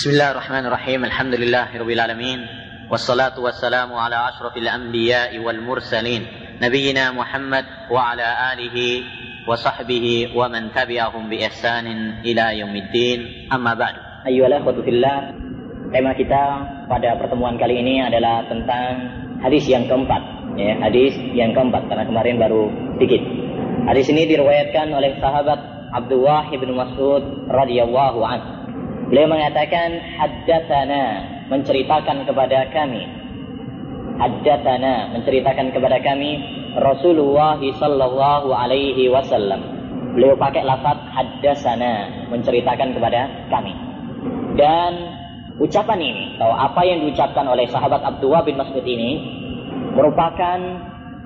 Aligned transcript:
بسم 0.00 0.09
الله 0.09 0.31
الرحمن 0.31 0.65
الرحيم 0.65 1.05
الحمد 1.05 1.33
لله 1.35 1.67
رب 1.79 1.89
العالمين 1.89 2.39
والصلاة 2.91 3.35
والسلام 3.39 3.93
على 3.93 4.15
أشرف 4.15 4.57
الأنبياء 4.57 5.39
والمرسلين 5.39 6.21
نبينا 6.63 7.11
محمد 7.11 7.65
وعلى 7.91 8.27
آله 8.53 8.77
وصحبه 9.47 10.31
ومن 10.35 10.71
تبعهم 10.71 11.29
بإحسان 11.29 11.87
إلى 12.23 12.59
يوم 12.59 12.75
الدين 12.75 13.19
أما 13.53 13.73
بعد 13.73 13.95
أيها 14.27 14.47
الأخوة 14.47 14.81
في 14.81 14.89
الله 14.89 15.17
tema 15.91 16.15
kita 16.15 16.43
pada 16.87 17.19
pertemuan 17.19 17.59
kali 17.59 17.83
ini 17.83 17.99
adalah 17.99 18.47
tentang 18.47 19.11
hadis 19.43 19.67
yang 19.67 19.91
keempat 19.91 20.55
ya 20.55 20.79
hadis 20.87 21.19
yang 21.35 21.51
keempat 21.51 21.91
karena 21.91 22.07
kemarin 22.07 22.39
baru 22.39 22.71
sedikit 22.95 23.19
hadis 23.91 24.07
ini 24.07 24.23
diriwayatkan 24.23 24.87
oleh 24.87 25.19
sahabat 25.19 25.59
Abdullah 25.91 26.47
bin 26.47 26.79
Mas'ud 26.79 27.51
radhiyallahu 27.51 28.23
anhu 28.23 28.59
beliau 29.11 29.27
mengatakan 29.27 29.99
haddatsana 30.15 31.03
menceritakan 31.51 32.23
kepada 32.23 32.71
kami. 32.71 33.03
Haddatsana 34.15 35.11
menceritakan 35.11 35.75
kepada 35.75 35.99
kami 35.99 36.39
Rasulullah 36.79 37.59
sallallahu 37.59 38.55
alaihi 38.55 39.11
wasallam. 39.11 39.59
Beliau 40.15 40.39
pakai 40.39 40.63
lafaz 40.63 40.95
haddatsana 41.11 42.27
menceritakan 42.31 42.95
kepada 42.95 43.51
kami. 43.51 43.75
Dan 44.55 44.91
ucapan 45.59 45.99
ini 45.99 46.23
atau 46.39 46.55
apa 46.55 46.81
yang 46.87 47.03
diucapkan 47.03 47.45
oleh 47.51 47.67
sahabat 47.67 47.99
Abdullah 48.07 48.47
bin 48.47 48.55
Mas'ud 48.55 48.83
ini 48.87 49.19
merupakan 49.91 50.59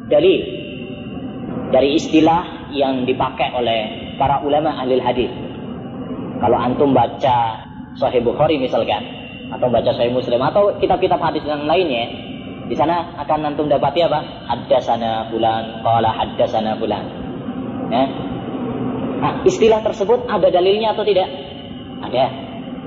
dalil 0.09 0.41
dari 1.69 1.97
istilah 1.97 2.69
yang 2.73 3.05
dipakai 3.05 3.53
oleh 3.53 4.13
para 4.17 4.41
ulama 4.41 4.73
ahli 4.73 4.97
hadis. 5.01 5.31
Kalau 6.41 6.57
antum 6.59 6.91
baca 6.91 7.64
Sahih 7.95 8.21
Bukhari 8.23 8.59
misalkan 8.59 9.03
atau 9.51 9.67
baca 9.71 9.91
Sahih 9.95 10.11
Muslim 10.11 10.41
atau 10.41 10.75
kitab-kitab 10.81 11.21
hadis 11.21 11.43
yang 11.45 11.63
lainnya, 11.63 12.11
di 12.65 12.73
sana 12.73 13.13
akan 13.21 13.53
antum 13.53 13.69
dapati 13.69 14.01
apa? 14.01 14.49
Haddasana 14.49 15.29
bulan, 15.29 15.85
qala 15.85 16.09
haddasana 16.09 16.81
bulan. 16.81 17.03
Ya. 17.93 18.03
Nah, 19.21 19.33
istilah 19.45 19.85
tersebut 19.85 20.25
ada 20.25 20.49
dalilnya 20.49 20.97
atau 20.97 21.05
tidak? 21.05 21.29
Ada. 22.01 22.25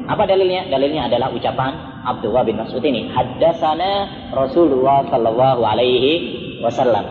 Apa 0.08 0.26
dalilnya? 0.26 0.66
Dalilnya 0.66 1.06
adalah 1.06 1.30
ucapan 1.30 2.02
Abdullah 2.04 2.42
bin 2.42 2.58
Mas'ud 2.58 2.82
ini. 2.82 3.06
Haddasana 3.12 3.90
Rasulullah 4.34 5.06
sallallahu 5.08 5.62
alaihi 5.62 6.12
wasallam. 6.58 7.06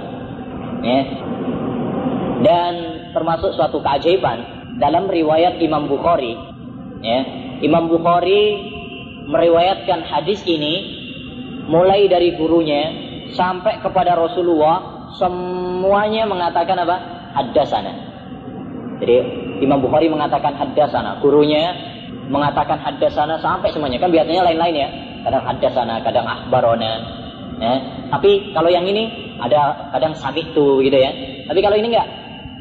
Ya. 0.84 1.02
Dan 2.44 2.74
termasuk 3.16 3.56
suatu 3.56 3.82
keajaiban 3.82 4.44
dalam 4.78 5.08
riwayat 5.08 5.58
Imam 5.64 5.88
Bukhari. 5.88 6.36
Ya. 7.00 7.47
Imam 7.62 7.90
Bukhari 7.90 8.74
meriwayatkan 9.28 10.06
hadis 10.08 10.42
ini 10.48 10.74
mulai 11.68 12.08
dari 12.08 12.38
gurunya 12.38 12.82
sampai 13.36 13.84
kepada 13.84 14.16
Rasulullah 14.16 15.10
semuanya 15.18 16.24
mengatakan 16.30 16.78
apa? 16.80 16.98
Haddasana. 17.36 17.94
Jadi 18.98 19.18
Imam 19.62 19.82
Bukhari 19.82 20.10
mengatakan 20.10 20.58
haddasana, 20.58 21.22
gurunya 21.22 21.74
mengatakan 22.30 22.82
hadasana 22.82 23.38
sampai 23.42 23.70
semuanya. 23.74 24.02
Kan 24.02 24.10
biasanya 24.10 24.42
lain-lain 24.48 24.76
ya. 24.76 24.90
Kadang 25.28 25.44
hadasana 25.44 26.02
kadang 26.06 26.24
akhbarona 26.24 26.92
ya. 27.58 27.74
tapi 28.14 28.54
kalau 28.54 28.70
yang 28.70 28.86
ini 28.86 29.34
ada 29.42 29.90
kadang 29.94 30.14
sabitu 30.18 30.82
gitu 30.82 30.98
ya. 30.98 31.12
Tapi 31.50 31.60
kalau 31.62 31.78
ini 31.78 31.94
enggak. 31.94 32.10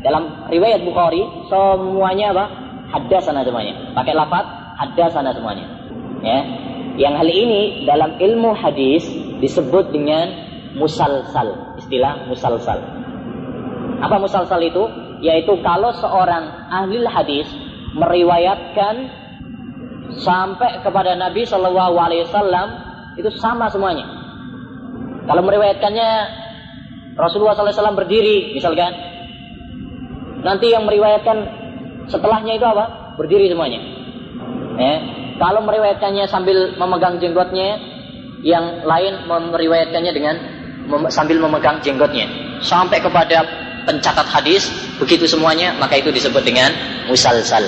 Dalam 0.04 0.48
riwayat 0.52 0.84
Bukhari 0.84 1.24
semuanya 1.48 2.36
apa? 2.36 2.44
Hadasana 2.92 3.42
semuanya. 3.42 3.96
Pakai 3.96 4.12
lafaz 4.12 4.65
hadasana 4.76 5.32
semuanya 5.32 5.66
ya 6.20 6.38
yang 6.96 7.16
hal 7.16 7.28
ini 7.28 7.84
dalam 7.84 8.16
ilmu 8.16 8.56
hadis 8.56 9.04
disebut 9.40 9.92
dengan 9.92 10.32
musalsal 10.76 11.76
istilah 11.80 12.28
musalsal 12.28 12.78
apa 14.00 14.16
musalsal 14.20 14.60
itu 14.60 14.84
yaitu 15.24 15.56
kalau 15.64 15.92
seorang 15.96 16.68
ahli 16.68 17.00
hadis 17.08 17.48
meriwayatkan 17.96 19.08
sampai 20.20 20.84
kepada 20.84 21.16
Nabi 21.16 21.48
Shallallahu 21.48 21.96
Alaihi 21.96 22.28
Wasallam 22.28 22.68
itu 23.16 23.32
sama 23.40 23.72
semuanya. 23.72 24.04
Kalau 25.26 25.42
meriwayatkannya 25.42 26.10
Rasulullah 27.16 27.56
SAW 27.56 27.96
berdiri, 27.96 28.52
misalkan, 28.52 28.92
nanti 30.44 30.70
yang 30.70 30.84
meriwayatkan 30.84 31.36
setelahnya 32.12 32.60
itu 32.60 32.66
apa? 32.68 33.16
Berdiri 33.16 33.48
semuanya. 33.48 33.80
Eh, 34.76 34.98
kalau 35.40 35.64
meriwayatkannya 35.64 36.24
sambil 36.28 36.76
memegang 36.76 37.16
jenggotnya, 37.20 37.80
yang 38.44 38.84
lain 38.84 39.24
meriwayatkannya 39.26 40.12
dengan 40.12 40.36
mem 40.86 41.02
sambil 41.08 41.40
memegang 41.40 41.80
jenggotnya, 41.80 42.28
sampai 42.60 43.00
kepada 43.00 43.42
pencatat 43.88 44.26
hadis, 44.28 44.68
begitu 45.00 45.24
semuanya, 45.24 45.72
maka 45.80 45.96
itu 45.96 46.12
disebut 46.12 46.44
dengan 46.44 46.72
musalsal. 47.08 47.64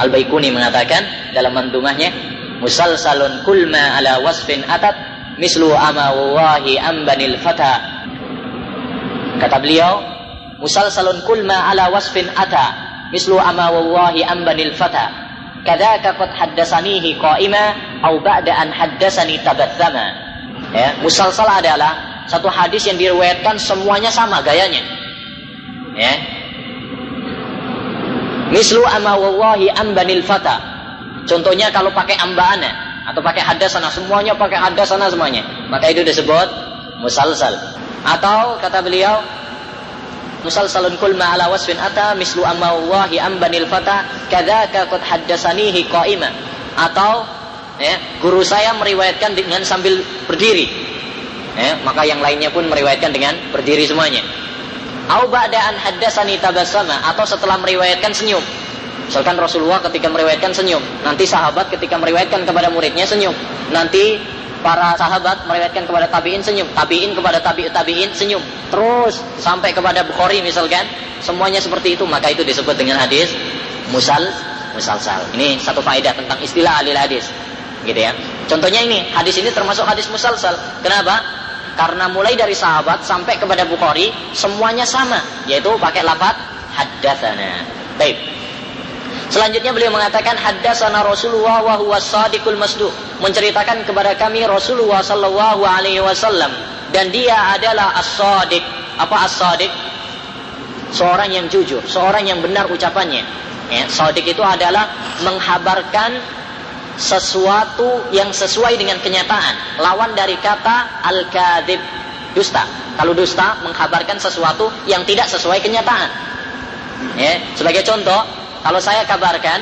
Al-Baikuni 0.00 0.50
mengatakan 0.50 1.04
dalam 1.36 1.52
mandumahnya 1.52 2.10
musalsalun 2.62 3.44
kulma 3.44 3.98
ala 4.00 4.22
wasfin 4.24 4.64
atat 4.64 4.94
mislu 5.36 5.68
ama 5.74 6.14
wallahi 6.16 6.78
ambanil 6.80 7.36
fata 7.42 7.82
kata 9.42 9.56
beliau 9.58 10.00
musalsalun 10.62 11.20
kulma 11.26 11.68
ala 11.68 11.90
wasfin 11.92 12.30
ata 12.32 12.72
mislu 13.12 13.36
ama 13.36 13.68
wallahi 13.68 14.24
ambanil 14.24 14.72
fata 14.78 15.21
kadaka 15.62 16.18
qad 16.18 16.30
haddasanihi 16.34 17.18
qa'ima 17.18 17.64
au 18.02 18.18
ba'da 18.18 18.52
an 18.54 18.68
haddasani 18.74 19.38
tabathama 19.42 20.06
ya 20.74 20.98
musalsal 21.02 21.46
adalah 21.46 22.24
satu 22.26 22.46
hadis 22.50 22.86
yang 22.86 22.98
diriwayatkan 22.98 23.58
semuanya 23.58 24.10
sama 24.10 24.42
gayanya 24.42 24.82
ya 25.94 26.14
Mislu 28.52 28.84
ama 28.84 29.16
wallahi 29.16 29.72
ambanil 29.72 30.20
fata. 30.20 30.60
Contohnya 31.24 31.72
kalau 31.72 31.88
pakai 31.96 32.20
ambana 32.20 32.68
atau 33.08 33.24
pakai 33.24 33.40
hadasana 33.40 33.88
semuanya 33.88 34.36
pakai 34.36 34.60
hadasana 34.60 35.08
semuanya. 35.08 35.40
Maka 35.72 35.88
itu 35.88 36.04
disebut 36.04 36.48
musalsal. 37.00 37.56
Atau 38.04 38.60
kata 38.60 38.84
beliau 38.84 39.24
musalsalun 40.42 40.98
kul 40.98 41.14
ma 41.14 41.34
ala 41.34 41.48
wasfin 41.48 41.78
ata 41.78 42.14
mislu 42.18 42.42
amma 42.42 42.74
wallahi 42.76 43.18
ambanil 43.18 43.66
fata 43.66 44.06
kadzaka 44.28 44.90
qad 44.90 45.02
haddasanihi 45.02 45.88
qaima. 45.88 46.30
Atau 46.76 47.26
ya, 47.78 48.20
guru 48.20 48.42
saya 48.44 48.74
meriwayatkan 48.76 49.34
dengan 49.34 49.62
sambil 49.62 50.02
berdiri. 50.26 50.68
Ya, 51.52 51.76
maka 51.84 52.02
yang 52.08 52.20
lainnya 52.24 52.48
pun 52.48 52.64
meriwayatkan 52.68 53.12
dengan 53.12 53.36
berdiri 53.52 53.84
semuanya. 53.84 54.24
Au 55.10 55.28
ba'daan 55.28 55.76
haddasani 55.76 56.38
tabassama 56.40 56.94
atau 57.12 57.26
setelah 57.26 57.58
meriwayatkan 57.60 58.14
senyum. 58.14 58.40
Misalkan 59.04 59.36
Rasulullah 59.36 59.82
ketika 59.84 60.08
meriwayatkan 60.08 60.56
senyum, 60.56 60.80
nanti 61.04 61.28
sahabat 61.28 61.68
ketika 61.68 62.00
meriwayatkan 62.00 62.48
kepada 62.48 62.72
muridnya 62.72 63.04
senyum. 63.04 63.34
Nanti 63.68 64.16
para 64.62 64.94
sahabat 64.94 65.44
meriwayatkan 65.44 65.84
kepada 65.84 66.06
tabi'in 66.08 66.40
senyum, 66.40 66.70
tabi'in 66.72 67.12
kepada 67.12 67.42
tabi' 67.42 67.68
tabi'in 67.68 68.14
senyum. 68.14 68.40
Terus 68.70 69.20
sampai 69.42 69.74
kepada 69.74 70.06
Bukhari 70.06 70.40
misalkan, 70.40 70.86
semuanya 71.20 71.58
seperti 71.58 71.98
itu, 71.98 72.06
maka 72.06 72.30
itu 72.30 72.46
disebut 72.46 72.78
dengan 72.78 73.02
hadis 73.02 73.34
musal 73.90 74.22
musalsal. 74.72 75.20
Ini 75.36 75.60
satu 75.60 75.84
faedah 75.84 76.16
tentang 76.16 76.38
istilah 76.40 76.80
ahli 76.80 76.96
hadis. 76.96 77.28
Gitu 77.82 77.98
ya. 77.98 78.14
Contohnya 78.46 78.80
ini, 78.80 79.10
hadis 79.12 79.36
ini 79.42 79.50
termasuk 79.50 79.84
hadis 79.84 80.08
musalsal. 80.08 80.54
Kenapa? 80.80 81.20
Karena 81.74 82.08
mulai 82.08 82.38
dari 82.38 82.54
sahabat 82.54 83.02
sampai 83.04 83.36
kepada 83.36 83.66
Bukhari 83.66 84.12
semuanya 84.32 84.86
sama, 84.86 85.20
yaitu 85.44 85.74
pakai 85.76 86.06
lafaz 86.06 86.38
haddatsana. 86.72 87.66
Baik. 87.98 88.41
Selanjutnya 89.32 89.72
beliau 89.72 89.88
mengatakan 89.88 90.36
haddatsana 90.36 91.00
Rasulullah 91.08 91.64
wa 91.64 91.80
huwa 91.80 91.96
shadiqul 91.96 92.60
masduq, 92.60 92.92
menceritakan 93.24 93.80
kepada 93.88 94.12
kami 94.20 94.44
Rasulullah 94.44 95.00
sallallahu 95.00 95.64
alaihi 95.64 96.04
wasallam 96.04 96.52
dan 96.92 97.08
dia 97.08 97.56
adalah 97.56 97.96
as-shadiq. 97.96 98.60
Apa 99.00 99.24
as-shadiq? 99.24 99.72
Seorang 100.92 101.32
yang 101.32 101.48
jujur, 101.48 101.80
seorang 101.88 102.28
yang 102.28 102.44
benar 102.44 102.68
ucapannya. 102.68 103.24
Ya, 103.72 103.88
shadiq 103.88 104.36
itu 104.36 104.44
adalah 104.44 104.92
menghabarkan 105.24 106.20
sesuatu 107.00 108.04
yang 108.12 108.28
sesuai 108.36 108.76
dengan 108.76 109.00
kenyataan. 109.00 109.80
Lawan 109.80 110.12
dari 110.12 110.36
kata 110.36 111.08
al-kadzib, 111.08 111.80
dusta. 112.36 112.68
Kalau 113.00 113.16
dusta 113.16 113.64
mengkabarkan 113.64 114.20
sesuatu 114.20 114.68
yang 114.84 115.08
tidak 115.08 115.24
sesuai 115.32 115.64
kenyataan. 115.64 116.12
Ya, 117.16 117.40
sebagai 117.56 117.80
contoh, 117.88 118.41
kalau 118.62 118.78
saya 118.78 119.02
kabarkan 119.02 119.58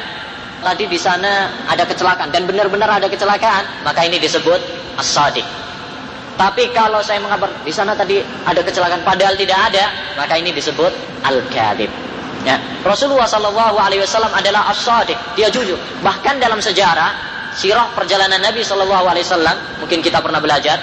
tadi 0.61 0.85
di 0.85 1.00
sana 1.00 1.64
ada 1.64 1.88
kecelakaan 1.88 2.29
dan 2.29 2.44
benar-benar 2.44 3.00
ada 3.00 3.08
kecelakaan, 3.08 3.85
maka 3.85 4.05
ini 4.05 4.20
disebut 4.20 4.61
as-sadiq. 5.00 5.44
Tapi 6.37 6.73
kalau 6.73 7.05
saya 7.05 7.20
mengabar 7.20 7.52
di 7.64 7.73
sana 7.73 7.93
tadi 7.93 8.20
ada 8.20 8.61
kecelakaan 8.64 9.05
padahal 9.05 9.37
tidak 9.37 9.56
ada, 9.73 9.85
maka 10.17 10.37
ini 10.37 10.52
disebut 10.52 10.93
al-kadzib. 11.25 11.88
Ya. 12.44 12.56
Rasulullah 12.81 13.29
Shallallahu 13.29 13.76
Alaihi 13.76 14.00
Wasallam 14.00 14.32
adalah 14.32 14.73
as-sadiq, 14.73 15.17
dia 15.37 15.52
jujur. 15.52 15.76
Bahkan 16.00 16.41
dalam 16.41 16.61
sejarah 16.61 17.12
sirah 17.56 17.93
perjalanan 17.93 18.41
Nabi 18.41 18.64
Shallallahu 18.64 19.05
Alaihi 19.05 19.25
Wasallam, 19.29 19.56
mungkin 19.85 20.00
kita 20.00 20.20
pernah 20.25 20.41
belajar. 20.41 20.81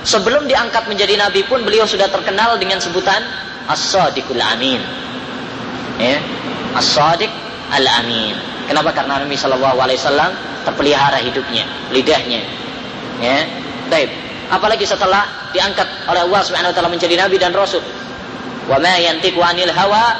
Sebelum 0.00 0.48
diangkat 0.48 0.88
menjadi 0.88 1.20
Nabi 1.20 1.44
pun 1.44 1.60
beliau 1.60 1.84
sudah 1.84 2.08
terkenal 2.08 2.56
dengan 2.56 2.80
sebutan 2.80 3.20
As-Sadiqul 3.68 4.40
Amin. 4.40 4.80
Ya, 6.00 6.20
As-Sadiq 6.72 7.49
Al-Amin. 7.70 8.34
Kenapa? 8.66 8.90
Karena 8.94 9.22
Nabi 9.22 9.34
Shallallahu 9.38 9.78
Alaihi 9.78 9.98
Wasallam 9.98 10.30
terpelihara 10.66 11.18
hidupnya, 11.22 11.66
lidahnya. 11.90 12.42
Ya, 13.22 13.46
baik. 13.90 14.10
Apalagi 14.50 14.82
setelah 14.82 15.50
diangkat 15.54 15.86
oleh 16.10 16.26
Allah 16.26 16.40
Subhanahu 16.42 16.70
Wa 16.70 16.76
Taala 16.78 16.90
menjadi 16.90 17.14
Nabi 17.18 17.38
dan 17.38 17.54
Rasul. 17.54 17.82
Wa 18.66 18.78
ma 18.82 18.94
yantiqu 18.98 19.38
anil 19.38 19.70
hawa 19.70 20.14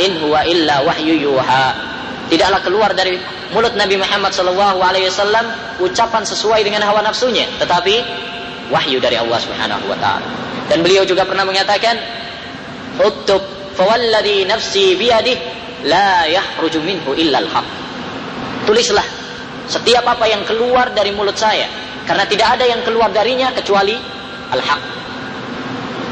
in 0.00 0.20
huwa 0.20 0.44
illa 0.48 0.80
wahyu 0.84 1.16
yuha. 1.16 1.66
Tidaklah 2.32 2.60
keluar 2.64 2.90
dari 2.96 3.20
mulut 3.52 3.76
Nabi 3.76 4.00
Muhammad 4.00 4.32
Shallallahu 4.32 4.80
Alaihi 4.80 5.08
Wasallam 5.12 5.44
ucapan 5.84 6.24
sesuai 6.24 6.64
dengan 6.64 6.84
hawa 6.88 7.04
nafsunya, 7.04 7.44
tetapi 7.60 8.00
wahyu 8.72 8.96
dari 9.00 9.20
Allah 9.20 9.36
Subhanahu 9.40 9.84
Wa 9.88 9.98
Taala. 10.00 10.28
Dan 10.72 10.80
beliau 10.80 11.04
juga 11.04 11.28
pernah 11.28 11.44
mengatakan, 11.44 12.00
"Uktub 13.04 13.44
fawalladhi 13.76 14.48
nafsi 14.48 14.96
biyadih 14.96 15.63
la 15.84 16.26
yahruju 16.28 16.80
minhu 16.80 17.12
illa 17.14 17.38
al-haq." 17.40 17.66
Tulislah 18.64 19.04
setiap 19.68 20.04
apa 20.04 20.24
yang 20.28 20.44
keluar 20.44 20.92
dari 20.92 21.12
mulut 21.12 21.36
saya, 21.36 21.68
karena 22.04 22.24
tidak 22.28 22.60
ada 22.60 22.64
yang 22.68 22.80
keluar 22.84 23.08
darinya 23.12 23.52
kecuali 23.52 23.96
al-haq. 24.52 24.82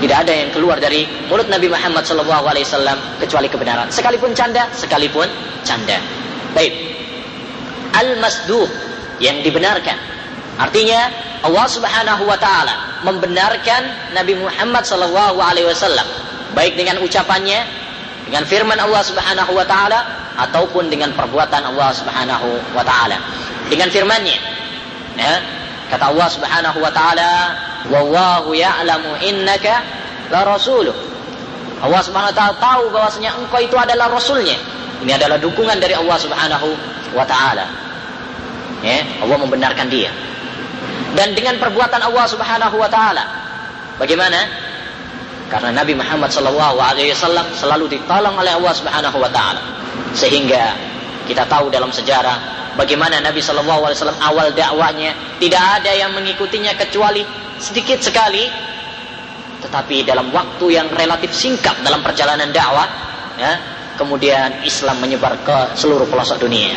Tidak 0.03 0.19
ada 0.19 0.33
yang 0.35 0.51
keluar 0.51 0.83
dari 0.83 1.07
mulut 1.31 1.47
Nabi 1.47 1.71
Muhammad 1.71 2.03
SAW 2.03 3.23
kecuali 3.23 3.47
kebenaran. 3.47 3.87
Sekalipun 3.87 4.35
canda, 4.35 4.67
sekalipun 4.75 5.31
canda. 5.63 5.95
Baik. 6.57 6.75
Al-masduq 7.95 8.67
yang 9.23 9.47
dibenarkan. 9.47 9.95
Artinya 10.59 11.07
Allah 11.47 11.67
Subhanahu 11.71 12.27
wa 12.27 12.35
taala 12.35 13.03
membenarkan 13.07 14.15
Nabi 14.15 14.35
Muhammad 14.39 14.83
wasallam 14.87 16.07
baik 16.55 16.75
dengan 16.75 16.99
ucapannya, 16.99 17.61
dengan 18.27 18.43
firman 18.47 18.79
Allah 18.79 19.03
Subhanahu 19.03 19.53
wa 19.55 19.67
taala 19.67 20.01
ataupun 20.39 20.89
dengan 20.89 21.13
perbuatan 21.13 21.63
Allah 21.63 21.91
Subhanahu 21.95 22.49
wa 22.73 22.85
taala. 22.85 23.19
Dengan 23.69 23.89
firman-Nya. 23.89 24.39
Ya, 25.17 25.35
kata 25.93 26.13
Allah 26.13 26.29
Subhanahu 26.29 26.79
wa 26.81 26.93
taala, 26.93 27.31
"Wallahu 27.93 28.57
ya'lamu 28.57 29.21
innaka 29.25 29.85
la 30.33 30.45
rasuluh." 30.47 30.95
Allah 31.83 32.01
Subhanahu 32.01 32.33
wa 32.33 32.37
taala 32.37 32.55
tahu 32.57 32.85
bahwasanya 32.95 33.37
engkau 33.37 33.61
itu 33.61 33.77
adalah 33.77 34.09
rasulnya. 34.09 34.57
Ini 35.03 35.19
adalah 35.19 35.37
dukungan 35.37 35.83
dari 35.83 35.99
Allah 35.99 36.17
Subhanahu 36.17 36.69
wa 37.13 37.25
taala. 37.27 37.67
Ya, 38.83 39.03
Allah 39.23 39.39
membenarkan 39.39 39.87
dia 39.91 40.11
dan 41.13 41.37
dengan 41.37 41.61
perbuatan 41.61 42.01
Allah 42.01 42.27
Subhanahu 42.29 42.77
wa 42.81 42.89
taala. 42.89 43.25
Bagaimana? 44.01 44.71
Karena 45.53 45.69
Nabi 45.69 45.93
Muhammad 45.93 46.33
wasallam 46.33 47.45
selalu 47.53 48.01
ditolong 48.01 48.41
oleh 48.41 48.57
Allah 48.57 48.73
Subhanahu 48.73 49.21
wa 49.21 49.29
taala. 49.29 49.61
Sehingga 50.17 50.73
kita 51.29 51.45
tahu 51.45 51.69
dalam 51.69 51.93
sejarah 51.93 52.73
bagaimana 52.81 53.21
Nabi 53.21 53.45
wasallam 53.45 54.17
awal 54.25 54.49
dakwahnya 54.57 55.13
tidak 55.37 55.61
ada 55.61 55.93
yang 55.93 56.17
mengikutinya 56.17 56.73
kecuali 56.81 57.21
sedikit 57.61 58.01
sekali 58.01 58.49
tetapi 59.63 60.03
dalam 60.03 60.35
waktu 60.35 60.75
yang 60.75 60.91
relatif 60.91 61.31
singkat 61.31 61.79
dalam 61.87 62.03
perjalanan 62.03 62.51
dakwah 62.51 62.89
ya, 63.39 63.53
kemudian 63.95 64.67
Islam 64.67 64.99
menyebar 64.99 65.39
ke 65.47 65.79
seluruh 65.79 66.09
pelosok 66.11 66.43
dunia. 66.43 66.75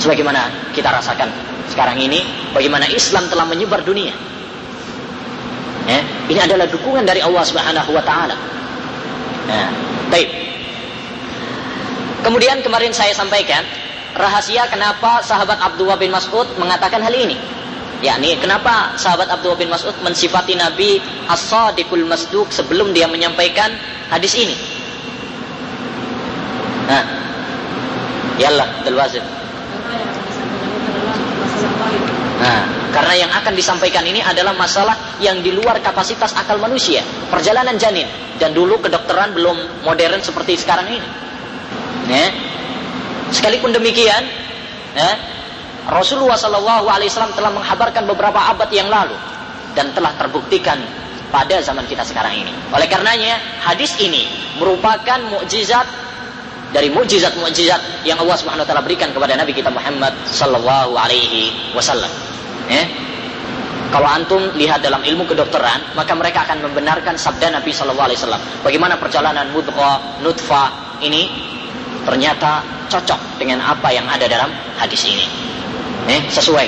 Sebagaimana 0.00 0.72
kita 0.72 0.88
rasakan 0.88 1.28
sekarang 1.68 2.00
ini 2.00 2.24
bagaimana 2.56 2.88
Islam 2.88 3.28
telah 3.28 3.44
menyebar 3.44 3.84
dunia. 3.84 4.31
Ya, 5.82 6.00
ini 6.30 6.40
adalah 6.40 6.70
dukungan 6.70 7.02
dari 7.02 7.18
Allah 7.18 7.42
Subhanahu 7.42 7.90
wa 7.90 8.02
taala. 8.06 8.36
Ya, 9.50 9.66
baik. 10.10 10.30
Kemudian 12.22 12.62
kemarin 12.62 12.94
saya 12.94 13.10
sampaikan 13.18 13.66
rahasia 14.14 14.70
kenapa 14.70 15.26
sahabat 15.26 15.58
Abdullah 15.58 15.98
bin 15.98 16.14
Mas'ud 16.14 16.46
mengatakan 16.60 17.02
hal 17.02 17.14
ini. 17.14 17.38
yakni 18.02 18.34
kenapa 18.34 18.98
sahabat 18.98 19.30
Abdullah 19.30 19.62
bin 19.62 19.70
Mas'ud 19.70 19.94
mensifati 20.02 20.58
Nabi 20.58 20.98
As-Sadiqul 21.30 22.02
Masduq 22.02 22.50
sebelum 22.50 22.90
dia 22.90 23.06
menyampaikan 23.06 23.70
hadis 24.10 24.34
ini. 24.34 24.58
Nah, 26.90 27.06
yallah, 28.42 28.82
Abdul. 28.82 29.22
Nah, 32.42 32.90
karena 32.90 33.14
yang 33.22 33.30
akan 33.30 33.54
disampaikan 33.54 34.02
ini 34.02 34.18
adalah 34.18 34.50
masalah 34.58 35.22
yang 35.22 35.38
di 35.46 35.54
luar 35.54 35.78
kapasitas 35.78 36.34
akal 36.34 36.58
manusia, 36.58 37.06
perjalanan 37.30 37.78
janin. 37.78 38.10
Dan 38.34 38.50
dulu 38.50 38.82
kedokteran 38.82 39.30
belum 39.30 39.86
modern 39.86 40.18
seperti 40.18 40.58
sekarang 40.58 40.90
ini. 40.90 41.08
Ya. 42.10 42.34
Sekalipun 43.30 43.70
demikian, 43.70 44.26
ya, 44.98 45.10
Rasulullah 45.86 46.34
Shallallahu 46.34 46.90
Alaihi 46.90 47.14
Wasallam 47.14 47.38
telah 47.38 47.54
menghabarkan 47.54 48.10
beberapa 48.10 48.42
abad 48.50 48.68
yang 48.74 48.90
lalu 48.90 49.14
dan 49.78 49.94
telah 49.94 50.10
terbuktikan 50.18 50.82
pada 51.30 51.62
zaman 51.62 51.86
kita 51.86 52.02
sekarang 52.02 52.42
ini. 52.42 52.52
Oleh 52.74 52.90
karenanya, 52.90 53.38
hadis 53.62 53.94
ini 54.02 54.26
merupakan 54.58 55.22
mukjizat 55.30 55.86
dari 56.74 56.90
mukjizat-mukjizat 56.90 58.02
yang 58.02 58.18
Allah 58.18 58.36
Subhanahu 58.36 58.64
wa 58.64 58.68
taala 58.68 58.82
berikan 58.82 59.14
kepada 59.14 59.38
Nabi 59.38 59.54
kita 59.54 59.70
Muhammad 59.70 60.12
sallallahu 60.26 60.98
alaihi 60.98 61.72
wasallam. 61.72 62.31
Ya. 62.70 62.84
Kalau 63.92 64.08
antum 64.08 64.40
lihat 64.56 64.80
dalam 64.80 65.04
ilmu 65.04 65.28
kedokteran, 65.28 65.92
maka 65.92 66.16
mereka 66.16 66.48
akan 66.48 66.64
membenarkan 66.64 67.12
sabda 67.12 67.52
Nabi 67.52 67.76
Shallallahu 67.76 68.08
Alaihi 68.08 68.18
Wasallam. 68.24 68.42
Bagaimana 68.64 68.96
perjalanan 68.96 69.52
mudghah, 69.52 70.24
nutfah 70.24 70.96
ini 71.04 71.28
ternyata 72.08 72.64
cocok 72.88 73.36
dengan 73.36 73.60
apa 73.60 73.92
yang 73.92 74.08
ada 74.08 74.24
dalam 74.24 74.48
hadis 74.80 75.04
ini. 75.04 75.28
Eh, 76.08 76.24
sesuai 76.32 76.66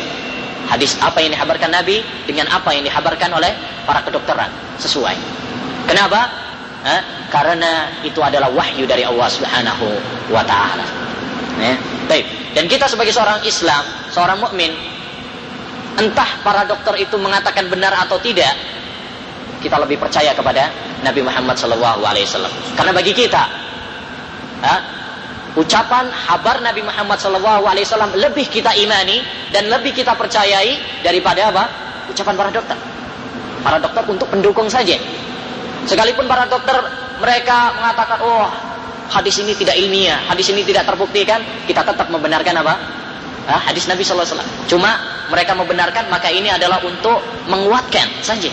hadis 0.68 1.00
apa 1.00 1.20
yang 1.24 1.32
dihabarkan 1.32 1.72
Nabi 1.72 2.04
dengan 2.28 2.48
apa 2.52 2.76
yang 2.76 2.84
dihabarkan 2.84 3.32
oleh 3.32 3.52
para 3.88 4.04
kedokteran 4.04 4.52
sesuai. 4.76 5.16
Kenapa? 5.88 6.28
Eh, 6.84 7.00
karena 7.32 7.88
itu 8.04 8.20
adalah 8.20 8.52
wahyu 8.52 8.84
dari 8.84 9.00
Allah 9.00 9.32
Subhanahu 9.32 9.86
wa 10.28 10.44
taala. 10.44 10.84
Eh, 11.56 11.76
baik. 12.04 12.52
Dan 12.52 12.68
kita 12.68 12.84
sebagai 12.84 13.16
seorang 13.16 13.40
Islam, 13.48 13.82
seorang 14.12 14.38
mukmin, 14.44 14.70
entah 15.98 16.30
para 16.42 16.66
dokter 16.66 16.94
itu 17.02 17.16
mengatakan 17.18 17.70
benar 17.70 17.94
atau 18.06 18.18
tidak, 18.18 18.50
kita 19.62 19.76
lebih 19.80 19.96
percaya 19.96 20.34
kepada 20.36 20.68
Nabi 21.00 21.24
Muhammad 21.24 21.56
SAW. 21.56 22.76
Karena 22.76 22.92
bagi 22.92 23.12
kita, 23.16 23.42
ha, 24.64 24.74
ucapan 25.54 26.10
habar 26.10 26.60
Nabi 26.60 26.82
Muhammad 26.82 27.16
SAW 27.16 28.18
lebih 28.18 28.50
kita 28.50 28.74
imani 28.74 29.22
dan 29.54 29.70
lebih 29.70 29.94
kita 29.94 30.12
percayai 30.18 31.00
daripada 31.00 31.48
apa? 31.54 31.64
Ucapan 32.10 32.34
para 32.34 32.50
dokter. 32.50 32.76
Para 33.64 33.76
dokter 33.80 34.02
untuk 34.04 34.28
pendukung 34.28 34.68
saja. 34.68 34.98
Sekalipun 35.88 36.28
para 36.28 36.44
dokter 36.48 36.76
mereka 37.20 37.72
mengatakan, 37.76 38.18
oh 38.20 38.48
hadis 39.08 39.36
ini 39.40 39.52
tidak 39.56 39.76
ilmiah, 39.76 40.20
hadis 40.28 40.48
ini 40.50 40.64
tidak 40.64 40.88
terbuktikan, 40.88 41.40
kita 41.68 41.84
tetap 41.84 42.08
membenarkan 42.08 42.60
apa? 42.60 42.74
Nah, 43.44 43.60
hadis 43.60 43.84
Nabi 43.84 44.00
SAW. 44.00 44.24
Cuma 44.64 44.96
mereka 45.28 45.52
membenarkan 45.52 46.08
maka 46.08 46.32
ini 46.32 46.48
adalah 46.48 46.80
untuk 46.80 47.20
menguatkan 47.48 48.24
saja. 48.24 48.48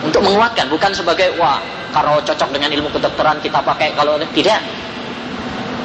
Untuk 0.00 0.24
menguatkan, 0.24 0.68
bukan 0.68 0.92
sebagai 0.96 1.36
wah 1.36 1.60
kalau 1.92 2.20
cocok 2.24 2.52
dengan 2.52 2.72
ilmu 2.72 2.88
kedokteran 2.92 3.40
kita 3.44 3.60
pakai 3.60 3.92
kalau 3.92 4.16
tidak. 4.32 4.60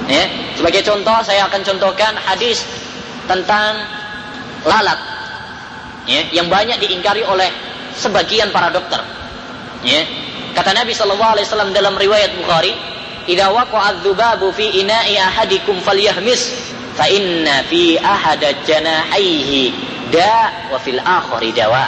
Ya, 0.09 0.25
sebagai 0.57 0.81
contoh 0.81 1.21
saya 1.21 1.45
akan 1.45 1.61
contohkan 1.61 2.17
hadis 2.17 2.65
tentang 3.29 3.85
lalat. 4.65 4.97
Ya, 6.09 6.25
yang 6.33 6.49
banyak 6.49 6.81
diingkari 6.81 7.21
oleh 7.21 7.47
sebagian 7.93 8.49
para 8.49 8.73
dokter. 8.73 8.97
Ya, 9.85 10.01
kata 10.57 10.73
Nabi 10.73 10.95
Wasallam 10.97 11.75
dalam 11.75 11.93
riwayat 11.93 12.33
Bukhari, 12.41 12.73
"Idza 13.29 13.53
waqa'a 13.53 14.01
dzubabu 14.01 14.49
fi 14.55 14.81
ina'i 14.81 15.15
ahadikum 15.21 15.77
falyahmis 15.85 16.73
fa 16.99 17.07
inna 17.07 17.63
fi 17.71 17.95
ahada 17.95 18.51
janahaihi 18.67 19.71
da 20.11 20.67
wa 20.67 20.75
fil 20.83 20.99
akhari 20.99 21.55
dawa. 21.55 21.87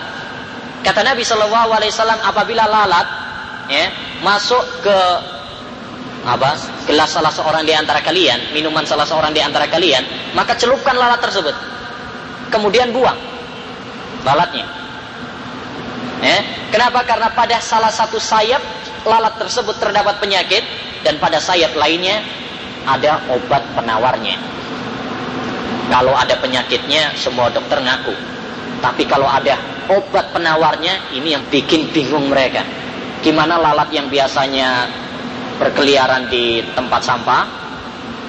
Kata 0.79 1.03
Nabi 1.03 1.27
Shallallahu 1.27 1.69
alaihi 1.75 1.91
wasallam 1.91 2.19
apabila 2.23 2.63
lalat 2.63 3.07
ya, 3.67 3.91
masuk 4.23 4.63
ke 4.79 4.97
apa? 6.23 6.55
gelas 6.87 7.11
salah 7.11 7.33
seorang 7.33 7.67
di 7.67 7.75
antara 7.75 7.99
kalian, 7.99 8.55
minuman 8.55 8.87
salah 8.87 9.03
seorang 9.03 9.35
di 9.35 9.43
antara 9.43 9.67
kalian, 9.67 10.31
maka 10.31 10.55
celupkan 10.55 10.95
lalat 10.95 11.19
tersebut. 11.19 11.53
Kemudian 12.47 12.95
buang 12.95 13.19
lalatnya. 14.23 14.65
Ya. 16.23 16.39
Kenapa? 16.71 17.03
Karena 17.03 17.33
pada 17.35 17.57
salah 17.59 17.91
satu 17.91 18.15
sayap 18.15 18.61
lalat 19.03 19.35
tersebut 19.41 19.75
terdapat 19.75 20.23
penyakit 20.23 20.63
dan 21.03 21.17
pada 21.17 21.41
sayap 21.41 21.73
lainnya 21.75 22.21
ada 22.85 23.21
obat 23.33 23.65
penawarnya. 23.75 24.60
Kalau 25.89 26.13
ada 26.13 26.35
penyakitnya, 26.37 27.15
semua 27.17 27.49
dokter 27.49 27.81
ngaku. 27.81 28.13
Tapi 28.81 29.05
kalau 29.09 29.25
ada 29.25 29.57
obat 29.89 30.29
penawarnya, 30.35 31.13
ini 31.17 31.33
yang 31.33 31.43
bikin 31.49 31.89
bingung 31.89 32.29
mereka. 32.29 32.61
Gimana 33.21 33.57
lalat 33.57 33.89
yang 33.93 34.09
biasanya 34.09 34.89
berkeliaran 35.61 36.29
di 36.29 36.61
tempat 36.73 37.01
sampah, 37.05 37.61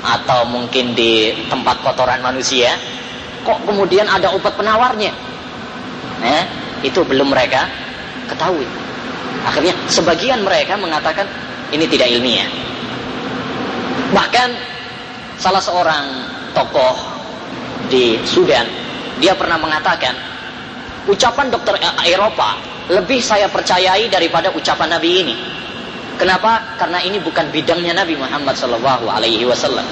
atau 0.03 0.43
mungkin 0.51 0.99
di 0.99 1.31
tempat 1.47 1.79
kotoran 1.81 2.19
manusia, 2.21 2.75
kok 3.47 3.63
kemudian 3.63 4.11
ada 4.11 4.35
obat 4.35 4.59
penawarnya? 4.59 5.13
Eh, 6.23 6.45
itu 6.83 7.03
belum 7.07 7.31
mereka 7.31 7.71
ketahui. 8.27 8.67
Akhirnya 9.47 9.75
sebagian 9.87 10.43
mereka 10.43 10.75
mengatakan 10.79 11.27
ini 11.71 11.87
tidak 11.87 12.11
ilmiah. 12.11 12.51
Bahkan 14.13 14.49
salah 15.39 15.63
seorang 15.63 16.05
tokoh 16.53 16.95
di 17.91 18.19
Sudan, 18.27 18.67
dia 19.19 19.35
pernah 19.35 19.59
mengatakan 19.59 20.15
ucapan 21.07 21.51
dokter 21.51 21.79
Eropa 22.07 22.59
lebih 22.91 23.23
saya 23.23 23.47
percayai 23.47 24.11
daripada 24.11 24.51
ucapan 24.51 24.99
Nabi 24.99 25.11
ini. 25.23 25.37
Kenapa? 26.19 26.77
Karena 26.79 27.03
ini 27.03 27.19
bukan 27.19 27.51
bidangnya 27.51 27.97
Nabi 27.97 28.15
Muhammad 28.15 28.55
Sallallahu 28.55 29.09
Alaihi 29.11 29.43
Wasallam. 29.49 29.85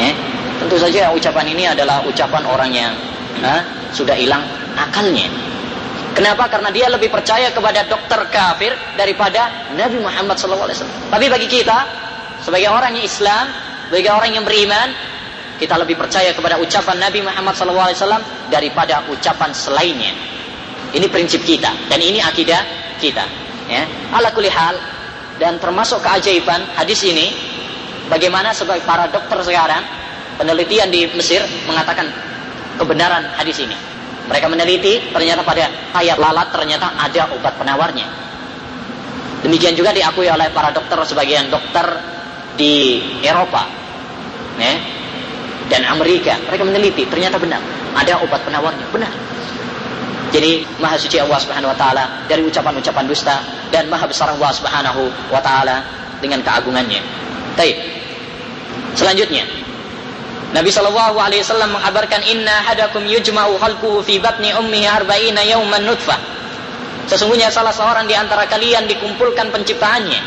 Eh, 0.00 0.14
tentu 0.58 0.80
saja 0.80 1.12
ucapan 1.12 1.46
ini 1.52 1.68
adalah 1.68 2.02
ucapan 2.02 2.42
orang 2.48 2.70
yang 2.72 2.92
eh, 3.42 3.60
sudah 3.92 4.16
hilang 4.16 4.42
akalnya. 4.74 5.28
Kenapa? 6.12 6.44
Karena 6.48 6.68
dia 6.68 6.92
lebih 6.92 7.08
percaya 7.08 7.48
kepada 7.48 7.88
dokter 7.88 8.20
kafir 8.28 8.76
daripada 9.00 9.72
Nabi 9.72 9.96
Muhammad 9.96 10.36
SAW. 10.36 10.68
Tapi 11.08 11.26
bagi 11.32 11.48
kita, 11.48 11.88
sebagai 12.44 12.68
orang 12.68 12.92
yang 12.92 13.06
Islam, 13.08 13.48
sebagai 13.88 14.12
orang 14.12 14.30
yang 14.36 14.44
beriman, 14.44 14.92
kita 15.62 15.78
lebih 15.78 15.94
percaya 15.94 16.34
kepada 16.34 16.58
ucapan 16.58 16.98
Nabi 16.98 17.22
Muhammad 17.22 17.54
SAW 17.54 18.50
daripada 18.50 19.06
ucapan 19.06 19.54
selainnya. 19.54 20.10
Ini 20.90 21.06
prinsip 21.06 21.46
kita 21.46 21.70
dan 21.86 22.02
ini 22.02 22.18
akidah 22.18 22.66
kita. 22.98 23.22
Ya. 23.70 23.86
Ala 24.10 24.34
hal, 24.34 24.74
dan 25.38 25.58
termasuk 25.62 26.02
keajaiban 26.02 26.66
hadis 26.74 27.02
ini 27.06 27.30
bagaimana 28.10 28.54
sebagai 28.54 28.86
para 28.86 29.08
dokter 29.08 29.38
sekarang 29.42 29.82
penelitian 30.36 30.86
di 30.86 31.10
Mesir 31.14 31.42
mengatakan 31.66 32.10
kebenaran 32.76 33.26
hadis 33.38 33.58
ini 33.62 33.74
mereka 34.30 34.46
meneliti 34.46 35.10
ternyata 35.10 35.42
pada 35.42 35.66
ayat 35.98 36.18
lalat 36.18 36.46
ternyata 36.54 36.94
ada 36.94 37.32
obat 37.34 37.58
penawarnya 37.58 38.06
demikian 39.42 39.74
juga 39.74 39.90
diakui 39.90 40.30
oleh 40.30 40.46
para 40.54 40.70
dokter 40.70 40.98
sebagian 41.10 41.50
dokter 41.50 41.86
di 42.54 43.02
Eropa 43.24 43.66
ya, 44.62 45.01
dan 45.72 45.88
Amerika 45.88 46.36
mereka 46.44 46.68
meneliti 46.68 47.08
ternyata 47.08 47.40
benar 47.40 47.64
ada 47.96 48.20
obat 48.20 48.44
penawarnya 48.44 48.84
benar 48.92 49.12
jadi 50.32 50.64
maha 50.80 50.96
suci 50.96 51.20
Allah 51.20 51.36
Subhanahu 51.36 51.72
wa 51.72 51.78
taala 51.78 52.24
dari 52.24 52.40
ucapan-ucapan 52.48 53.04
dusta 53.04 53.44
dan 53.68 53.92
maha 53.92 54.08
besar 54.08 54.32
Allah 54.32 54.48
Subhanahu 54.48 55.12
wa 55.28 55.40
taala 55.44 55.84
dengan 56.24 56.40
keagungannya. 56.40 57.04
Baik. 57.52 57.76
Selanjutnya 58.96 59.44
Nabi 60.56 60.72
Shallallahu 60.72 61.20
Alaihi 61.20 61.44
Wasallam 61.44 61.76
mengabarkan 61.76 62.24
Inna 62.28 62.64
hadakum 62.64 63.04
yujma'u 63.04 63.60
khalquhu 63.60 64.00
fi 64.04 64.20
batni 64.20 64.56
ummihi 64.56 64.88
arba'ina 64.88 65.44
yawman 65.44 65.84
nutfah. 65.84 66.20
Sesungguhnya 67.12 67.52
salah 67.52 67.72
seorang 67.76 68.08
di 68.08 68.16
antara 68.16 68.48
kalian 68.48 68.88
dikumpulkan 68.88 69.52
penciptaannya 69.52 70.20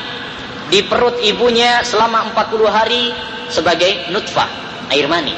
di 0.70 0.86
perut 0.86 1.18
ibunya 1.22 1.82
selama 1.82 2.30
40 2.34 2.70
hari 2.70 3.14
sebagai 3.50 4.10
nutfah, 4.14 4.50
air 4.92 5.08
mani. 5.10 5.34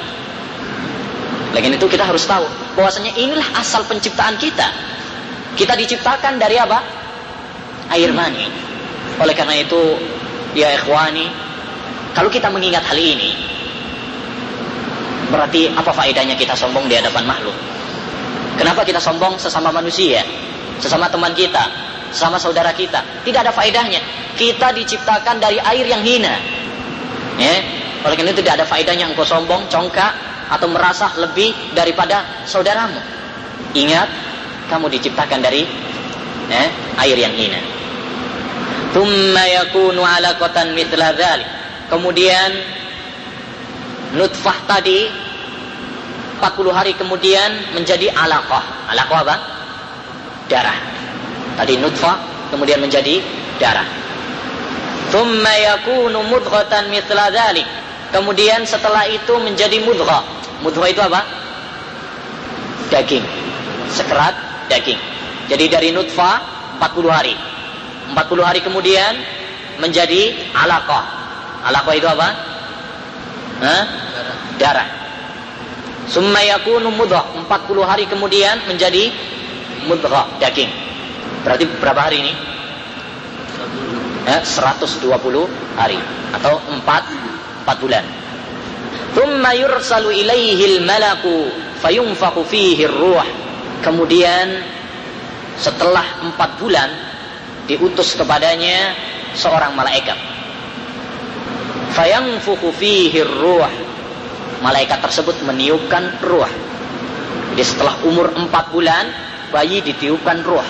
Lagi 1.56 1.68
itu 1.74 1.88
kita 1.88 2.04
harus 2.04 2.27
tahu 2.27 2.46
bahwasanya 2.75 3.16
inilah 3.18 3.46
asal 3.58 3.82
penciptaan 3.88 4.36
kita. 4.38 4.68
Kita 5.58 5.74
diciptakan 5.74 6.38
dari 6.38 6.60
apa? 6.60 6.80
Air 7.96 8.13
mani. 8.13 8.46
Oleh 9.18 9.34
karena 9.34 9.58
itu, 9.58 9.98
ya 10.54 10.70
ikhwani, 10.77 11.25
kalau 12.13 12.30
kita 12.30 12.54
mengingat 12.54 12.86
hal 12.86 13.00
ini, 13.00 13.34
berarti 15.34 15.74
apa 15.74 15.89
faedahnya 15.89 16.38
kita 16.38 16.54
sombong 16.54 16.86
di 16.86 16.94
hadapan 16.94 17.25
makhluk? 17.25 17.58
Kenapa 18.58 18.86
kita 18.86 19.01
sombong 19.01 19.38
sesama 19.42 19.74
manusia, 19.74 20.22
sesama 20.77 21.10
teman 21.10 21.34
kita, 21.34 21.62
sesama 22.13 22.38
saudara 22.38 22.74
kita? 22.74 23.01
Tidak 23.25 23.39
ada 23.42 23.54
faedahnya. 23.54 24.01
Kita 24.38 24.74
diciptakan 24.74 25.42
dari 25.42 25.58
air 25.58 25.86
yang 25.89 26.06
hina. 26.06 26.36
Ya, 27.38 27.54
oleh 28.06 28.16
karena 28.18 28.32
itu 28.34 28.42
tidak 28.46 28.62
ada 28.62 28.66
faedahnya 28.68 29.10
engkau 29.10 29.25
sombong, 29.25 29.66
congkak, 29.72 30.13
atau 30.48 30.68
merasa 30.70 31.12
lebih 31.18 31.74
daripada 31.74 32.46
saudaramu. 32.48 33.00
Ingat, 33.74 34.10
kamu 34.72 34.88
diciptakan 34.92 35.39
dari 35.44 35.63
eh, 36.51 36.70
air 37.04 37.18
yang 37.18 37.34
hina. 37.36 37.60
Thumma 38.96 39.44
yakunu 39.48 40.01
alaqatan 40.01 40.72
mithla. 40.72 41.13
Kemudian 41.88 42.50
nutfah 44.16 44.58
tadi 44.68 45.08
40 46.39 46.70
hari 46.72 46.94
kemudian 46.96 47.75
menjadi 47.75 48.13
alaqah. 48.13 48.94
Alaqah 48.94 49.20
apa? 49.24 49.36
Darah. 50.48 50.77
Tadi 51.60 51.74
nutfah 51.82 52.16
kemudian 52.54 52.80
menjadi 52.80 53.20
darah. 53.60 53.88
Thumma 55.12 55.54
yakunu 55.60 56.24
mudghatan 56.27 56.88
mithla. 56.92 57.32
Kemudian 58.12 58.64
setelah 58.64 59.04
itu 59.08 59.34
menjadi 59.44 59.84
mudghah. 59.84 60.24
Mudghah 60.64 60.88
itu 60.88 61.02
apa? 61.04 61.22
Daging. 62.88 63.26
Sekerat 63.92 64.36
daging. 64.72 65.00
Jadi 65.52 65.66
dari 65.68 65.90
nutfah 65.92 66.40
40 66.80 67.12
hari. 67.12 67.36
40 68.12 68.48
hari 68.48 68.60
kemudian 68.64 69.14
menjadi 69.84 70.36
alaqah. 70.56 71.04
Alaqah 71.68 71.94
itu 71.96 72.08
apa? 72.08 72.28
Hah? 73.60 73.84
Darah. 74.56 74.88
Summa 76.08 76.40
yakunu 76.48 76.88
mudghah. 76.96 77.36
40 77.36 77.84
hari 77.84 78.08
kemudian 78.08 78.64
menjadi 78.72 79.12
mudghah, 79.88 80.40
daging. 80.40 80.72
Berarti 81.44 81.64
berapa 81.80 82.02
hari 82.08 82.24
ini? 82.24 82.34
Eh, 84.28 84.42
120 84.44 85.48
hari 85.80 86.00
atau 86.36 86.60
4 86.60 86.84
4 87.68 87.84
bulan. 87.84 88.06
Thumma 89.12 89.52
yursalu 89.52 90.24
ilaihil 90.24 90.80
malaku 90.88 91.52
fayunfakhu 91.84 92.48
fihi 92.48 92.88
ruh. 92.88 93.28
Kemudian 93.84 94.64
setelah 95.60 96.24
empat 96.24 96.56
bulan 96.64 96.90
diutus 97.68 98.16
kepadanya 98.16 98.96
seorang 99.36 99.76
malaikat. 99.76 100.16
Fayanfukhu 101.92 102.72
fihi 102.72 103.20
ruh. 103.28 103.68
Malaikat 104.64 105.04
tersebut 105.04 105.36
meniupkan 105.44 106.18
ruh. 106.24 106.50
Jadi 107.54 107.64
setelah 107.68 108.00
umur 108.08 108.32
empat 108.32 108.72
bulan 108.72 109.12
bayi 109.52 109.84
ditiupkan 109.84 110.40
ruh. 110.42 110.66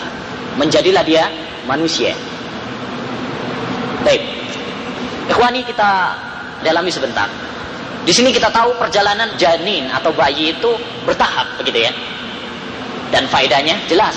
Menjadilah 0.57 1.05
dia 1.05 1.29
manusia. 1.69 2.17
Baik. 4.01 4.23
Ikhwani 5.27 5.67
kita 5.67 6.15
dalami 6.61 6.89
sebentar. 6.89 7.27
Di 8.07 8.15
sini 8.15 8.31
kita 8.31 8.47
tahu 8.47 8.79
perjalanan 8.79 9.35
janin 9.35 9.91
atau 9.91 10.15
bayi 10.15 10.55
itu 10.55 10.71
bertahap 11.03 11.59
begitu 11.59 11.83
ya. 11.83 11.91
Dan 13.11 13.27
faedahnya 13.27 13.75
jelas. 13.91 14.15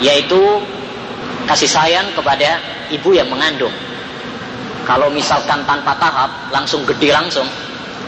Yaitu 0.00 0.40
kasih 1.48 1.70
sayang 1.70 2.12
kepada 2.12 2.60
ibu 2.92 3.16
yang 3.16 3.32
mengandung. 3.32 3.72
Kalau 4.84 5.10
misalkan 5.10 5.64
tanpa 5.66 5.96
tahap 5.98 6.30
langsung 6.54 6.86
gede 6.86 7.10
langsung, 7.10 7.48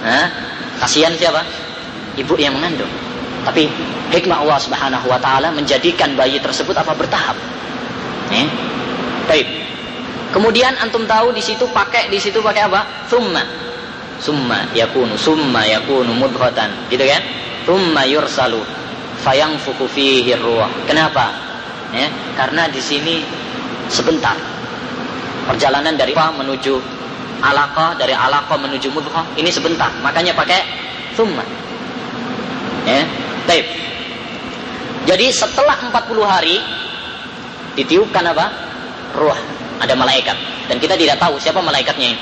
nah, 0.05 0.31
kasihan 0.79 1.11
siapa? 1.17 1.43
Ibu 2.15 2.39
yang 2.39 2.55
mengandung. 2.55 2.91
Tapi 3.43 3.67
hikmah 4.13 4.45
Allah 4.45 4.59
Subhanahu 4.61 5.07
wa 5.09 5.19
taala 5.19 5.49
menjadikan 5.51 6.13
bayi 6.13 6.39
tersebut 6.39 6.77
apa 6.77 6.93
bertahap. 6.93 7.35
Eh? 8.31 8.47
Baik. 9.27 9.68
Kemudian 10.29 10.77
antum 10.77 11.09
tahu 11.09 11.33
di 11.33 11.41
situ 11.41 11.65
pakai 11.73 12.13
di 12.13 12.21
situ 12.21 12.45
pakai 12.45 12.69
apa? 12.69 13.09
Thumma. 13.09 13.41
Summa 14.19 14.67
yakunu 14.75 15.15
summa 15.15 15.65
yakunu 15.65 16.13
mudghatan. 16.13 16.91
Gitu 16.93 17.07
kan? 17.07 17.23
Summa 17.65 18.03
yursalu 18.05 18.61
fayangfuku 19.25 19.87
fihi 19.89 20.35
ruh 20.37 20.69
kenapa? 20.85 21.33
Ya 21.95 22.11
karena 22.37 22.69
di 22.69 22.83
sini 22.83 23.25
sebentar. 23.89 24.37
Perjalanan 25.49 25.97
dari 25.97 26.13
apa 26.13 26.29
menuju 26.37 26.77
alaqah 27.41 27.97
dari 27.97 28.13
alaqah 28.13 28.59
menuju 28.61 28.93
mudghah 28.93 29.25
ini 29.41 29.49
sebentar. 29.49 29.89
Makanya 30.05 30.37
pakai 30.37 30.61
summa 31.17 31.47
ya 32.85 33.01
baik. 33.49 33.67
Jadi 35.09 35.33
setelah 35.33 35.73
40 35.89 36.21
hari 36.21 36.61
ditiupkan 37.81 38.29
apa? 38.29 38.47
Ruh 39.17 39.41
ada 39.79 39.95
malaikat 39.95 40.37
dan 40.67 40.77
kita 40.83 40.99
tidak 40.99 41.17
tahu 41.23 41.39
siapa 41.39 41.63
malaikatnya 41.63 42.19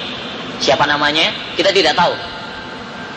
Siapa 0.60 0.88
namanya? 0.88 1.32
Kita 1.54 1.68
tidak 1.72 1.92
tahu. 1.96 2.14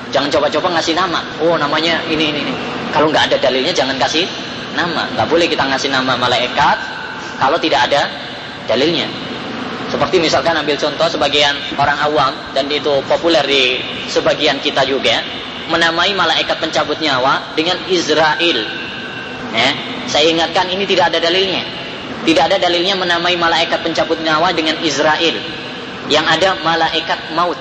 Jangan 0.10 0.30
coba-coba 0.34 0.80
ngasih 0.80 0.98
nama. 0.98 1.22
Oh, 1.46 1.56
namanya 1.56 2.04
ini 2.10 2.34
ini 2.34 2.40
ini. 2.44 2.54
Kalau 2.90 3.08
nggak 3.14 3.32
ada 3.32 3.38
dalilnya 3.38 3.72
jangan 3.72 3.96
kasih 3.96 4.26
nama. 4.74 5.08
Nggak 5.16 5.28
boleh 5.30 5.48
kita 5.48 5.64
ngasih 5.70 5.90
nama 5.94 6.18
malaikat 6.18 6.78
kalau 7.40 7.56
tidak 7.62 7.88
ada 7.88 8.10
dalilnya. 8.68 9.08
Seperti 9.90 10.22
misalkan 10.22 10.54
ambil 10.54 10.78
contoh 10.78 11.08
sebagian 11.10 11.56
orang 11.78 11.98
awam 12.06 12.34
dan 12.54 12.70
itu 12.70 13.02
populer 13.10 13.42
di 13.46 13.82
sebagian 14.06 14.62
kita 14.62 14.86
juga 14.86 15.22
menamai 15.70 16.14
malaikat 16.14 16.62
pencabut 16.62 16.98
nyawa 17.02 17.54
dengan 17.58 17.78
Israel. 17.90 18.60
Eh, 19.50 19.74
saya 20.06 20.30
ingatkan 20.30 20.70
ini 20.70 20.86
tidak 20.86 21.14
ada 21.14 21.18
dalilnya. 21.22 21.66
Tidak 22.28 22.44
ada 22.52 22.58
dalilnya 22.60 23.00
menamai 23.00 23.40
malaikat 23.40 23.80
pencabut 23.80 24.20
nyawa 24.20 24.52
dengan 24.52 24.76
Israel. 24.84 25.36
Yang 26.12 26.26
ada 26.26 26.50
malaikat 26.66 27.32
maut 27.38 27.58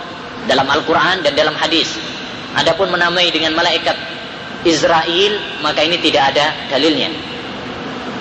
dalam 0.49 0.67
Al-Quran 0.67 1.23
dan 1.23 1.33
dalam 1.37 1.55
hadis. 1.55 1.95
Adapun 2.57 2.91
menamai 2.91 3.29
dengan 3.31 3.55
malaikat 3.55 3.95
Israel, 4.67 5.63
maka 5.63 5.85
ini 5.85 6.01
tidak 6.03 6.35
ada 6.35 6.51
dalilnya. 6.73 7.13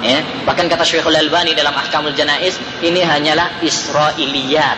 Ya, 0.06 0.22
bahkan 0.46 0.70
kata 0.70 0.86
Syekhul 0.86 1.18
Albani 1.18 1.58
dalam 1.58 1.74
Ahkamul 1.74 2.14
Janais, 2.14 2.54
ini 2.86 3.02
hanyalah 3.02 3.58
Israiliyat. 3.66 4.78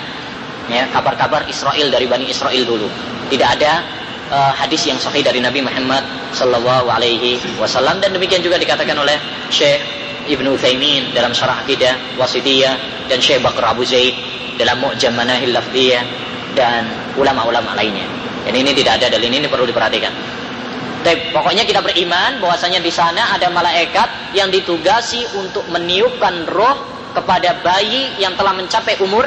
Ya, 0.72 0.88
kabar-kabar 0.94 1.44
Israel 1.52 1.92
dari 1.92 2.08
Bani 2.08 2.30
Israel 2.30 2.64
dulu. 2.64 2.88
Tidak 3.28 3.50
ada 3.60 3.84
uh, 4.32 4.54
hadis 4.56 4.86
yang 4.88 4.96
sahih 5.02 5.26
dari 5.26 5.44
Nabi 5.44 5.60
Muhammad 5.66 6.06
sallallahu 6.32 6.88
alaihi 6.88 7.42
wasallam 7.58 8.00
dan 8.00 8.14
demikian 8.14 8.40
juga 8.46 8.62
dikatakan 8.62 8.96
oleh 8.96 9.18
Syekh 9.50 9.82
Ibnu 10.30 10.54
Utsaimin 10.54 11.12
dalam 11.12 11.34
Syarah 11.34 11.66
Aqidah 11.66 12.16
Wasitiyah 12.22 13.08
dan 13.10 13.18
Syekh 13.18 13.42
Bakar 13.42 13.74
Abu 13.74 13.82
Zaid 13.82 14.14
dalam 14.62 14.78
Mu'jam 14.78 15.18
Manahil 15.18 15.50
Lafdiyah 15.50 16.04
dan 16.54 16.86
ulama-ulama 17.18 17.74
lainnya. 17.74 18.06
Dan 18.46 18.54
ini 18.54 18.72
tidak 18.78 19.02
ada 19.02 19.10
dalil 19.18 19.30
ini 19.30 19.50
perlu 19.50 19.66
diperhatikan. 19.66 20.14
Tapi 21.00 21.32
pokoknya 21.32 21.64
kita 21.64 21.80
beriman 21.80 22.44
bahwasanya 22.44 22.84
di 22.84 22.92
sana 22.92 23.32
ada 23.32 23.48
malaikat 23.50 24.36
yang 24.36 24.52
ditugasi 24.52 25.24
untuk 25.40 25.64
meniupkan 25.72 26.44
roh 26.46 26.76
kepada 27.16 27.64
bayi 27.64 28.20
yang 28.20 28.36
telah 28.36 28.52
mencapai 28.54 29.00
umur 29.00 29.26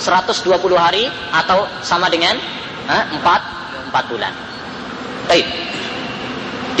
120 0.00 0.48
hari 0.80 1.06
atau 1.30 1.68
sama 1.84 2.08
dengan 2.08 2.40
ha, 2.88 3.12
4 3.20 3.92
4 3.92 4.10
bulan. 4.10 4.32
Baik. 5.28 5.46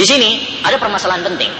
Di 0.00 0.04
sini 0.08 0.62
ada 0.64 0.80
permasalahan 0.80 1.20
penting. 1.20 1.52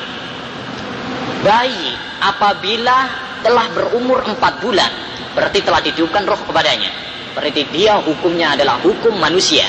Bayi 1.41 1.97
apabila 2.21 3.09
telah 3.41 3.67
berumur 3.73 4.21
4 4.27 4.37
bulan 4.61 4.93
berarti 5.33 5.63
telah 5.65 5.81
ditiupkan 5.81 6.27
roh 6.27 6.41
kepadanya. 6.45 6.91
Berarti 7.33 7.63
dia 7.71 7.97
hukumnya 8.03 8.59
adalah 8.59 8.83
hukum 8.83 9.15
manusia. 9.17 9.65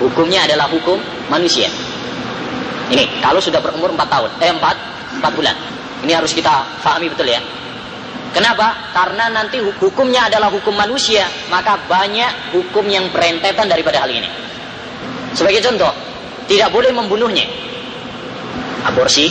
Hukumnya 0.00 0.46
adalah 0.48 0.70
hukum 0.70 0.96
manusia. 1.28 1.68
Ini 2.90 3.22
kalau 3.22 3.38
sudah 3.42 3.60
berumur 3.60 3.92
4 3.92 4.06
tahun, 4.08 4.30
eh 4.40 4.50
4 4.54 5.20
4 5.20 5.36
bulan. 5.36 5.56
Ini 6.00 6.12
harus 6.16 6.32
kita 6.32 6.64
pahami 6.80 7.12
betul 7.12 7.28
ya. 7.28 7.42
Kenapa? 8.30 8.94
Karena 8.94 9.26
nanti 9.26 9.58
hukumnya 9.58 10.30
adalah 10.30 10.54
hukum 10.54 10.72
manusia, 10.72 11.26
maka 11.50 11.76
banyak 11.90 12.54
hukum 12.54 12.86
yang 12.86 13.10
berentetan 13.10 13.66
daripada 13.66 14.06
hal 14.06 14.10
ini. 14.10 14.30
Sebagai 15.34 15.60
contoh, 15.66 15.90
tidak 16.46 16.70
boleh 16.70 16.94
membunuhnya. 16.94 17.46
Aborsi 18.86 19.28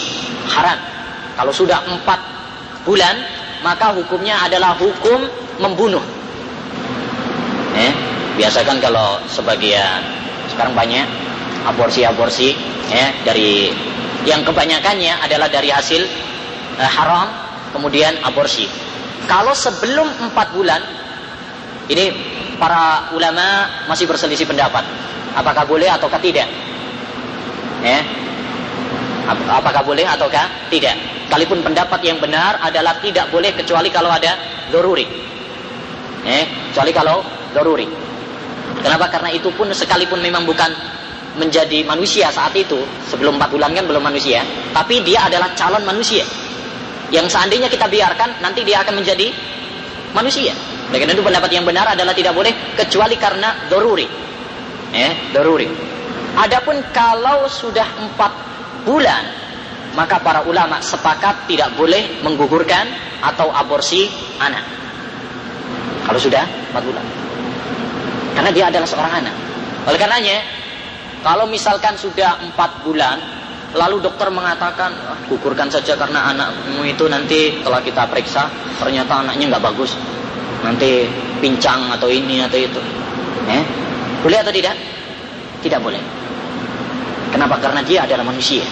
haram. 0.50 0.80
Kalau 1.38 1.54
sudah 1.56 1.80
empat 1.88 2.20
bulan, 2.84 3.16
maka 3.64 3.96
hukumnya 3.96 4.44
adalah 4.44 4.76
hukum 4.76 5.24
membunuh. 5.62 6.04
Eh, 7.80 7.92
biasakan 8.36 8.82
kalau 8.84 9.22
sebagian 9.30 10.04
sekarang 10.52 10.76
banyak 10.76 11.06
aborsi-aborsi 11.70 12.56
ya 12.90 13.14
dari 13.24 13.72
yang 14.28 14.44
kebanyakannya 14.44 15.22
adalah 15.22 15.48
dari 15.48 15.70
hasil 15.72 16.02
eh, 16.76 16.92
haram 16.92 17.30
kemudian 17.72 18.20
aborsi. 18.26 18.68
Kalau 19.30 19.54
sebelum 19.54 20.10
empat 20.32 20.48
bulan 20.58 20.82
ini 21.88 22.06
para 22.58 23.14
ulama 23.16 23.70
masih 23.88 24.10
berselisih 24.10 24.50
pendapat 24.50 24.84
apakah 25.38 25.64
boleh 25.64 25.88
ataukah 25.88 26.20
tidak. 26.20 26.50
Ya. 27.80 28.00
Apakah 29.30 29.86
boleh 29.86 30.06
ataukah 30.10 30.70
tidak. 30.74 30.98
Sekalipun 31.30 31.62
pendapat 31.62 32.02
yang 32.02 32.18
benar 32.18 32.58
adalah 32.58 32.98
tidak 32.98 33.30
boleh 33.30 33.54
kecuali 33.54 33.94
kalau 33.94 34.10
ada 34.10 34.34
doruri. 34.74 35.06
Eh, 36.26 36.74
kecuali 36.74 36.90
kalau 36.90 37.22
doruri. 37.54 37.86
Kenapa? 38.82 39.06
Karena 39.14 39.30
itu 39.30 39.54
pun 39.54 39.70
sekalipun 39.70 40.18
memang 40.24 40.50
bukan 40.50 40.74
menjadi 41.38 41.86
manusia 41.86 42.34
saat 42.34 42.52
itu, 42.58 42.82
sebelum 43.06 43.38
empat 43.38 43.54
bulan 43.54 43.72
kan 43.78 43.86
belum 43.86 44.02
manusia, 44.02 44.42
tapi 44.74 45.06
dia 45.06 45.30
adalah 45.30 45.54
calon 45.54 45.86
manusia. 45.86 46.26
Yang 47.14 47.38
seandainya 47.38 47.70
kita 47.70 47.86
biarkan, 47.86 48.42
nanti 48.42 48.66
dia 48.66 48.82
akan 48.82 48.98
menjadi 49.02 49.30
manusia. 50.12 50.54
Oleh 50.90 51.06
itu 51.06 51.22
pendapat 51.22 51.54
yang 51.54 51.66
benar 51.70 51.86
adalah 51.94 52.18
tidak 52.18 52.34
boleh 52.34 52.50
kecuali 52.74 53.14
karena 53.14 53.70
doruri. 53.70 54.10
Eh, 54.90 55.30
doruri. 55.30 55.70
Adapun 56.34 56.82
kalau 56.90 57.46
sudah 57.46 57.86
empat 58.02 58.32
bulan, 58.84 59.24
maka 59.98 60.22
para 60.22 60.46
ulama 60.46 60.80
sepakat 60.80 61.50
tidak 61.50 61.74
boleh 61.74 62.22
menggugurkan 62.22 62.88
atau 63.20 63.52
aborsi 63.52 64.08
anak. 64.40 64.64
Kalau 66.06 66.20
sudah 66.20 66.46
empat 66.74 66.84
bulan. 66.84 67.06
Karena 68.34 68.50
dia 68.56 68.66
adalah 68.72 68.88
seorang 68.88 69.14
anak. 69.20 69.36
Oleh 69.86 70.00
karenanya, 70.00 70.38
kalau 71.20 71.46
misalkan 71.52 72.00
sudah 72.00 72.40
empat 72.40 72.82
bulan, 72.88 73.20
lalu 73.76 74.02
dokter 74.02 74.32
mengatakan, 74.32 74.96
ah, 75.06 75.20
gugurkan 75.28 75.68
saja 75.70 75.94
karena 76.00 76.32
anakmu 76.34 76.88
itu 76.88 77.06
nanti 77.12 77.60
setelah 77.60 77.84
kita 77.84 78.08
periksa, 78.08 78.48
ternyata 78.80 79.22
anaknya 79.22 79.58
nggak 79.58 79.64
bagus. 79.74 79.94
Nanti 80.64 81.08
pincang 81.44 81.92
atau 81.92 82.08
ini 82.08 82.44
atau 82.44 82.58
itu. 82.60 82.82
Eh? 83.50 83.64
Boleh 84.24 84.40
atau 84.40 84.52
tidak? 84.52 84.76
Tidak 85.60 85.80
boleh. 85.80 86.00
Kenapa? 87.30 87.62
Karena 87.62 87.82
dia 87.86 88.06
adalah 88.06 88.26
manusia. 88.26 88.66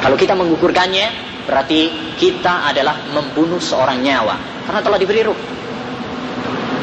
Kalau 0.00 0.16
kita 0.16 0.32
menggugurkannya, 0.32 1.06
berarti 1.44 2.12
kita 2.16 2.70
adalah 2.72 2.96
membunuh 3.12 3.60
seorang 3.60 4.00
nyawa. 4.00 4.36
Karena 4.64 4.80
telah 4.80 4.98
diberi 5.00 5.22
ruh. 5.24 5.38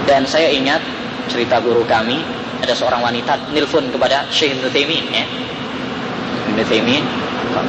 Dan 0.05 0.25
saya 0.29 0.53
ingat 0.53 0.81
cerita 1.25 1.57
guru 1.57 1.81
kami 1.89 2.21
ada 2.61 2.73
seorang 2.77 3.01
wanita 3.01 3.49
nilfun 3.51 3.89
kepada 3.89 4.29
Syekh 4.29 4.57
Ibn 4.57 4.69
Taimin 4.69 5.05
ya. 5.09 5.25
Ibn 6.55 7.03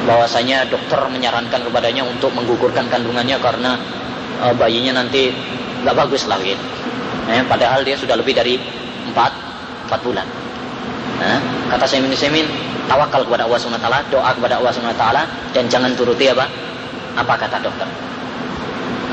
bahwasanya 0.07 0.67
dokter 0.67 0.99
menyarankan 1.07 1.63
kepadanya 1.67 2.03
untuk 2.07 2.31
menggugurkan 2.35 2.87
kandungannya 2.91 3.39
karena 3.39 3.79
uh, 4.43 4.53
bayinya 4.55 5.03
nanti 5.03 5.31
nggak 5.83 5.95
bagus 5.95 6.27
lah 6.27 6.39
gitu. 6.43 6.61
Ya, 7.27 7.43
padahal 7.43 7.83
dia 7.83 7.99
sudah 7.99 8.15
lebih 8.15 8.35
dari 8.35 8.55
empat 9.11 9.31
empat 9.87 9.99
bulan. 10.03 10.27
Nah, 11.17 11.41
kata 11.73 11.85
Syekh 11.89 12.05
Ibn 12.05 12.13
Taimin, 12.13 12.47
tawakal 12.85 13.25
kepada 13.25 13.49
Allah 13.49 13.57
Subhanahu 13.57 13.81
taala, 13.81 13.99
doa 14.13 14.31
kepada 14.37 14.61
Allah 14.61 14.71
Subhanahu 14.73 14.99
taala 15.01 15.23
dan 15.51 15.65
jangan 15.65 15.91
turuti 15.97 16.29
apa? 16.29 16.45
Apa 17.17 17.33
kata 17.33 17.57
dokter? 17.57 17.89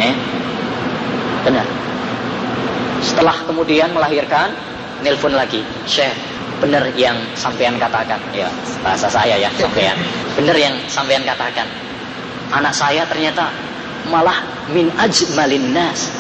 Eh? 0.01 0.15
Benar. 1.49 1.65
Setelah 3.01 3.37
kemudian 3.49 3.89
melahirkan, 3.97 4.53
nelpon 5.01 5.33
lagi, 5.33 5.65
Syekh, 5.89 6.13
benar 6.61 6.85
yang 6.97 7.17
sampean 7.37 7.77
katakan. 7.81 8.21
Ya, 8.37 8.49
bahasa 8.85 9.09
saya 9.09 9.37
ya, 9.41 9.49
sampean. 9.57 9.97
Benar 10.37 10.57
yang 10.57 10.75
sampean 10.89 11.25
katakan. 11.25 11.69
Anak 12.53 12.77
saya 12.77 13.09
ternyata 13.09 13.49
malah 14.13 14.45
min 14.73 14.93
ajmalin 15.01 15.73
nas. 15.73 16.13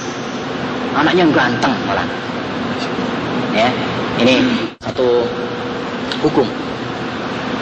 Anaknya 0.96 1.28
ganteng 1.28 1.74
malah. 1.84 2.06
Ya, 3.54 3.70
ini 4.18 4.42
satu 4.82 5.22
hukum. 6.22 6.46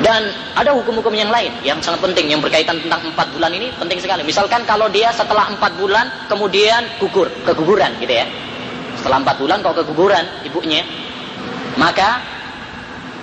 Dan 0.03 0.35
ada 0.59 0.75
hukum-hukum 0.75 1.15
yang 1.15 1.31
lain 1.31 1.55
yang 1.63 1.79
sangat 1.79 2.03
penting 2.03 2.27
yang 2.27 2.43
berkaitan 2.43 2.75
tentang 2.83 3.07
empat 3.07 3.31
bulan 3.39 3.55
ini 3.55 3.71
penting 3.79 4.03
sekali. 4.03 4.27
Misalkan 4.27 4.67
kalau 4.67 4.91
dia 4.91 5.15
setelah 5.15 5.47
empat 5.47 5.79
bulan 5.79 6.27
kemudian 6.27 6.83
gugur, 6.99 7.31
keguguran 7.47 7.95
gitu 8.03 8.11
ya. 8.11 8.27
Setelah 8.99 9.23
empat 9.23 9.39
bulan 9.39 9.63
kalau 9.63 9.79
keguguran 9.79 10.27
ibunya, 10.43 10.83
maka 11.79 12.19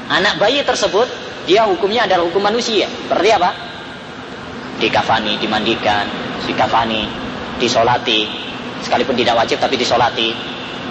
anak 0.08 0.40
bayi 0.40 0.64
tersebut 0.64 1.08
dia 1.44 1.68
hukumnya 1.68 2.08
adalah 2.08 2.24
hukum 2.32 2.48
manusia. 2.48 2.88
Berarti 3.12 3.32
apa? 3.36 3.52
Dikafani, 4.80 5.36
dimandikan, 5.36 6.08
dikafani, 6.48 7.04
disolati, 7.60 8.24
sekalipun 8.80 9.20
tidak 9.20 9.36
wajib 9.36 9.60
tapi 9.60 9.76
disolati. 9.76 10.32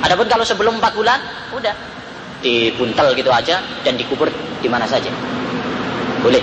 Adapun 0.04 0.28
kalau 0.28 0.44
sebelum 0.44 0.78
empat 0.78 0.92
bulan, 0.94 1.18
udah 1.56 1.74
dibuntel 2.42 3.14
gitu 3.18 3.30
aja 3.30 3.62
dan 3.82 3.94
dikubur 3.98 4.30
di 4.62 4.68
mana 4.70 4.86
saja. 4.86 5.10
Boleh. 6.22 6.42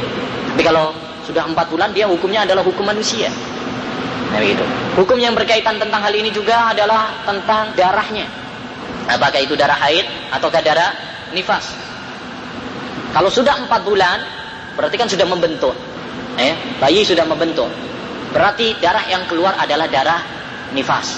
Tapi 0.55 0.63
kalau 0.63 0.95
sudah 1.27 1.43
empat 1.47 1.67
bulan 1.67 1.91
dia 1.91 2.08
hukumnya 2.08 2.47
adalah 2.47 2.63
hukum 2.63 2.88
manusia. 2.88 3.27
Nah 4.31 4.39
begitu. 4.39 4.63
Hukum 4.95 5.19
yang 5.19 5.36
berkaitan 5.36 5.79
tentang 5.79 5.99
hal 6.03 6.13
ini 6.15 6.31
juga 6.31 6.71
adalah 6.71 7.23
tentang 7.27 7.75
darahnya. 7.75 8.27
Apakah 9.05 9.39
itu 9.43 9.53
darah 9.53 9.77
haid 9.77 10.08
ataukah 10.34 10.62
darah 10.63 10.91
nifas? 11.36 11.75
Kalau 13.12 13.31
sudah 13.31 13.55
empat 13.63 13.81
bulan, 13.86 14.17
berarti 14.75 14.95
kan 14.99 15.08
sudah 15.08 15.23
membentuk. 15.23 15.75
Eh, 16.36 16.79
bayi 16.84 17.08
sudah 17.08 17.23
membentuk. 17.23 17.71
Berarti 18.36 18.75
darah 18.84 19.08
yang 19.08 19.23
keluar 19.31 19.55
adalah 19.55 19.88
darah 19.88 20.19
nifas. 20.75 21.15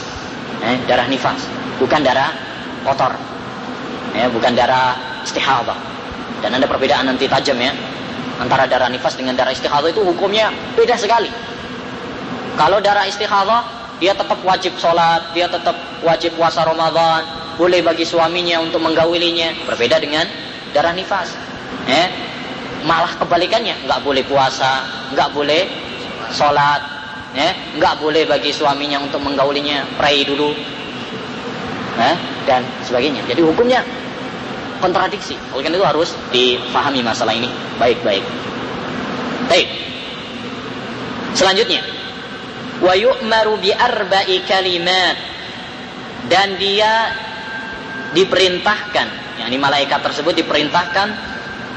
Eh, 0.62 0.78
darah 0.86 1.10
nifas, 1.10 1.42
bukan 1.82 2.02
darah 2.06 2.30
kotor. 2.86 3.37
Eh, 4.18 4.30
bukan 4.34 4.58
darah 4.58 5.22
istihadah. 5.22 5.78
Dan 6.42 6.58
ada 6.58 6.66
perbedaan 6.66 7.06
nanti 7.06 7.30
tajam 7.30 7.58
ya. 7.62 7.70
Antara 8.42 8.66
darah 8.66 8.90
nifas 8.90 9.14
dengan 9.14 9.38
darah 9.38 9.54
istihadah 9.54 9.90
itu 9.94 10.02
hukumnya 10.02 10.50
beda 10.74 10.98
sekali. 10.98 11.30
Kalau 12.58 12.82
darah 12.82 13.06
istihadah, 13.06 13.62
dia 14.02 14.18
tetap 14.18 14.42
wajib 14.42 14.74
sholat, 14.82 15.34
dia 15.38 15.46
tetap 15.46 15.78
wajib 16.02 16.34
puasa 16.34 16.66
Ramadan, 16.66 17.26
boleh 17.58 17.82
bagi 17.86 18.06
suaminya 18.06 18.62
untuk 18.62 18.82
menggaulinya. 18.82 19.54
Berbeda 19.70 20.02
dengan 20.02 20.26
darah 20.74 20.94
nifas. 20.94 21.38
Eh, 21.86 22.08
malah 22.86 23.14
kebalikannya, 23.22 23.86
nggak 23.86 24.02
boleh 24.02 24.26
puasa, 24.26 24.86
nggak 25.14 25.30
boleh 25.34 25.70
sholat, 26.34 26.82
eh, 27.38 27.78
nggak 27.78 28.02
boleh 28.02 28.26
bagi 28.26 28.54
suaminya 28.54 29.02
untuk 29.02 29.22
menggaulinya, 29.22 29.98
pray 29.98 30.26
dulu, 30.26 30.54
eh, 31.98 32.16
dan 32.46 32.62
sebagainya. 32.86 33.26
Jadi 33.26 33.42
hukumnya 33.42 33.82
kontradiksi. 34.80 35.36
Oleh 35.54 35.64
karena 35.68 35.78
itu 35.78 35.88
harus 35.88 36.10
dipahami 36.30 37.02
masalah 37.02 37.34
ini 37.34 37.50
baik-baik. 37.78 38.24
Baik. 39.48 39.68
Selanjutnya, 41.38 41.86
wa 42.82 42.94
yu'maru 42.94 43.58
bi 43.62 43.74
arba'i 43.74 44.42
kalimat 44.46 45.18
dan 46.30 46.58
dia 46.58 47.14
diperintahkan 48.14 49.40
yakni 49.42 49.58
malaikat 49.62 50.02
tersebut 50.02 50.34
diperintahkan 50.34 51.08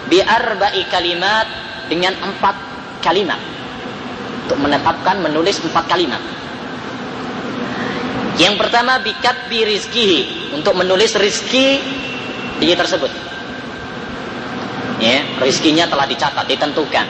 bi 0.09 0.21
arba'i 0.25 0.89
kalimat 0.89 1.47
dengan 1.93 2.17
empat 2.19 2.57
kalimat 3.05 3.41
untuk 4.47 4.59
menetapkan 4.65 5.21
menulis 5.21 5.61
empat 5.61 5.85
kalimat 5.91 6.23
yang 8.41 8.57
pertama 8.57 9.03
bikat 9.05 9.53
bi 9.53 9.69
rizkihi 9.69 10.53
untuk 10.57 10.73
menulis 10.79 11.13
rizki 11.21 12.00
dia 12.61 12.77
tersebut. 12.77 13.09
Ya 15.01 15.25
rizkinya 15.41 15.89
telah 15.89 16.05
dicatat 16.05 16.45
ditentukan. 16.45 17.07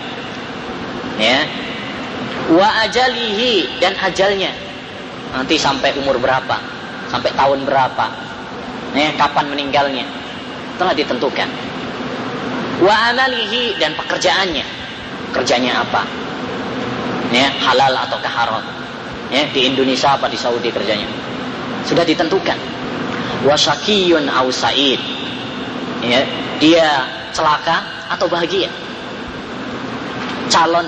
Ya. 1.18 1.44
Wa 2.54 2.86
ajalihi 2.86 3.82
dan 3.82 3.98
ajalnya. 3.98 4.54
Nanti 5.34 5.58
sampai 5.58 5.94
umur 5.98 6.18
berapa? 6.18 6.58
Sampai 7.10 7.34
tahun 7.34 7.66
berapa? 7.66 8.06
Ya, 8.94 9.14
kapan 9.14 9.46
meninggalnya? 9.50 10.02
Telah 10.78 10.94
ditentukan. 10.94 11.46
Wa 12.82 13.14
amalihi 13.14 13.78
dan 13.78 13.94
pekerjaannya. 13.94 14.66
Kerjanya 15.30 15.86
apa? 15.86 16.02
Ya 17.30 17.46
halal 17.62 17.94
atau 17.94 18.18
haram? 18.18 18.62
Ya 19.30 19.46
di 19.54 19.70
Indonesia 19.70 20.18
apa 20.18 20.26
di 20.26 20.34
Saudi 20.34 20.74
kerjanya? 20.74 21.06
Sudah 21.86 22.02
ditentukan 22.02 22.58
wa 23.44 23.57
syakiyun 23.57 24.29
au 24.29 24.53
sa'id 24.53 25.00
ya 26.05 26.24
dia 26.61 27.09
celaka 27.33 28.09
atau 28.12 28.26
bahagia 28.29 28.68
calon 30.50 30.85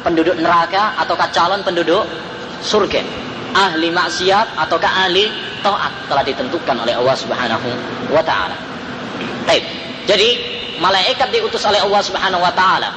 penduduk 0.00 0.36
neraka 0.40 0.96
ataukah 1.00 1.28
calon 1.34 1.60
penduduk 1.66 2.06
surga 2.64 3.02
ahli 3.52 3.90
maksiat 3.90 4.56
ataukah 4.56 5.08
ahli 5.08 5.28
taat 5.60 5.92
telah 6.08 6.24
ditentukan 6.24 6.76
oleh 6.86 6.94
Allah 6.96 7.16
Subhanahu 7.16 7.68
wa 8.08 8.22
taala. 8.24 8.56
Baik. 9.44 9.64
Jadi 10.08 10.28
malaikat 10.80 11.28
diutus 11.30 11.62
oleh 11.68 11.84
Allah 11.84 12.00
Subhanahu 12.00 12.40
wa 12.40 12.52
taala 12.56 12.90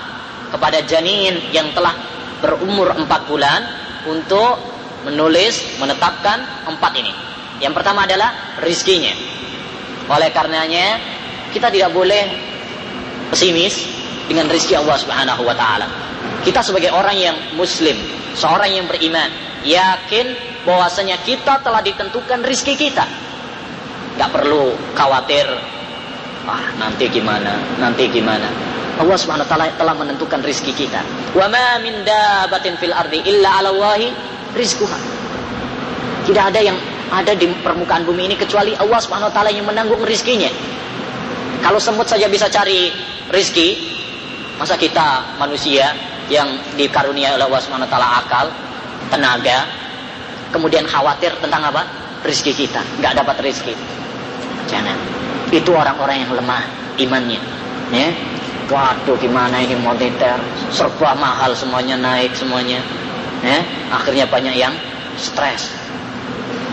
kepada 0.50 0.80
janin 0.88 1.42
yang 1.52 1.68
telah 1.76 1.94
berumur 2.40 2.92
empat 2.96 3.28
bulan 3.28 3.62
untuk 4.08 4.60
menulis, 5.04 5.80
menetapkan 5.80 6.40
empat 6.68 6.92
ini. 6.96 7.12
Yang 7.62 7.74
pertama 7.78 8.06
adalah 8.08 8.58
rizkinya. 8.64 9.14
Oleh 10.10 10.30
karenanya 10.34 11.00
kita 11.54 11.70
tidak 11.70 11.94
boleh 11.94 12.24
pesimis 13.30 13.88
dengan 14.28 14.50
rizki 14.50 14.74
Allah 14.74 14.98
Subhanahu 14.98 15.46
wa 15.46 15.56
taala. 15.56 15.88
Kita 16.44 16.60
sebagai 16.60 16.92
orang 16.92 17.16
yang 17.16 17.38
muslim, 17.56 17.96
seorang 18.36 18.74
yang 18.74 18.86
beriman, 18.90 19.32
yakin 19.64 20.36
bahwasanya 20.68 21.24
kita 21.24 21.64
telah 21.64 21.80
ditentukan 21.80 22.44
rizki 22.44 22.76
kita. 22.76 23.06
Gak 24.14 24.30
perlu 24.30 24.76
khawatir, 24.94 25.48
ah 26.46 26.66
nanti 26.78 27.10
gimana, 27.10 27.58
nanti 27.80 28.12
gimana. 28.12 28.46
Allah 28.94 29.18
Subhanahu 29.18 29.48
wa 29.48 29.52
taala 29.52 29.74
telah 29.74 29.96
menentukan 29.98 30.46
rizki 30.46 30.70
kita. 30.76 31.02
Wa 31.34 31.50
ma 31.50 31.82
min 31.82 32.06
dabatin 32.06 32.78
fil 32.78 32.94
ardi 32.94 33.26
illa 33.26 33.58
'ala 33.58 33.74
Allahi 33.74 34.14
rizquha. 34.54 35.00
Tidak 36.30 36.44
ada 36.54 36.60
yang 36.62 36.78
ada 37.12 37.34
di 37.36 37.50
permukaan 37.60 38.08
bumi 38.08 38.32
ini 38.32 38.36
kecuali 38.38 38.72
Allah 38.78 39.00
Subhanahu 39.02 39.30
wa 39.32 39.36
taala 39.36 39.50
yang 39.52 39.68
menanggung 39.68 40.02
rizkinya. 40.06 40.50
Kalau 41.64 41.80
semut 41.80 42.08
saja 42.08 42.28
bisa 42.28 42.52
cari 42.52 42.92
rizki, 43.32 43.96
masa 44.60 44.76
kita 44.76 45.36
manusia 45.40 45.96
yang 46.32 46.60
dikarunia 46.76 47.36
oleh 47.36 47.48
Allah 47.48 47.62
Subhanahu 47.64 47.90
taala 47.92 48.24
akal, 48.24 48.46
tenaga, 49.12 49.68
kemudian 50.54 50.86
khawatir 50.88 51.34
tentang 51.42 51.66
apa? 51.68 51.84
Rizki 52.24 52.56
kita, 52.56 52.80
nggak 53.04 53.20
dapat 53.20 53.36
rizki. 53.44 53.76
Jangan. 54.68 54.96
Itu 55.52 55.76
orang-orang 55.76 56.24
yang 56.24 56.32
lemah 56.34 56.64
imannya. 56.98 57.42
Ya. 57.92 58.10
Waduh 58.72 59.20
gimana 59.20 59.60
ini 59.60 59.76
moneter 59.76 60.40
serba 60.72 61.14
mahal 61.20 61.52
semuanya 61.54 62.00
naik 62.00 62.32
semuanya. 62.34 62.80
Ya. 63.44 63.60
Akhirnya 63.92 64.24
banyak 64.26 64.56
yang 64.56 64.74
stres. 65.20 65.70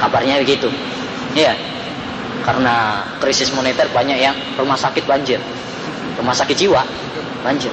Kabarnya 0.00 0.40
begitu. 0.40 0.72
Ya. 1.36 1.54
Karena 2.40 3.04
krisis 3.20 3.52
moneter 3.52 3.86
banyak 3.92 4.16
yang 4.16 4.34
rumah 4.56 4.76
sakit 4.80 5.04
banjir. 5.04 5.38
Rumah 6.16 6.34
sakit 6.34 6.56
jiwa 6.56 6.82
banjir 7.40 7.72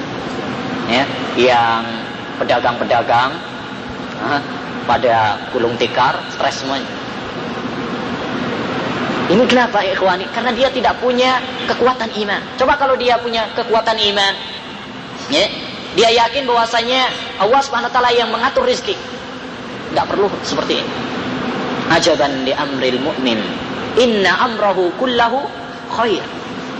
ya, 0.88 1.04
yang 1.36 1.84
pedagang-pedagang 2.40 3.30
uh, 4.24 4.40
pada 4.88 5.36
gulung 5.52 5.76
tikar 5.76 6.16
stres 6.32 6.64
semuanya. 6.64 6.88
Ini 9.28 9.44
kenapa 9.44 9.84
ikhwani? 9.84 10.24
Karena 10.32 10.56
dia 10.56 10.72
tidak 10.72 10.96
punya 11.04 11.36
kekuatan 11.68 12.08
iman. 12.16 12.40
Coba 12.56 12.80
kalau 12.80 12.96
dia 12.96 13.20
punya 13.20 13.44
kekuatan 13.52 14.00
iman, 14.00 14.32
ya, 15.28 15.44
dia 15.92 16.08
yakin 16.24 16.48
bahwasanya 16.48 17.12
Allah 17.36 17.60
Subhanahu 17.60 17.92
yang 18.16 18.32
mengatur 18.32 18.64
rezeki. 18.64 18.96
Tidak 19.92 20.04
perlu 20.08 20.32
seperti 20.40 20.80
ini. 20.80 21.07
Ajaban 21.88 22.44
di 22.44 22.52
amril 22.52 23.00
mu'min. 23.00 23.40
Inna 23.98 24.44
amrahu 24.44 24.92
kullahu 25.00 25.40
khair. 25.92 26.22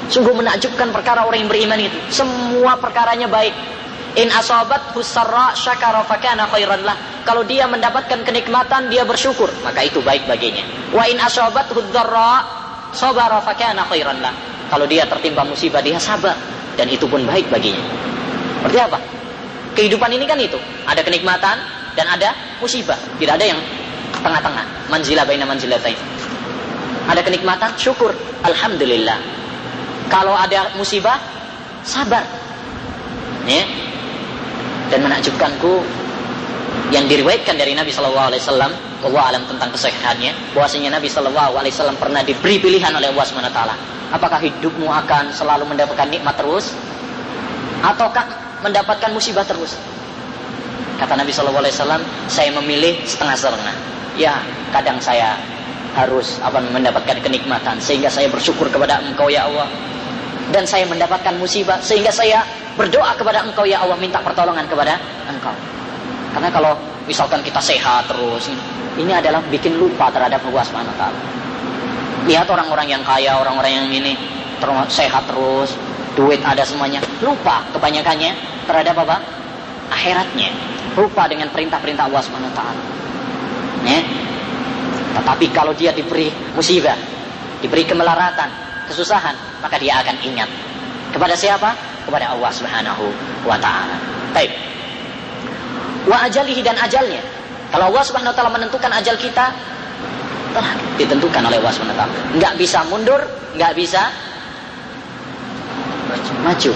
Sungguh 0.09 0.33
menakjubkan 0.33 0.88
perkara 0.88 1.25
orang 1.29 1.44
yang 1.44 1.51
beriman 1.53 1.81
itu. 1.81 1.99
Semua 2.09 2.77
perkaranya 2.81 3.29
baik. 3.29 3.53
In 4.16 4.33
asabat 4.33 4.97
husarra 4.97 5.53
syakara 5.53 6.01
fakana 6.05 6.49
khairan 6.49 6.81
lah. 6.81 6.97
Kalau 7.29 7.44
dia 7.44 7.68
mendapatkan 7.68 8.25
kenikmatan, 8.25 8.88
dia 8.88 9.05
bersyukur, 9.05 9.53
maka 9.61 9.85
itu 9.85 10.01
baik 10.01 10.25
baginya. 10.25 10.64
Wa 10.97 11.05
in 11.05 11.21
asabat 11.21 11.68
hudzarra 11.77 12.40
sabara 12.97 13.37
fakana 13.44 13.85
khairan 13.85 14.25
lah. 14.25 14.33
Kalau 14.73 14.88
dia 14.88 15.05
tertimpa 15.05 15.44
musibah, 15.44 15.85
dia 15.85 16.01
sabar 16.01 16.37
dan 16.77 16.88
itu 16.88 17.05
pun 17.05 17.25
baik 17.29 17.53
baginya. 17.53 17.85
Berarti 18.64 18.79
apa? 18.81 18.99
Kehidupan 19.77 20.11
ini 20.11 20.25
kan 20.25 20.40
itu, 20.40 20.59
ada 20.88 21.05
kenikmatan 21.05 21.57
dan 21.94 22.07
ada 22.09 22.33
musibah. 22.59 22.97
Tidak 23.21 23.35
ada 23.38 23.44
yang 23.44 23.61
tengah-tengah, 24.21 24.91
manzilah 24.93 25.25
baina 25.25 25.45
manzilatain. 25.49 25.97
Ada 27.09 27.25
kenikmatan, 27.25 27.73
syukur, 27.81 28.13
alhamdulillah. 28.45 29.17
Kalau 30.13 30.37
ada 30.37 30.73
musibah, 30.77 31.17
sabar. 31.85 32.25
Ya, 33.49 33.65
dan 34.93 35.01
menakjubkanku 35.05 35.81
yang 36.93 37.05
diriwayatkan 37.09 37.57
dari 37.57 37.73
Nabi 37.77 37.93
Shallallahu 37.93 38.29
Alaihi 38.33 38.43
Wasallam, 38.45 38.73
Allah 39.05 39.23
alam 39.33 39.43
tentang 39.49 39.73
kesehatannya, 39.73 40.57
bahwasanya 40.57 41.01
Nabi 41.01 41.09
Shallallahu 41.09 41.57
Alaihi 41.57 41.73
Wasallam 41.73 41.97
pernah 41.97 42.21
diberi 42.25 42.61
pilihan 42.61 42.93
oleh 42.93 43.09
Allah 43.13 43.25
Swt. 43.25 43.61
Apakah 44.09 44.41
hidupmu 44.41 44.89
akan 44.89 45.37
selalu 45.37 45.69
mendapatkan 45.69 46.09
nikmat 46.09 46.33
terus, 46.41 46.73
ataukah 47.85 48.25
mendapatkan 48.65 49.13
musibah 49.13 49.45
terus? 49.45 49.77
Kata 50.99 51.15
Nabi 51.15 51.31
Shallallahu 51.31 51.63
Alaihi 51.63 51.79
saya 52.27 52.51
memilih 52.59 52.99
setengah-setengah. 53.07 53.75
Ya, 54.19 54.43
kadang 54.75 54.99
saya 54.99 55.39
harus 55.95 56.43
apa 56.43 56.59
mendapatkan 56.59 57.23
kenikmatan 57.23 57.79
sehingga 57.79 58.11
saya 58.11 58.27
bersyukur 58.29 58.67
kepada 58.69 58.99
Engkau 59.03 59.31
ya 59.31 59.47
Allah 59.47 59.67
dan 60.51 60.67
saya 60.67 60.85
mendapatkan 60.87 61.39
musibah 61.39 61.79
sehingga 61.81 62.09
saya 62.13 62.41
berdoa 62.79 63.13
kepada 63.19 63.43
engkau 63.45 63.69
ya 63.69 63.85
Allah 63.85 63.99
minta 64.01 64.23
pertolongan 64.23 64.65
kepada 64.65 64.97
engkau 65.29 65.53
karena 66.33 66.49
kalau 66.49 66.73
misalkan 67.05 67.43
kita 67.45 67.61
sehat 67.61 68.09
terus 68.09 68.49
ini 68.97 69.13
adalah 69.13 69.45
bikin 69.53 69.77
lupa 69.77 70.09
terhadap 70.09 70.41
Allah 70.49 70.65
Subhanahu 70.65 70.97
taala 70.97 71.21
lihat 72.25 72.49
orang-orang 72.49 72.89
yang 72.89 73.03
kaya 73.05 73.37
orang-orang 73.37 73.73
yang 73.77 73.89
ini 73.93 74.17
sehat 74.89 75.23
terus 75.29 75.77
duit 76.19 76.43
ada 76.43 76.67
semuanya, 76.67 76.99
lupa 77.23 77.63
kebanyakannya 77.71 78.35
terhadap 78.67 79.07
apa? 79.07 79.17
Akhiratnya. 79.88 80.51
Lupa 80.98 81.31
dengan 81.31 81.48
perintah-perintah 81.55 82.11
Allah 82.11 82.22
Subhanahu. 82.24 82.53
Ya. 83.87 84.01
Tetapi 85.18 85.46
kalau 85.55 85.72
dia 85.74 85.94
diberi 85.94 86.31
musibah, 86.55 86.98
diberi 87.62 87.87
kemelaratan, 87.87 88.51
kesusahan, 88.90 89.35
maka 89.62 89.79
dia 89.79 89.98
akan 90.03 90.16
ingat. 90.22 90.51
Kepada 91.14 91.35
siapa? 91.35 91.74
Kepada 92.05 92.35
Allah 92.35 92.51
Subhanahu 92.53 93.05
wa 93.44 93.57
taala. 93.61 93.96
Baik. 94.33 94.53
Wa 96.09 96.24
ajalihi 96.29 96.61
dan 96.64 96.77
ajalnya. 96.81 97.20
Kalau 97.68 97.92
Allah 97.92 98.05
Subhanahu 98.05 98.33
wa 98.33 98.37
taala 98.37 98.53
menentukan 98.53 98.90
ajal 98.92 99.16
kita, 99.20 99.53
telah 100.53 100.72
ditentukan 100.96 101.42
oleh 101.44 101.61
Allah 101.61 101.72
Subhanahu 101.74 101.96
wa 101.96 102.01
taala. 102.05 102.14
Enggak 102.33 102.55
bisa 102.57 102.79
mundur, 102.88 103.20
enggak 103.57 103.72
bisa 103.77 104.03
maju. 106.42 106.72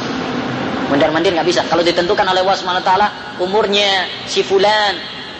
Mundar 0.92 1.08
mandir 1.08 1.32
nggak 1.32 1.48
bisa. 1.48 1.64
Kalau 1.72 1.80
ditentukan 1.80 2.20
oleh 2.20 2.44
Allah 2.44 2.52
Subhanahu 2.60 2.84
taala 2.84 3.08
umurnya 3.40 4.04
si 4.28 4.44
fulan 4.44 4.92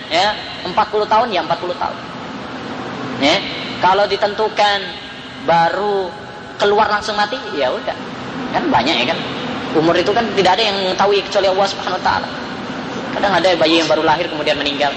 ya 0.09 0.33
40 0.65 0.73
tahun 1.05 1.29
ya 1.29 1.45
40 1.45 1.77
tahun. 1.77 1.97
Ya. 3.21 3.37
Kalau 3.85 4.09
ditentukan 4.09 4.79
baru 5.45 6.09
keluar 6.57 6.88
langsung 6.88 7.21
mati 7.21 7.37
ya 7.53 7.69
udah. 7.69 7.93
Kan 8.57 8.73
banyak 8.73 8.97
ya 9.05 9.07
kan. 9.12 9.19
Umur 9.77 9.93
itu 9.93 10.09
kan 10.17 10.25
tidak 10.33 10.57
ada 10.57 10.65
yang 10.73 10.77
mengetahui 10.88 11.21
kecuali 11.29 11.53
Allah 11.53 11.67
Subhanahu 11.69 12.01
wa 12.01 12.05
taala. 12.09 12.29
Kadang 13.12 13.33
ada 13.37 13.49
bayi 13.53 13.85
yang 13.85 13.88
baru 13.93 14.09
lahir 14.09 14.33
kemudian 14.33 14.57
meninggal. 14.57 14.97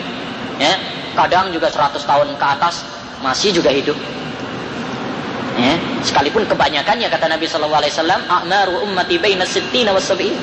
Ya. 0.56 0.80
Kadang 1.20 1.52
juga 1.52 1.68
100 1.68 2.00
tahun 2.00 2.32
ke 2.39 2.46
atas 2.48 2.88
masih 3.20 3.52
juga 3.52 3.76
hidup. 3.76 4.00
Ya, 5.56 5.80
sekalipun 6.04 6.44
kebanyakannya 6.44 7.08
kata 7.08 7.32
Nabi 7.32 7.48
Shallallahu 7.48 7.80
Alaihi 7.80 7.94
Wasallam, 7.96 8.22
"A'maru 8.28 8.84
ummati 8.84 9.15
baina 9.15 9.48
sittina 9.48 9.96
was 9.96 10.04
sab'in." 10.04 10.36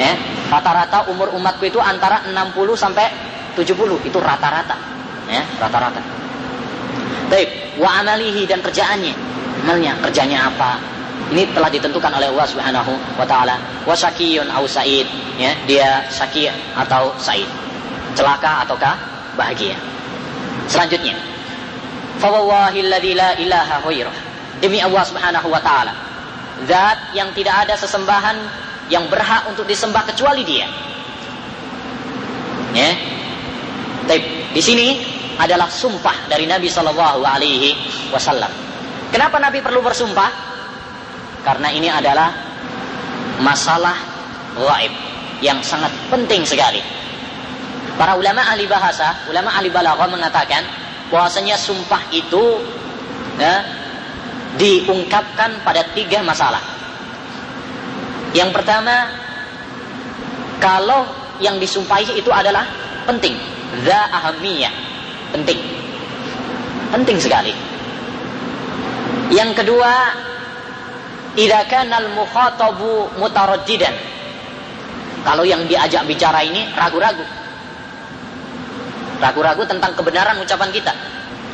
Ya, 0.00 0.16
rata-rata 0.48 1.08
umur 1.12 1.32
umatku 1.36 1.68
itu 1.68 1.76
antara 1.76 2.24
60 2.24 2.76
sampai 2.76 3.12
70 3.52 4.00
itu 4.08 4.16
rata-rata. 4.16 4.76
Ya, 5.28 5.44
rata-rata. 5.60 6.00
Baik, 7.28 7.76
wa 7.76 8.00
amalihi 8.00 8.48
dan 8.48 8.64
kerjaannya. 8.64 9.12
Amalnya, 9.66 9.98
kerjanya 9.98 10.46
apa? 10.46 10.78
Ini 11.32 11.50
telah 11.50 11.66
ditentukan 11.66 12.12
oleh 12.14 12.30
Allah 12.30 12.46
Subhanahu 12.46 12.92
wa 13.18 13.26
taala. 13.26 13.58
Wa 13.82 13.92
syakiyun 13.98 14.46
au 14.46 14.62
sa'id, 14.64 15.10
ya, 15.36 15.52
dia 15.66 16.06
syaki 16.06 16.46
atau 16.76 17.10
sa'id. 17.18 17.48
Celaka 18.14 18.62
ataukah 18.62 18.94
bahagia. 19.34 19.74
Selanjutnya, 20.70 21.18
Fawallahi 22.18 22.78
alladhi 22.86 23.12
la 23.12 23.36
ilaha. 23.36 23.82
Demi 24.60 24.80
Allah 24.80 25.04
Subhanahu 25.04 25.48
wa 25.52 25.60
taala. 25.60 25.92
Zat 26.64 27.12
yang 27.12 27.32
tidak 27.36 27.68
ada 27.68 27.76
sesembahan 27.76 28.36
yang 28.88 29.04
berhak 29.12 29.44
untuk 29.50 29.68
disembah 29.68 30.06
kecuali 30.08 30.40
Dia. 30.46 30.68
Ya. 32.72 32.92
Baik, 34.06 34.54
di 34.54 34.62
sini 34.62 34.88
adalah 35.36 35.68
sumpah 35.68 36.30
dari 36.30 36.48
Nabi 36.48 36.70
Shallallahu 36.70 37.20
alaihi 37.20 37.76
wasallam. 38.08 38.48
Kenapa 39.12 39.36
Nabi 39.36 39.60
perlu 39.60 39.84
bersumpah? 39.84 40.32
Karena 41.44 41.68
ini 41.70 41.86
adalah 41.92 42.32
masalah 43.40 43.94
gaib 44.56 44.92
yang 45.44 45.60
sangat 45.60 45.92
penting 46.08 46.42
sekali. 46.48 46.80
Para 47.96 48.16
ulama 48.16 48.44
ahli 48.44 48.64
bahasa, 48.68 49.28
ulama 49.28 49.52
ahli 49.56 49.68
balaghah 49.72 50.08
mengatakan 50.08 50.64
bahwasanya 51.10 51.54
sumpah 51.54 52.02
itu 52.10 52.44
ya, 53.38 53.62
diungkapkan 54.56 55.62
pada 55.62 55.84
tiga 55.92 56.24
masalah. 56.24 56.62
Yang 58.34 58.50
pertama, 58.52 59.08
kalau 60.58 61.06
yang 61.40 61.60
disumpahi 61.60 62.16
itu 62.16 62.28
adalah 62.32 62.64
penting, 63.04 63.36
za 63.84 64.00
ahamiyah, 64.12 64.72
penting, 65.32 65.60
penting 66.92 67.18
sekali. 67.20 67.54
Yang 69.30 69.62
kedua, 69.62 69.92
idza 71.36 71.60
kana 71.68 72.02
al-mukhatabu 72.02 73.20
mutaraddidan. 73.20 73.94
Kalau 75.26 75.42
yang 75.42 75.66
diajak 75.66 76.06
bicara 76.06 76.46
ini 76.46 76.70
ragu-ragu, 76.78 77.26
ragu-ragu 79.20 79.62
tentang 79.64 79.92
kebenaran 79.96 80.36
ucapan 80.40 80.68
kita, 80.72 80.92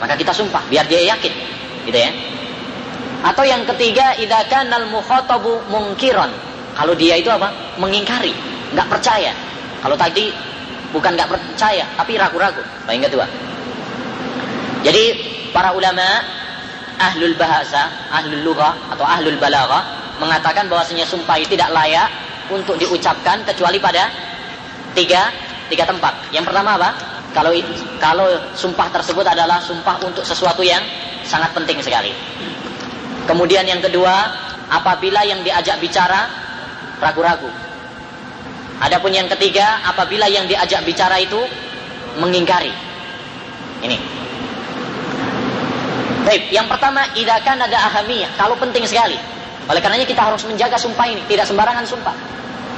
maka 0.03 0.15
kita 0.19 0.35
sumpah 0.35 0.63
biar 0.67 0.87
dia 0.87 1.15
yakin, 1.15 1.33
gitu 1.87 1.99
ya. 1.99 2.11
Atau 3.23 3.47
yang 3.47 3.63
ketiga, 3.63 4.19
idza 4.19 4.43
kanal 4.51 4.91
mukhatabu 4.91 5.63
mungkiran. 5.71 6.31
Kalau 6.75 6.95
dia 6.99 7.15
itu 7.15 7.31
apa? 7.31 7.55
Mengingkari, 7.79 8.35
nggak 8.75 8.89
percaya. 8.91 9.31
Kalau 9.79 9.95
tadi 9.95 10.35
bukan 10.91 11.15
nggak 11.15 11.31
percaya, 11.31 11.87
tapi 11.95 12.19
ragu-ragu. 12.19 12.63
Yang 12.91 13.15
kedua. 13.15 13.27
Jadi 14.83 15.05
para 15.55 15.71
ulama 15.71 16.03
ahlul 16.99 17.39
bahasa, 17.39 17.87
ahlul 18.11 18.43
lughah 18.43 18.75
atau 18.91 19.07
ahlul 19.07 19.39
balaghah 19.39 20.03
mengatakan 20.19 20.67
bahwasanya 20.67 21.07
sumpah 21.07 21.39
itu 21.39 21.55
tidak 21.55 21.71
layak 21.71 22.11
untuk 22.51 22.75
diucapkan 22.79 23.43
kecuali 23.47 23.79
pada 23.79 24.11
tiga 24.99 25.31
tiga 25.71 25.87
tempat. 25.87 26.15
Yang 26.35 26.51
pertama 26.51 26.75
apa? 26.75 26.91
Kalau 27.33 27.51
kalau 27.97 28.29
sumpah 28.53 28.93
tersebut 28.93 29.25
adalah 29.25 29.57
sumpah 29.65 29.97
untuk 30.05 30.21
sesuatu 30.25 30.61
yang 30.61 30.85
sangat 31.25 31.57
penting 31.57 31.81
sekali. 31.81 32.13
Kemudian 33.25 33.65
yang 33.65 33.81
kedua, 33.81 34.29
apabila 34.69 35.25
yang 35.25 35.41
diajak 35.41 35.81
bicara 35.81 36.29
ragu-ragu. 37.01 37.49
Adapun 38.83 39.15
yang 39.15 39.31
ketiga, 39.31 39.81
apabila 39.87 40.27
yang 40.27 40.45
diajak 40.51 40.83
bicara 40.83 41.17
itu 41.23 41.39
mengingkari. 42.19 42.75
Ini. 43.83 43.97
Baik, 46.23 46.51
yang 46.55 46.67
pertama, 46.67 47.07
idakan 47.19 47.67
ada 47.67 47.79
ahamiyah. 47.91 48.31
Kalau 48.39 48.55
penting 48.59 48.87
sekali. 48.87 49.19
Oleh 49.71 49.79
karenanya 49.79 50.07
kita 50.07 50.23
harus 50.23 50.43
menjaga 50.47 50.75
sumpah 50.75 51.07
ini, 51.07 51.23
tidak 51.31 51.47
sembarangan 51.47 51.87
sumpah. 51.87 52.15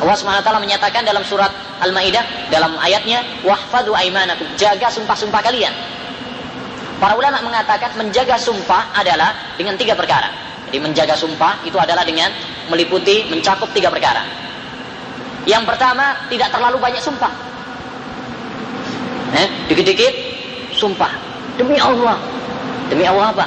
Allah 0.03 0.17
SWT 0.19 0.51
menyatakan 0.59 1.07
dalam 1.07 1.23
surat 1.23 1.51
Al-Maidah 1.79 2.51
dalam 2.51 2.75
ayatnya 2.79 3.23
wahfadu 3.47 3.95
aimanakum 3.95 4.47
jaga 4.59 4.91
sumpah-sumpah 4.91 5.41
kalian. 5.45 5.71
Para 6.99 7.15
ulama 7.15 7.43
mengatakan 7.43 7.95
menjaga 7.99 8.39
sumpah 8.39 8.95
adalah 8.95 9.55
dengan 9.59 9.79
tiga 9.79 9.95
perkara. 9.95 10.31
Jadi 10.71 10.79
menjaga 10.83 11.15
sumpah 11.15 11.63
itu 11.63 11.79
adalah 11.79 12.03
dengan 12.03 12.31
meliputi 12.67 13.31
mencakup 13.31 13.71
tiga 13.71 13.91
perkara. 13.91 14.27
Yang 15.45 15.69
pertama 15.69 16.27
tidak 16.33 16.51
terlalu 16.51 16.81
banyak 16.81 17.03
sumpah. 17.05 17.31
Eh, 19.35 19.49
dikit-dikit 19.71 20.15
sumpah 20.75 21.11
demi 21.59 21.79
Allah. 21.79 22.19
Demi 22.91 23.05
Allah 23.07 23.31
apa? 23.31 23.47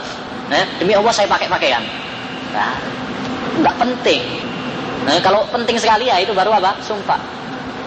Eh, 0.52 0.66
demi 0.80 0.94
Allah 0.96 1.12
saya 1.12 1.28
pakai 1.28 1.48
pakaian. 1.52 1.84
Nah, 2.56 2.76
nggak 3.60 3.76
penting. 3.80 4.22
Nah, 5.08 5.24
kalau 5.24 5.48
penting 5.48 5.80
sekali 5.80 6.12
ya 6.12 6.20
itu 6.20 6.36
baru 6.36 6.52
apa? 6.60 6.84
Sumpah. 6.84 7.16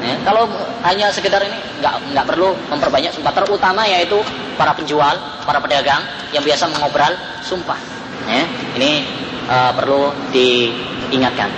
Ya, 0.01 0.17
kalau 0.25 0.49
hanya 0.81 1.13
sekedar 1.13 1.45
ini 1.45 1.61
nggak 1.85 2.17
nggak 2.17 2.25
perlu 2.25 2.57
memperbanyak 2.73 3.13
sumpah 3.13 3.37
terutama 3.37 3.85
yaitu 3.85 4.17
para 4.57 4.73
penjual, 4.73 5.13
para 5.45 5.61
pedagang 5.61 6.01
yang 6.33 6.41
biasa 6.41 6.73
mengobrol 6.73 7.13
sumpah. 7.45 7.77
Ya, 8.25 8.49
ini 8.81 9.05
uh, 9.45 9.77
perlu 9.77 10.09
diingatkan. 10.33 11.53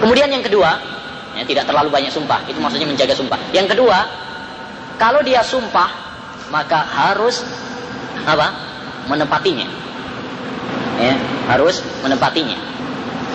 Kemudian 0.00 0.32
yang 0.32 0.40
kedua, 0.40 0.80
ya, 1.36 1.44
tidak 1.44 1.68
terlalu 1.68 1.92
banyak 1.92 2.08
sumpah. 2.08 2.40
Itu 2.48 2.56
maksudnya 2.56 2.88
menjaga 2.88 3.12
sumpah. 3.12 3.36
Yang 3.52 3.76
kedua, 3.76 3.98
kalau 4.96 5.20
dia 5.20 5.44
sumpah 5.44 5.92
maka 6.48 6.80
harus 6.88 7.44
apa? 8.24 8.48
Menepatinya. 9.12 9.68
Ya, 10.96 11.12
harus 11.52 11.84
menepatinya. 12.00 12.56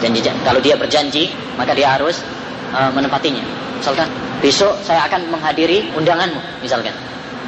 Janji 0.02 0.26
kalau 0.42 0.58
dia 0.58 0.74
berjanji 0.74 1.30
maka 1.56 1.78
dia 1.78 1.94
harus 1.94 2.26
uh, 2.74 2.90
menepatinya. 2.90 3.46
Misalkan 3.78 4.10
besok 4.42 4.74
saya 4.82 5.06
akan 5.06 5.30
menghadiri 5.30 5.94
undanganmu 5.94 6.42
misalkan. 6.66 6.94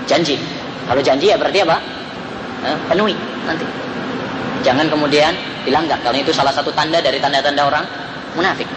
Janji. 0.05 0.37
Kalau 0.85 1.01
janji 1.01 1.33
ya 1.33 1.37
berarti 1.39 1.65
apa? 1.65 1.77
Eh, 2.63 2.77
penuhi 2.85 3.15
nanti. 3.49 3.65
Jangan 4.61 4.87
kemudian 4.87 5.33
dilanggar 5.65 5.99
kalau 6.05 6.15
itu 6.15 6.31
salah 6.31 6.53
satu 6.53 6.69
tanda 6.71 7.01
dari 7.01 7.17
tanda-tanda 7.17 7.65
orang 7.65 7.85
munafik. 8.37 8.69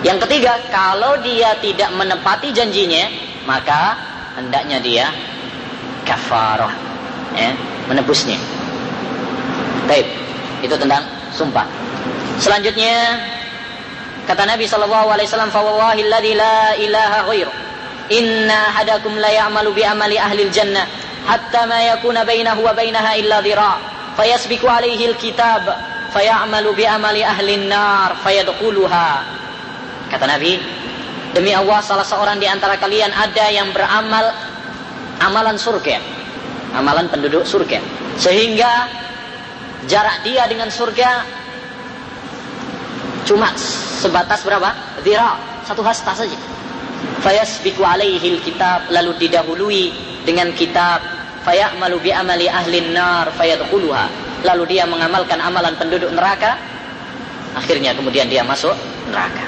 Yang 0.00 0.24
ketiga 0.28 0.56
kalau 0.72 1.20
dia 1.20 1.56
tidak 1.60 1.92
menepati 1.92 2.52
janjinya 2.56 3.08
maka 3.44 3.98
hendaknya 4.34 4.80
dia 4.80 5.06
kafarah 6.08 6.72
ya, 7.36 7.52
menebusnya. 7.90 8.40
Baik 9.84 10.08
itu 10.64 10.74
tentang 10.80 11.04
sumpah 11.36 11.83
selanjutnya 12.38 13.20
Kata 14.24 14.48
Nabi 14.48 14.64
sallallahu 14.64 15.12
alaihi 15.12 15.28
wasallam, 15.28 15.52
"Fa 15.52 15.60
wallahi 15.60 16.00
alladzi 16.08 16.32
la 16.32 16.72
ilaha 16.80 17.18
ghairu, 17.28 17.52
inna 18.08 18.72
hadakum 18.72 19.20
la 19.20 19.28
ya'malu 19.28 19.76
bi 19.76 19.84
amali 19.84 20.16
ahli 20.16 20.48
jannah 20.48 20.88
hatta 21.28 21.68
ma 21.68 21.76
yakuna 21.92 22.24
bainahu 22.24 22.64
wa 22.64 22.72
bainaha 22.72 23.20
illa 23.20 23.44
dhira, 23.44 23.76
fayasbiqu 24.16 24.64
alaihi 24.64 25.12
alkitab, 25.12 25.68
fayamalu 26.16 26.72
bi 26.72 26.84
amali 26.88 27.20
ahli 27.20 27.68
nar 27.68 28.16
fayadkhuluha. 28.24 29.08
Kata 30.08 30.24
Nabi, 30.24 30.56
demi 31.36 31.52
Allah 31.52 31.84
salah 31.84 32.08
seorang 32.08 32.40
di 32.40 32.48
antara 32.48 32.80
kalian 32.80 33.12
ada 33.12 33.52
yang 33.52 33.76
beramal 33.76 34.32
amalan 35.20 35.60
surga. 35.60 36.00
Amalan 36.72 37.12
penduduk 37.12 37.44
surga. 37.44 37.76
Sehingga 38.16 38.88
jarak 39.84 40.24
dia 40.24 40.48
dengan 40.48 40.72
surga 40.72 41.43
cuma 43.24 43.50
sebatas 44.04 44.44
berapa? 44.44 44.70
Dira, 45.00 45.36
satu 45.64 45.80
hasta 45.80 46.12
saja. 46.12 46.38
Fayasbiku 47.24 47.84
alaihi 47.84 48.40
kitab 48.44 48.88
lalu 48.92 49.16
didahului 49.20 49.84
dengan 50.28 50.52
kitab. 50.52 51.00
Fayamalu 51.44 52.00
bi 52.00 52.10
amali 52.12 52.48
ahli 52.48 52.92
nar 52.92 53.28
fayadkhuluha. 53.36 54.04
Lalu 54.44 54.76
dia 54.76 54.84
mengamalkan 54.88 55.40
amalan 55.40 55.76
penduduk 55.76 56.08
neraka. 56.12 56.56
Akhirnya 57.56 57.92
kemudian 57.92 58.28
dia 58.28 58.40
masuk 58.44 58.72
neraka. 59.12 59.44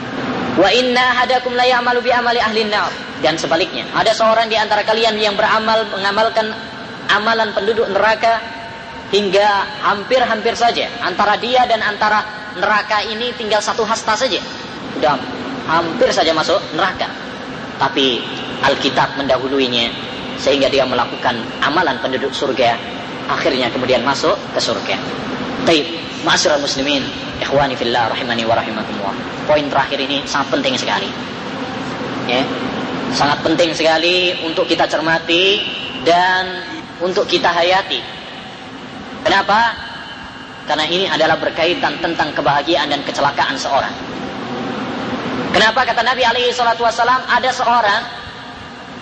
Wa 0.57 0.73
inna 0.73 1.17
hadakum 1.21 1.53
la 1.53 1.69
ya'malu 1.69 2.01
bi 2.05 2.13
amali 2.13 2.41
ahli 2.41 2.69
nar. 2.69 2.93
Dan 3.25 3.41
sebaliknya 3.41 3.89
ada 3.97 4.13
seorang 4.13 4.49
di 4.49 4.61
antara 4.61 4.85
kalian 4.85 5.17
yang 5.17 5.37
beramal 5.37 5.89
mengamalkan 5.89 6.53
amalan 7.09 7.49
penduduk 7.57 7.89
neraka 7.89 8.41
hingga 9.09 9.65
hampir-hampir 9.81 10.53
saja. 10.53 10.89
Antara 11.01 11.41
dia 11.41 11.65
dan 11.65 11.81
antara 11.81 12.46
neraka 12.57 13.05
ini 13.05 13.33
tinggal 13.37 13.61
satu 13.61 13.85
hasta 13.85 14.17
saja 14.17 14.41
sudah 14.97 15.17
hampir 15.69 16.09
saja 16.11 16.33
masuk 16.33 16.59
neraka 16.73 17.09
tapi 17.77 18.25
Alkitab 18.65 19.21
mendahuluinya 19.21 19.93
sehingga 20.41 20.69
dia 20.73 20.85
melakukan 20.89 21.37
amalan 21.61 21.97
penduduk 22.01 22.33
surga 22.33 22.77
akhirnya 23.27 23.69
kemudian 23.71 24.03
masuk 24.07 24.35
ke 24.55 24.61
surga. 24.63 24.97
Taib, 25.67 25.87
masyarakat 26.23 26.63
muslimin, 26.63 27.03
ikhwani 27.43 27.75
fillah 27.75 28.11
rahimani 28.11 28.47
wa 28.47 28.55
rahimakumullah. 28.55 29.15
Poin 29.47 29.67
terakhir 29.67 29.99
ini 29.99 30.23
sangat 30.27 30.59
penting 30.59 30.75
sekali. 30.79 31.11
Ya. 32.31 32.43
Sangat 33.15 33.39
penting 33.43 33.71
sekali 33.71 34.35
untuk 34.43 34.67
kita 34.67 34.87
cermati 34.87 35.63
dan 36.03 36.63
untuk 36.99 37.27
kita 37.27 37.51
hayati. 37.51 38.03
Kenapa? 39.23 39.75
Karena 40.67 40.85
ini 40.91 41.07
adalah 41.07 41.39
berkaitan 41.39 42.03
tentang 42.03 42.35
kebahagiaan 42.35 42.91
dan 42.91 43.01
kecelakaan 43.07 43.55
seorang. 43.55 43.95
Kenapa 45.55 45.87
kata 45.87 46.03
Nabi 46.03 46.27
alaihi 46.27 46.51
salatu 46.51 46.83
wasalam 46.85 47.23
ada 47.31 47.49
seorang 47.55 48.03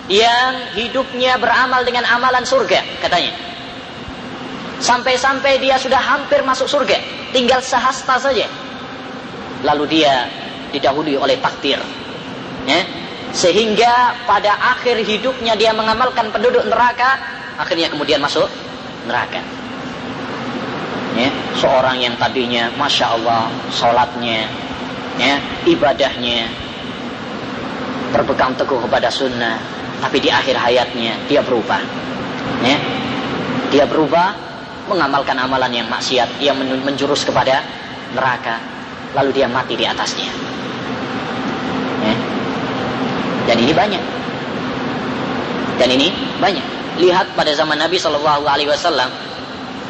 yang 0.05 0.77
hidupnya 0.77 1.41
beramal 1.41 1.81
dengan 1.81 2.05
amalan 2.05 2.45
surga 2.45 3.01
katanya. 3.01 3.33
Sampai-sampai 4.77 5.57
dia 5.57 5.81
sudah 5.81 5.97
hampir 5.97 6.45
masuk 6.45 6.69
surga, 6.69 6.99
tinggal 7.33 7.63
sehasta 7.65 8.21
saja. 8.21 8.45
Lalu 9.65 9.99
dia 9.99 10.29
didahului 10.69 11.17
oleh 11.17 11.41
takdir. 11.41 11.81
Ya. 12.69 12.85
Sehingga 13.33 14.15
pada 14.23 14.55
akhir 14.77 15.01
hidupnya 15.03 15.57
dia 15.57 15.73
mengamalkan 15.73 16.29
penduduk 16.29 16.63
neraka, 16.69 17.19
akhirnya 17.57 17.89
kemudian 17.91 18.21
masuk 18.21 18.47
neraka. 19.09 19.64
Ya, 21.15 21.31
seorang 21.55 21.95
yang 22.03 22.19
tadinya 22.19 22.67
masya 22.75 23.15
Allah 23.15 23.47
sholatnya, 23.71 24.51
ya, 25.15 25.39
ibadahnya 25.63 26.51
berpegang 28.11 28.51
teguh 28.59 28.83
kepada 28.83 29.07
sunnah, 29.07 29.55
tapi 30.03 30.19
di 30.19 30.27
akhir 30.27 30.59
hayatnya 30.59 31.15
dia 31.31 31.39
berubah. 31.39 31.79
Ya. 32.63 32.77
Dia 33.71 33.85
berubah 33.87 34.35
mengamalkan 34.87 35.35
amalan 35.39 35.71
yang 35.71 35.87
maksiat, 35.87 36.39
yang 36.39 36.55
menjurus 36.59 37.23
kepada 37.23 37.63
neraka, 38.15 38.59
lalu 39.15 39.35
dia 39.35 39.47
mati 39.47 39.75
di 39.75 39.83
atasnya. 39.87 40.29
Ya. 42.03 42.15
Dan 43.51 43.57
ini 43.63 43.73
banyak. 43.73 44.03
Dan 45.75 45.89
ini 45.91 46.07
banyak. 46.39 46.65
Lihat 46.95 47.35
pada 47.35 47.51
zaman 47.51 47.75
Nabi 47.75 47.99
Shallallahu 47.99 48.47
Alaihi 48.47 48.71
Wasallam 48.71 49.11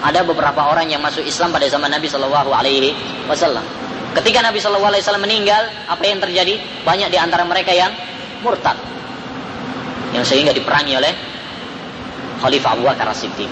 ada 0.04 0.26
beberapa 0.28 0.68
orang 0.68 0.92
yang 0.92 1.00
masuk 1.00 1.24
Islam 1.24 1.56
pada 1.56 1.68
zaman 1.72 1.88
Nabi 1.88 2.08
Shallallahu 2.10 2.52
Alaihi 2.52 2.92
Wasallam. 3.30 3.64
Ketika 4.16 4.44
Nabi 4.44 4.60
Shallallahu 4.60 4.92
Alaihi 4.92 5.04
Wasallam 5.04 5.24
meninggal, 5.24 5.64
apa 5.88 6.04
yang 6.04 6.20
terjadi? 6.20 6.60
Banyak 6.84 7.12
di 7.12 7.18
antara 7.20 7.44
mereka 7.48 7.72
yang 7.72 7.92
murtad, 8.44 8.76
yang 10.12 10.24
sehingga 10.24 10.52
diperangi 10.52 10.94
oleh 10.96 11.14
Khalifah 12.40 12.72
Abu 12.76 12.84
Bakar 12.88 13.12
Siddiq. 13.16 13.52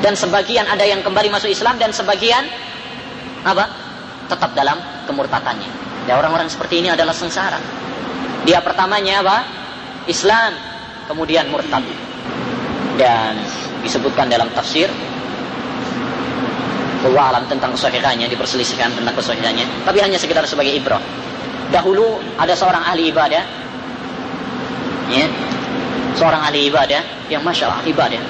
Dan 0.00 0.16
sebagian 0.16 0.64
ada 0.64 0.82
yang 0.86 1.04
kembali 1.04 1.28
masuk 1.28 1.52
Islam 1.52 1.76
dan 1.76 1.92
sebagian 1.92 2.46
apa? 3.44 3.68
Tetap 4.32 4.56
dalam 4.56 4.80
kemurtatannya. 5.04 5.70
Ya 6.08 6.16
orang-orang 6.16 6.48
seperti 6.48 6.80
ini 6.80 6.88
adalah 6.88 7.12
sengsara. 7.12 7.60
Dia 8.48 8.64
pertamanya 8.64 9.20
apa? 9.20 9.38
Islam, 10.08 10.56
kemudian 11.10 11.52
murtad. 11.52 11.84
Dan 12.96 13.40
disebutkan 13.84 14.28
dalam 14.28 14.48
tafsir 14.52 14.88
Allah 17.00 17.40
tentang 17.48 17.72
kesahihannya 17.72 18.28
diperselisihkan 18.28 18.92
tentang 18.92 19.16
kesahihannya 19.16 19.88
tapi 19.88 19.98
hanya 20.04 20.20
sekitar 20.20 20.44
sebagai 20.44 20.76
ibrah. 20.76 21.00
Dahulu 21.70 22.20
ada 22.36 22.52
seorang 22.52 22.82
ahli 22.82 23.08
ibadah. 23.08 23.44
Ya. 25.08 25.26
Seorang 26.18 26.42
ahli 26.50 26.68
ibadah 26.68 27.30
yang 27.32 27.40
masya 27.46 27.70
Allah 27.70 27.86
ibadah. 27.86 28.20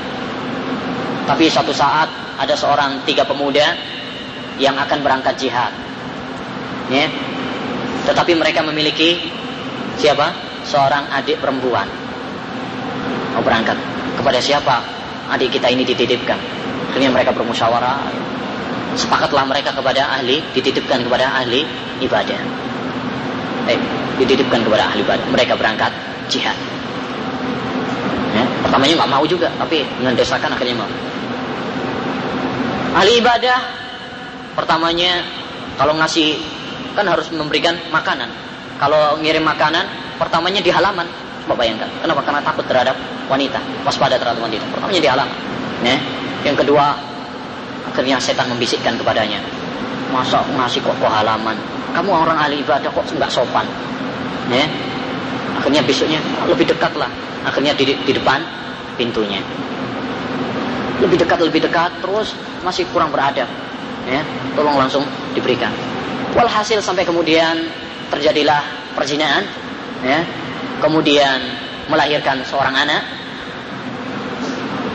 Tapi 1.27 1.49
suatu 1.49 1.73
saat 1.75 2.07
ada 2.39 2.55
seorang 2.55 3.03
tiga 3.09 3.27
pemuda 3.27 3.75
yang 4.61 4.77
akan 4.77 5.01
berangkat 5.01 5.35
jihad. 5.41 5.73
Ya. 6.93 7.09
Tetapi 8.07 8.37
mereka 8.37 8.61
memiliki 8.63 9.19
siapa? 9.97 10.31
Seorang 10.61 11.09
adik 11.11 11.41
perempuan. 11.41 11.89
Mau 13.35 13.43
berangkat. 13.43 13.75
Kepada 14.21 14.37
siapa 14.39 14.85
adik 15.33 15.57
kita 15.57 15.73
ini 15.73 15.83
dititipkan? 15.83 16.37
Akhirnya 16.93 17.09
mereka 17.09 17.33
bermusyawarah 17.33 18.13
sepakatlah 18.99 19.47
mereka 19.47 19.71
kepada 19.71 20.19
ahli 20.19 20.43
dititipkan 20.55 21.07
kepada 21.07 21.31
ahli 21.31 21.63
ibadah. 22.03 22.41
Eh 23.71 23.79
dititipkan 24.19 24.67
kepada 24.67 24.91
ahli 24.91 25.01
ibadah. 25.05 25.25
Mereka 25.31 25.55
berangkat 25.55 25.93
jihad. 26.31 26.57
Ya, 28.31 28.45
pertamanya 28.63 29.03
nggak 29.03 29.11
mau 29.11 29.25
juga 29.27 29.51
tapi 29.59 29.83
dengan 29.99 30.15
desakan 30.15 30.55
akhirnya 30.55 30.77
mau. 30.83 30.91
Ahli 32.91 33.23
ibadah 33.23 33.59
pertamanya 34.59 35.23
kalau 35.79 35.95
ngasih 35.99 36.39
kan 36.99 37.07
harus 37.07 37.31
memberikan 37.31 37.79
makanan. 37.95 38.29
Kalau 38.81 39.21
ngirim 39.21 39.45
makanan 39.45 39.87
pertamanya 40.19 40.61
di 40.65 40.73
halaman. 40.73 41.07
Coba 41.47 41.67
bayangkan 41.67 41.89
kenapa? 42.03 42.21
Karena 42.23 42.41
takut 42.45 42.65
terhadap 42.69 42.95
wanita 43.31 43.59
waspada 43.87 44.19
terhadap 44.19 44.43
wanita. 44.43 44.67
Pertamanya 44.75 45.01
di 45.01 45.11
halaman 45.11 45.37
ya. 45.85 45.97
yang 46.45 46.57
kedua 46.57 46.97
Akhirnya 47.89 48.21
setan 48.21 48.51
membisikkan 48.53 48.95
kepadanya. 49.01 49.41
Masa 50.13 50.43
ngasih 50.57 50.83
kok 50.85 50.99
halaman? 51.01 51.57
Kamu 51.97 52.11
orang 52.11 52.37
ahli 52.39 52.61
ibadah 52.61 52.91
kok 52.91 53.07
nggak 53.09 53.31
sopan? 53.33 53.67
Ya. 54.51 54.67
Akhirnya 55.59 55.83
besoknya 55.85 56.21
lebih 56.47 56.69
dekat 56.69 56.93
lah. 56.97 57.11
Akhirnya 57.47 57.73
di, 57.75 57.93
di 57.93 58.13
depan 58.13 58.43
pintunya. 58.95 59.41
Lebih 61.01 61.17
dekat, 61.25 61.41
lebih 61.41 61.65
dekat, 61.65 61.93
terus 62.05 62.37
masih 62.61 62.85
kurang 62.93 63.09
beradab. 63.09 63.49
Ya, 64.09 64.21
tolong 64.57 64.77
langsung 64.77 65.05
diberikan. 65.33 65.73
Walhasil 66.37 66.81
sampai 66.85 67.05
kemudian 67.05 67.69
terjadilah 68.13 68.61
perzinahan, 68.97 69.45
ya. 70.05 70.21
Kemudian 70.81 71.41
melahirkan 71.89 72.41
seorang 72.45 72.73
anak. 72.73 73.05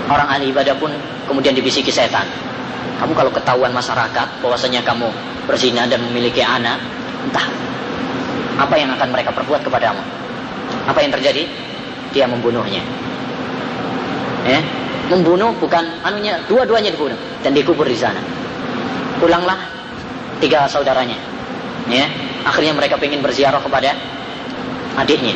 Orang 0.05 0.29
ahli 0.29 0.53
ibadah 0.53 0.77
pun 0.77 0.93
kemudian 1.25 1.57
dibisiki 1.57 1.89
setan 1.89 2.29
kamu 2.95 3.11
kalau 3.11 3.31
ketahuan 3.31 3.75
masyarakat 3.75 4.27
bahwasanya 4.39 4.79
kamu 4.87 5.11
berzina 5.43 5.83
dan 5.83 5.99
memiliki 6.07 6.39
anak, 6.39 6.79
entah 7.27 7.47
apa 8.55 8.75
yang 8.79 8.89
akan 8.95 9.11
mereka 9.11 9.35
perbuat 9.35 9.67
kepadamu. 9.67 9.99
Apa 10.87 11.03
yang 11.03 11.11
terjadi? 11.11 11.43
Dia 12.15 12.25
membunuhnya. 12.31 12.79
Eh, 14.47 14.61
membunuh 15.11 15.51
bukan 15.59 15.83
anunya, 16.07 16.39
dua-duanya 16.47 16.95
dibunuh 16.95 17.19
dan 17.43 17.51
dikubur 17.51 17.83
di 17.83 17.99
sana. 17.99 18.21
Pulanglah 19.19 19.59
tiga 20.39 20.63
saudaranya. 20.71 21.19
Ya, 21.91 22.07
akhirnya 22.47 22.73
mereka 22.73 22.95
ingin 23.03 23.19
berziarah 23.19 23.59
kepada 23.59 23.91
adiknya. 24.95 25.35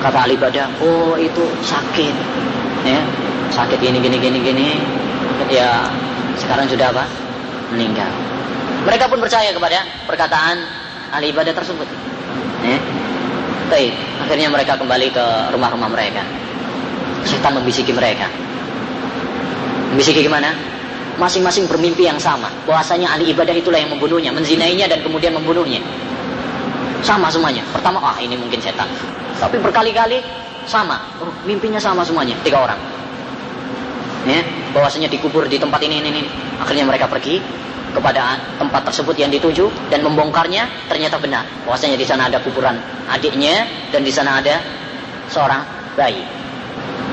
Kata 0.00 0.24
Ali 0.24 0.40
Badah, 0.40 0.70
oh 0.80 1.14
itu 1.20 1.44
sakit. 1.60 2.14
Ya, 2.88 3.02
sakit 3.52 3.78
gini 3.82 3.98
gini 4.00 4.16
gini 4.16 4.38
gini 4.40 4.68
ya 5.50 5.88
sekarang 6.40 6.66
sudah 6.68 6.92
apa? 6.92 7.04
Meninggal. 7.74 8.10
Mereka 8.86 9.10
pun 9.10 9.18
percaya 9.18 9.50
kepada 9.50 9.82
perkataan 10.06 10.56
ahli 11.10 11.34
ibadah 11.34 11.52
tersebut. 11.54 11.88
Eh? 12.66 12.80
Baik, 13.66 13.92
akhirnya 14.22 14.46
mereka 14.46 14.78
kembali 14.78 15.10
ke 15.10 15.24
rumah-rumah 15.50 15.90
mereka. 15.90 16.22
Setan 17.26 17.58
membisiki 17.58 17.90
mereka. 17.90 18.30
Membisiki 19.90 20.22
gimana? 20.22 20.54
masing-masing 21.16 21.64
bermimpi 21.66 22.06
yang 22.06 22.20
sama. 22.20 22.52
Bahwasanya 22.68 23.16
ahli 23.16 23.32
ibadah 23.32 23.52
itulah 23.56 23.80
yang 23.80 23.90
membunuhnya, 23.92 24.30
menzinainya 24.32 24.86
dan 24.88 25.00
kemudian 25.00 25.32
membunuhnya. 25.32 25.80
Sama 27.00 27.28
semuanya. 27.32 27.64
Pertama, 27.72 28.00
ah 28.00 28.16
ini 28.20 28.36
mungkin 28.36 28.60
setan. 28.60 28.88
Tapi 29.36 29.60
berkali-kali 29.60 30.20
sama. 30.68 31.00
Oh, 31.20 31.32
mimpinya 31.44 31.80
sama 31.80 32.04
semuanya, 32.04 32.36
tiga 32.44 32.64
orang. 32.64 32.80
Ya, 34.26 34.42
bahwasanya 34.74 35.06
dikubur 35.06 35.46
di 35.46 35.54
tempat 35.54 35.78
ini, 35.86 36.02
ini, 36.02 36.08
ini. 36.10 36.22
Akhirnya 36.58 36.82
mereka 36.82 37.06
pergi 37.06 37.38
kepada 37.94 38.36
tempat 38.60 38.82
tersebut 38.92 39.16
yang 39.16 39.32
dituju 39.32 39.72
dan 39.88 40.04
membongkarnya 40.04 40.68
ternyata 40.84 41.16
benar 41.16 41.48
bahwasanya 41.64 41.96
di 41.96 42.04
sana 42.04 42.28
ada 42.28 42.36
kuburan 42.44 42.76
adiknya 43.08 43.64
dan 43.88 44.04
di 44.04 44.12
sana 44.12 44.42
ada 44.42 44.60
seorang 45.32 45.64
bayi. 45.96 46.20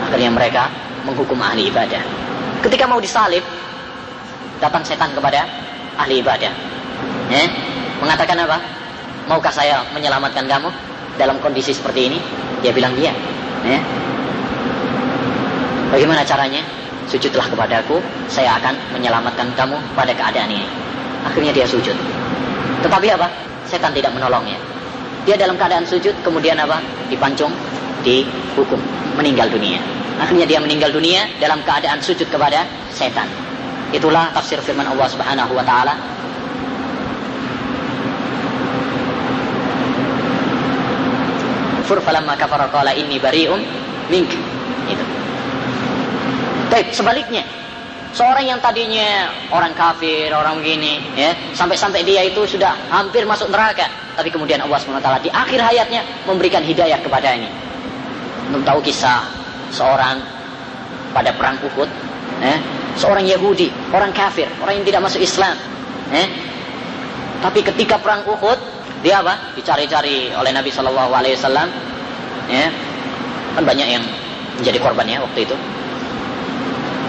Akhirnya 0.03 0.33
mereka 0.33 0.67
menghukum 1.07 1.39
ahli 1.39 1.71
ibadah. 1.71 2.03
Ketika 2.59 2.83
mau 2.83 2.99
disalib, 2.99 3.43
datang 4.59 4.83
setan 4.83 5.15
kepada 5.15 5.47
ahli 5.95 6.19
ibadah. 6.19 6.51
Ya, 7.31 7.43
mengatakan 8.03 8.43
apa? 8.43 8.59
Maukah 9.31 9.55
saya 9.55 9.87
menyelamatkan 9.95 10.43
kamu 10.43 10.67
dalam 11.15 11.39
kondisi 11.39 11.71
seperti 11.71 12.11
ini? 12.11 12.19
Dia 12.59 12.75
bilang 12.75 12.91
iya. 12.99 13.15
Ya. 13.63 13.79
Bagaimana 15.95 16.27
caranya? 16.27 16.82
Sujudlah 17.07 17.45
kepadaku, 17.51 17.99
saya 18.31 18.55
akan 18.57 18.73
menyelamatkan 18.95 19.51
kamu 19.53 19.77
pada 19.93 20.11
keadaan 20.15 20.49
ini. 20.49 20.67
Akhirnya 21.23 21.51
dia 21.51 21.67
sujud. 21.67 21.95
Tetapi 22.83 23.07
apa? 23.15 23.27
Setan 23.67 23.91
tidak 23.95 24.15
menolongnya. 24.15 24.59
Dia 25.23 25.39
dalam 25.39 25.55
keadaan 25.55 25.87
sujud, 25.87 26.15
kemudian 26.23 26.59
apa? 26.59 26.83
Dipancung, 27.07 27.51
dihukum, 28.03 28.79
meninggal 29.15 29.47
dunia. 29.47 29.79
Akhirnya 30.19 30.47
dia 30.47 30.59
meninggal 30.59 30.91
dunia 30.91 31.25
dalam 31.39 31.63
keadaan 31.63 31.99
sujud 32.03 32.27
kepada 32.27 32.67
setan. 32.91 33.27
Itulah 33.93 34.33
tafsir 34.33 34.59
firman 34.61 34.89
Allah 34.89 35.07
Subhanahu 35.09 35.53
wa 35.53 35.65
taala 35.65 35.93
kufur 41.93 42.09
falamma 42.09 42.33
kafara 42.33 42.65
qala 42.73 42.89
inni 42.97 43.21
bari'um 43.21 43.61
mink. 44.09 44.33
Baik, 46.73 46.89
sebaliknya. 46.89 47.45
Seorang 48.17 48.49
yang 48.49 48.57
tadinya 48.57 49.29
orang 49.53 49.77
kafir, 49.77 50.33
orang 50.33 50.57
begini, 50.57 50.97
ya, 51.13 51.29
sampai-sampai 51.53 52.01
dia 52.01 52.25
itu 52.25 52.49
sudah 52.49 52.73
hampir 52.89 53.29
masuk 53.29 53.53
neraka, 53.53 53.85
tapi 54.17 54.33
kemudian 54.33 54.57
Allah 54.57 54.81
SWT 54.81 55.05
di 55.21 55.29
akhir 55.29 55.61
hayatnya 55.61 56.01
memberikan 56.25 56.65
hidayah 56.65 56.97
kepada 56.97 57.37
ini. 57.37 57.45
Untuk 58.49 58.65
tahu 58.65 58.81
kisah 58.81 59.21
seorang 59.69 60.17
pada 61.13 61.29
perang 61.37 61.61
Uhud, 61.61 61.89
ya, 62.41 62.57
seorang 62.97 63.25
Yahudi, 63.29 63.69
orang 63.93 64.09
kafir, 64.09 64.49
orang 64.57 64.81
yang 64.81 64.85
tidak 64.89 65.01
masuk 65.05 65.21
Islam, 65.21 65.53
ya. 66.09 66.25
Tapi 67.37 67.61
ketika 67.61 68.01
perang 68.01 68.25
Uhud, 68.25 68.57
dia 69.05 69.21
apa? 69.21 69.53
Dicari-cari 69.53 70.33
oleh 70.33 70.49
Nabi 70.49 70.73
Shallallahu 70.73 71.11
Alaihi 71.13 71.37
Wasallam. 71.37 71.69
Ya, 72.49 72.65
kan 73.57 73.61
banyak 73.61 73.87
yang 73.93 74.03
menjadi 74.57 74.81
korbannya 74.81 75.21
waktu 75.21 75.45
itu. 75.45 75.57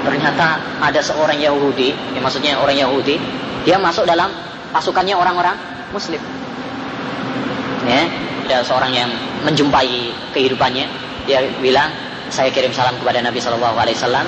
Ternyata 0.04 0.60
ada 0.84 1.00
seorang 1.00 1.40
Yahudi, 1.40 1.96
ya 2.12 2.20
maksudnya 2.20 2.60
orang 2.60 2.76
Yahudi, 2.76 3.16
dia 3.64 3.80
masuk 3.80 4.04
dalam 4.04 4.28
pasukannya 4.70 5.16
orang-orang 5.16 5.56
Muslim. 5.96 6.20
Ya, 7.88 8.04
ada 8.44 8.60
seorang 8.60 8.92
yang 8.92 9.08
menjumpai 9.48 10.12
kehidupannya, 10.36 10.84
dia 11.24 11.40
bilang, 11.60 11.88
saya 12.28 12.52
kirim 12.52 12.72
salam 12.72 12.96
kepada 13.00 13.24
Nabi 13.24 13.40
Shallallahu 13.40 13.76
Alaihi 13.80 13.96
Wasallam, 13.96 14.26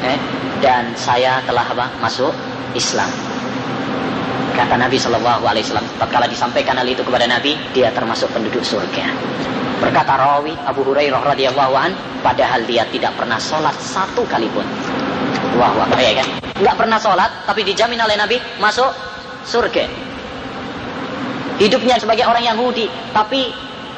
ya, 0.00 0.16
dan 0.64 0.96
saya 0.96 1.44
telah 1.44 1.64
apa? 1.64 1.92
Masuk 2.00 2.32
Islam. 2.72 3.08
Kata 4.56 4.80
Nabi 4.80 4.96
Shallallahu 4.96 5.44
Alaihi 5.44 5.64
Wasallam, 5.68 5.88
tatkala 6.00 6.24
disampaikan 6.24 6.80
hal 6.80 6.88
itu 6.88 7.04
kepada 7.04 7.28
Nabi, 7.28 7.56
dia 7.76 7.92
termasuk 7.92 8.32
penduduk 8.32 8.64
surga. 8.64 9.12
Berkata 9.78 10.18
rawi 10.18 10.58
Abu 10.66 10.82
Hurairah 10.82 11.22
radhiyallahu 11.22 11.74
an, 11.78 11.94
padahal 12.20 12.66
dia 12.66 12.82
tidak 12.90 13.14
pernah 13.14 13.38
sholat 13.38 13.76
satu 13.78 14.26
kali 14.26 14.50
pun. 14.50 14.66
Wah, 15.58 15.74
wah, 15.74 15.86
ya 15.98 16.22
kan? 16.22 16.26
Nggak 16.62 16.76
pernah 16.78 16.98
sholat, 17.02 17.30
tapi 17.44 17.66
dijamin 17.66 17.98
oleh 17.98 18.14
Nabi 18.14 18.38
masuk 18.62 18.88
surga. 19.42 19.84
Hidupnya 21.58 21.98
sebagai 21.98 22.22
orang 22.30 22.46
Yahudi, 22.46 22.86
tapi 23.10 23.50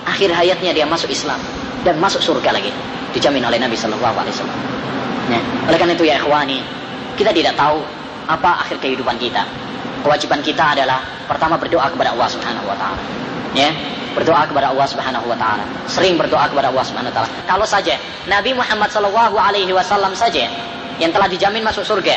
akhir 0.08 0.32
hayatnya 0.32 0.72
dia 0.72 0.88
masuk 0.88 1.12
Islam 1.12 1.36
dan 1.84 2.00
masuk 2.00 2.24
surga 2.24 2.56
lagi. 2.56 2.72
Dijamin 3.12 3.44
oleh 3.44 3.61
Nabi 3.61 3.76
Shallallahu 3.76 4.16
Alaihi 4.16 4.32
Wasallam. 4.32 4.58
Ya. 5.28 5.40
Oleh 5.68 5.76
karena 5.76 5.92
itu 5.92 6.04
ya 6.08 6.16
ikhwani, 6.16 6.64
kita 7.20 7.36
tidak 7.36 7.54
tahu 7.61 7.84
apa 8.24 8.64
akhir 8.64 8.80
kehidupan 8.80 9.20
kita 9.20 9.44
kewajiban 10.02 10.40
kita 10.40 10.74
adalah 10.76 11.04
pertama 11.28 11.61
berdoa 11.61 11.86
kepada 11.92 12.11
Allah 12.16 12.28
Subhanahu 12.28 12.66
wa 12.66 12.76
taala. 12.76 13.02
Ya, 13.52 13.70
berdoa 14.16 14.46
kepada 14.48 14.72
Allah 14.72 14.86
Subhanahu 14.88 15.26
wa 15.28 15.36
taala. 15.36 15.64
Sering 15.86 16.16
berdoa 16.16 16.48
kepada 16.48 16.72
Allah 16.72 16.84
Subhanahu 16.84 17.12
wa 17.12 17.16
taala. 17.22 17.30
Kalau 17.46 17.66
saja 17.68 17.94
Nabi 18.26 18.56
Muhammad 18.56 18.88
sallallahu 18.90 19.36
alaihi 19.36 19.70
wasallam 19.70 20.16
saja 20.16 20.48
yang 21.01 21.11
telah 21.11 21.26
dijamin 21.26 21.64
masuk 21.64 21.82
surga. 21.82 22.14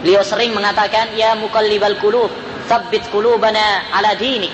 Beliau 0.00 0.24
sering 0.24 0.56
mengatakan, 0.56 1.12
"Ya 1.14 1.36
muqallibal 1.36 2.00
qulub, 2.00 2.32
tsabbit 2.66 3.08
qulubana 3.12 3.88
ala 3.92 4.16
dinik." 4.16 4.50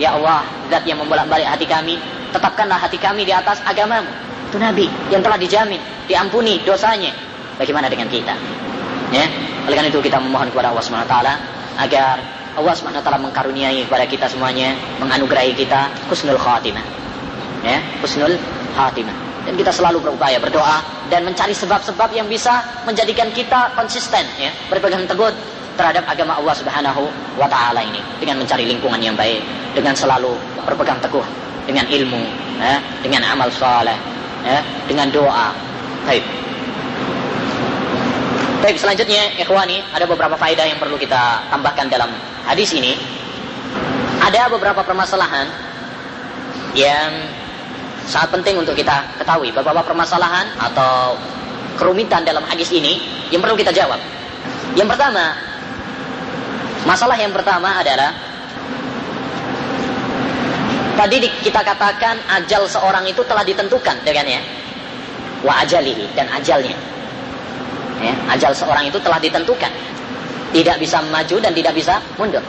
Ya 0.00 0.16
Allah, 0.16 0.42
zat 0.72 0.88
yang 0.88 0.98
membolak-balik 1.04 1.44
hati 1.44 1.68
kami, 1.68 2.00
tetapkanlah 2.32 2.80
hati 2.80 2.96
kami 2.96 3.28
di 3.28 3.32
atas 3.32 3.60
agamamu. 3.68 4.08
Itu 4.48 4.56
Nabi 4.56 4.88
yang 5.12 5.20
telah 5.20 5.36
dijamin, 5.36 5.80
diampuni 6.08 6.60
dosanya. 6.64 7.12
Bagaimana 7.60 7.92
dengan 7.92 8.08
kita? 8.08 8.32
Ya, 9.12 9.28
oleh 9.68 9.76
karena 9.76 9.92
itu 9.92 10.00
kita 10.00 10.16
memohon 10.16 10.48
kepada 10.48 10.72
Allah 10.72 10.80
Subhanahu 10.80 11.08
wa 11.08 11.12
taala 11.12 11.34
agar 11.76 12.16
Allah 12.52 12.74
SWT 12.76 13.00
mengkaruniai 13.00 13.88
kepada 13.88 14.04
kita 14.04 14.28
semuanya, 14.28 14.76
menganugerahi 15.00 15.56
kita 15.56 15.88
husnul 16.12 16.36
khatimah. 16.36 16.84
Ya, 17.64 17.80
husnul 18.04 18.36
khatimah. 18.76 19.31
Dan 19.52 19.60
kita 19.60 19.68
selalu 19.68 20.00
berupaya 20.00 20.40
berdoa 20.40 20.80
dan 21.12 21.28
mencari 21.28 21.52
sebab-sebab 21.52 22.08
yang 22.16 22.24
bisa 22.24 22.64
menjadikan 22.88 23.28
kita 23.36 23.76
konsisten 23.76 24.24
ya, 24.40 24.48
berpegang 24.72 25.04
teguh 25.04 25.28
terhadap 25.76 26.08
agama 26.08 26.40
Allah 26.40 26.56
Subhanahu 26.56 27.04
wa 27.36 27.44
taala 27.52 27.84
ini 27.84 28.00
dengan 28.16 28.40
mencari 28.40 28.64
lingkungan 28.64 28.96
yang 28.96 29.12
baik, 29.12 29.44
dengan 29.76 29.92
selalu 29.92 30.32
berpegang 30.64 30.96
teguh 31.04 31.20
dengan 31.68 31.84
ilmu, 31.84 32.24
ya, 32.64 32.80
dengan 33.04 33.28
amal 33.28 33.52
saleh, 33.52 34.00
ya, 34.40 34.64
dengan 34.88 35.12
doa. 35.12 35.52
Baik. 36.08 36.24
Baik, 38.64 38.80
selanjutnya 38.80 39.36
ikhwani, 39.36 39.84
ada 39.92 40.08
beberapa 40.08 40.32
faedah 40.40 40.64
yang 40.64 40.80
perlu 40.80 40.96
kita 40.96 41.44
tambahkan 41.52 41.92
dalam 41.92 42.08
hadis 42.48 42.72
ini. 42.72 42.96
Ada 44.16 44.48
beberapa 44.48 44.80
permasalahan 44.80 45.44
yang 46.72 47.41
sangat 48.06 48.40
penting 48.40 48.58
untuk 48.60 48.74
kita 48.74 49.04
ketahui. 49.18 49.50
Beberapa 49.54 49.82
permasalahan 49.82 50.50
atau 50.58 51.16
kerumitan 51.76 52.22
dalam 52.26 52.44
hadis 52.46 52.68
ini 52.72 53.02
yang 53.30 53.40
perlu 53.40 53.56
kita 53.56 53.72
jawab. 53.72 53.98
Yang 54.78 54.96
pertama, 54.96 55.36
masalah 56.88 57.16
yang 57.16 57.32
pertama 57.32 57.76
adalah 57.78 58.10
tadi 60.96 61.28
kita 61.42 61.60
katakan 61.64 62.20
ajal 62.40 62.68
seorang 62.68 63.04
itu 63.08 63.20
telah 63.24 63.44
ditentukan 63.44 63.96
dengannya 64.04 64.40
wa 65.42 65.58
ajalihi 65.64 66.06
dan 66.14 66.30
ajalnya 66.30 66.76
Ya, 68.02 68.14
ajal 68.34 68.50
seorang 68.50 68.90
itu 68.90 68.98
telah 68.98 69.22
ditentukan. 69.22 69.70
Tidak 70.50 70.76
bisa 70.82 70.98
maju 71.06 71.36
dan 71.38 71.54
tidak 71.54 71.72
bisa 71.72 72.02
mundur. 72.18 72.42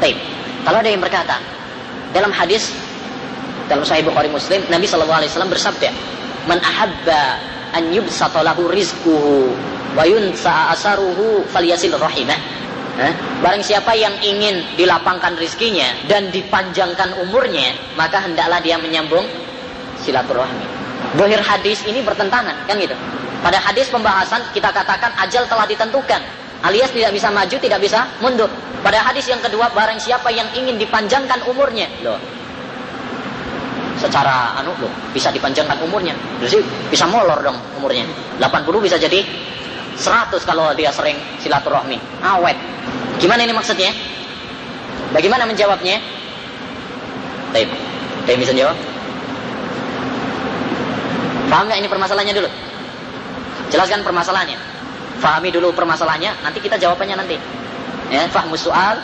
Baik. 0.00 0.16
Kalau 0.64 0.80
ada 0.80 0.88
yang 0.88 1.04
berkata, 1.04 1.36
dalam 2.16 2.32
hadis 2.32 2.72
dalam 3.68 3.84
Sahih 3.84 4.02
Bukhari 4.02 4.32
Muslim, 4.32 4.64
Nabi 4.72 4.88
Shallallahu 4.88 5.20
Alaihi 5.22 5.30
Wasallam 5.30 5.52
bersabda, 5.52 5.88
"Man 6.48 6.58
ahabba 6.64 7.36
an 7.76 7.92
yubsata 7.92 8.40
lahu 8.40 8.66
rizquhu 8.72 9.52
wa 9.92 10.02
yunsa 10.08 10.72
asaruhu 10.72 11.44
falyasil 11.52 11.94
rahimah." 11.94 12.38
Eh? 12.98 13.12
Barang 13.38 13.62
siapa 13.62 13.94
yang 13.94 14.10
ingin 14.18 14.66
dilapangkan 14.74 15.38
rizkinya 15.38 15.86
dan 16.10 16.34
dipanjangkan 16.34 17.14
umurnya, 17.22 17.78
maka 17.94 18.18
hendaklah 18.18 18.58
dia 18.58 18.74
menyambung 18.74 19.22
silaturahmi. 20.02 20.66
Dohir 21.14 21.38
hadis 21.38 21.86
ini 21.86 22.02
bertentangan, 22.02 22.66
kan 22.66 22.74
gitu. 22.74 22.98
Pada 23.38 23.62
hadis 23.62 23.86
pembahasan 23.86 24.42
kita 24.50 24.74
katakan 24.74 25.14
ajal 25.22 25.46
telah 25.46 25.62
ditentukan. 25.62 26.18
Alias 26.58 26.90
tidak 26.90 27.14
bisa 27.14 27.30
maju, 27.30 27.56
tidak 27.62 27.78
bisa 27.78 28.02
mundur. 28.18 28.50
Pada 28.82 28.98
hadis 28.98 29.30
yang 29.30 29.38
kedua, 29.38 29.70
barang 29.70 30.02
siapa 30.02 30.26
yang 30.34 30.50
ingin 30.58 30.74
dipanjangkan 30.74 31.46
umurnya. 31.46 31.86
Loh. 32.02 32.18
Secara 33.98 34.54
anu 34.62 34.70
loh, 34.78 34.92
bisa 35.10 35.34
dipanjangkan 35.34 35.74
umurnya. 35.82 36.14
Jadi 36.38 36.62
bisa 36.86 37.04
molor 37.10 37.42
dong 37.42 37.58
umurnya. 37.82 38.06
80 38.38 38.78
bisa 38.78 38.94
jadi 38.94 39.26
100 39.98 40.38
kalau 40.46 40.70
dia 40.78 40.94
sering 40.94 41.18
silaturahmi. 41.42 41.98
Awet. 42.22 42.54
Gimana 43.18 43.42
ini 43.42 43.50
maksudnya? 43.50 43.90
Bagaimana 45.10 45.42
menjawabnya? 45.50 45.98
Baik. 47.50 47.68
Baik 48.28 48.38
bisa 48.46 48.54
jawab? 48.54 48.78
Paham 51.48 51.64
nggak 51.66 51.80
ini 51.80 51.88
permasalahannya 51.88 52.34
dulu? 52.36 52.48
Jelaskan 53.72 54.04
permasalahannya. 54.04 54.58
Fahami 55.18 55.50
dulu 55.50 55.74
permasalahannya, 55.74 56.30
nanti 56.46 56.62
kita 56.62 56.78
jawabannya 56.78 57.16
nanti. 57.18 57.36
Ya, 58.12 58.30
fahmu 58.30 58.54
soal, 58.54 59.00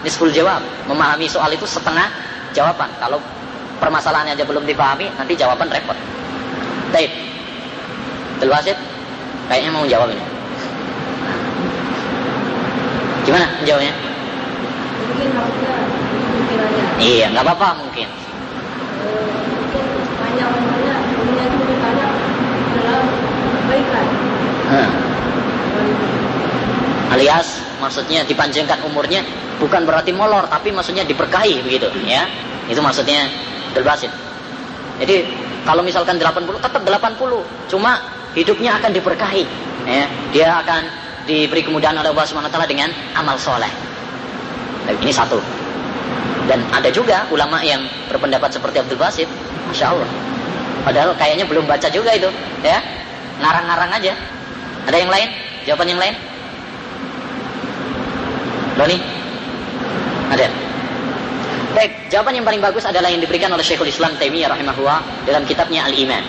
nisful 0.00 0.32
jawab. 0.32 0.64
Memahami 0.88 1.28
soal 1.28 1.52
itu 1.52 1.68
setengah 1.68 2.08
jawaban. 2.56 2.88
Kalau 2.96 3.20
permasalahannya 3.78 4.34
aja 4.34 4.44
belum 4.44 4.66
dipahami, 4.66 5.10
nanti 5.16 5.32
jawaban 5.38 5.70
repot. 5.70 5.96
Baik. 6.90 7.10
Delwasit, 8.38 8.78
kayaknya 9.50 9.70
mau 9.74 9.86
jawab 9.86 10.14
ini. 10.14 10.24
Gimana 13.26 13.46
jawabnya? 13.66 13.92
Mungkin 13.92 15.28
maksudnya 15.36 15.74
pikirannya. 16.48 16.84
Iya, 17.02 17.26
nggak 17.34 17.44
apa-apa 17.44 17.68
mungkin. 17.82 18.08
Panjang 20.16 20.50
umurnya, 20.54 20.94
umurnya 21.18 21.44
itu 21.44 21.58
ditanya 21.68 22.06
dalam 22.78 23.04
kebaikan. 23.68 24.06
Hmm. 24.68 24.90
Alias 27.08 27.48
maksudnya 27.80 28.20
dipanjangkan 28.24 28.84
umurnya 28.84 29.24
bukan 29.56 29.88
berarti 29.88 30.12
molor 30.12 30.44
tapi 30.48 30.72
maksudnya 30.72 31.04
diberkahi 31.04 31.64
begitu 31.64 31.88
ya. 32.04 32.24
Itu 32.68 32.80
maksudnya 32.84 33.28
Delbasit. 33.76 34.12
Jadi 34.98 35.28
kalau 35.62 35.84
misalkan 35.84 36.16
80 36.16 36.58
tetap 36.58 36.82
80, 36.82 37.44
cuma 37.70 38.00
hidupnya 38.32 38.78
akan 38.80 38.90
diberkahi 38.94 39.44
ya. 39.84 40.04
Dia 40.32 40.48
akan 40.64 40.82
diberi 41.28 41.60
kemudahan 41.60 41.96
oleh 42.00 42.08
Allah 42.08 42.26
Subhanahu 42.26 42.52
taala 42.52 42.64
dengan 42.64 42.88
amal 43.12 43.36
soleh. 43.36 43.70
Nah, 44.88 44.94
Ini 44.96 45.12
satu. 45.12 45.36
Dan 46.48 46.64
ada 46.72 46.88
juga 46.88 47.28
ulama 47.28 47.60
yang 47.60 47.84
berpendapat 48.08 48.48
seperti 48.48 48.80
Abdul 48.80 48.96
Basit, 48.96 49.28
Masya 49.68 49.92
Allah. 49.92 50.08
Padahal 50.80 51.12
kayaknya 51.20 51.44
belum 51.44 51.68
baca 51.68 51.92
juga 51.92 52.16
itu, 52.16 52.32
ya. 52.64 52.80
Ngarang-ngarang 53.36 53.92
aja. 54.00 54.16
Ada 54.88 54.96
yang 54.96 55.12
lain? 55.12 55.28
Jawaban 55.68 55.88
yang 55.92 56.00
lain? 56.00 56.14
Doni? 58.80 58.96
Ada? 60.32 60.67
Baik, 61.78 62.10
jawaban 62.10 62.34
yang 62.34 62.42
paling 62.42 62.58
bagus 62.58 62.82
adalah 62.90 63.06
yang 63.06 63.22
diberikan 63.22 63.54
oleh 63.54 63.62
Syekhul 63.62 63.86
Islam 63.86 64.10
Taimiyah 64.18 64.50
rahimahullah 64.50 64.98
dalam 65.30 65.46
kitabnya 65.46 65.86
Al-Iman. 65.86 66.26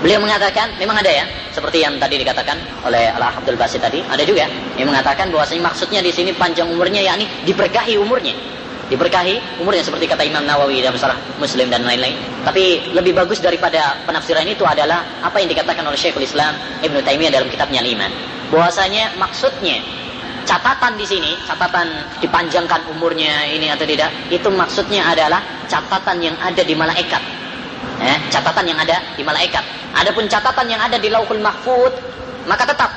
Beliau 0.00 0.24
mengatakan, 0.24 0.72
memang 0.80 0.96
ada 0.96 1.12
ya, 1.12 1.28
seperti 1.52 1.84
yang 1.84 2.00
tadi 2.00 2.16
dikatakan 2.16 2.56
oleh 2.88 3.12
Al 3.12 3.20
Abdul 3.20 3.60
Basit 3.60 3.84
tadi, 3.84 4.00
ada 4.00 4.24
juga 4.24 4.48
yang 4.80 4.88
mengatakan 4.88 5.28
bahwasanya 5.28 5.68
maksudnya 5.68 6.00
di 6.00 6.08
sini 6.08 6.32
panjang 6.32 6.64
umurnya 6.64 7.04
yakni 7.04 7.28
diberkahi 7.44 8.00
umurnya. 8.00 8.32
Diberkahi 8.88 9.60
umurnya 9.60 9.84
seperti 9.84 10.08
kata 10.08 10.24
Imam 10.24 10.48
Nawawi 10.48 10.80
dalam 10.80 10.96
Sarah 10.96 11.20
Muslim 11.36 11.68
dan 11.68 11.84
lain-lain. 11.84 12.16
Tapi 12.40 12.96
lebih 12.96 13.12
bagus 13.12 13.36
daripada 13.44 14.00
penafsiran 14.08 14.48
itu 14.48 14.64
adalah 14.64 15.04
apa 15.20 15.44
yang 15.44 15.52
dikatakan 15.52 15.84
oleh 15.84 16.00
Syekhul 16.00 16.24
Islam 16.24 16.56
Ibnu 16.80 17.04
Taimiyah 17.04 17.36
dalam 17.36 17.52
kitabnya 17.52 17.84
Al-Iman. 17.84 18.08
Bahwasanya 18.48 19.12
maksudnya 19.20 19.84
catatan 20.50 20.98
di 20.98 21.06
sini, 21.06 21.38
catatan 21.46 21.86
dipanjangkan 22.18 22.90
umurnya 22.90 23.46
ini 23.46 23.70
atau 23.70 23.86
tidak, 23.86 24.10
itu 24.34 24.50
maksudnya 24.50 25.06
adalah 25.06 25.38
catatan 25.70 26.18
yang 26.18 26.34
ada 26.42 26.66
di 26.66 26.74
malaikat. 26.74 27.22
Eh, 28.02 28.18
catatan 28.34 28.66
yang 28.66 28.78
ada 28.82 28.98
di 29.14 29.22
malaikat. 29.22 29.62
Adapun 29.94 30.26
catatan 30.26 30.66
yang 30.66 30.82
ada 30.82 30.98
di 30.98 31.06
Lauhul 31.06 31.38
Mahfud, 31.38 31.94
maka 32.50 32.66
tetap. 32.66 32.90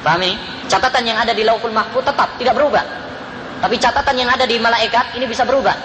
Paham? 0.00 0.24
Catatan 0.66 1.04
yang 1.04 1.20
ada 1.20 1.36
di 1.36 1.44
Lauhul 1.44 1.76
Mahfud 1.76 2.08
tetap 2.08 2.40
tidak 2.40 2.56
berubah. 2.56 2.82
Tapi 3.60 3.76
catatan 3.76 4.16
yang 4.16 4.30
ada 4.32 4.48
di 4.48 4.56
malaikat 4.56 5.12
ini 5.20 5.28
bisa 5.28 5.44
berubah. 5.44 5.76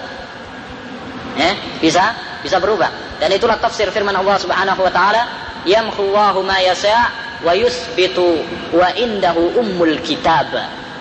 Eh, 1.36 1.54
bisa 1.78 2.16
bisa 2.40 2.56
berubah. 2.58 3.20
Dan 3.20 3.28
itulah 3.30 3.60
tafsir 3.60 3.92
firman 3.92 4.16
Allah 4.16 4.40
Subhanahu 4.40 4.80
wa 4.82 4.90
taala, 4.90 5.22
"Yamhu 5.68 6.10
Allahu 6.10 6.42
ma 6.42 6.58
yasha' 6.58 7.27
wa 7.44 7.52
yusbitu 7.54 8.42
wa 8.74 8.88
indahu 8.94 9.58
ummul 9.58 9.98
kitab." 10.02 10.50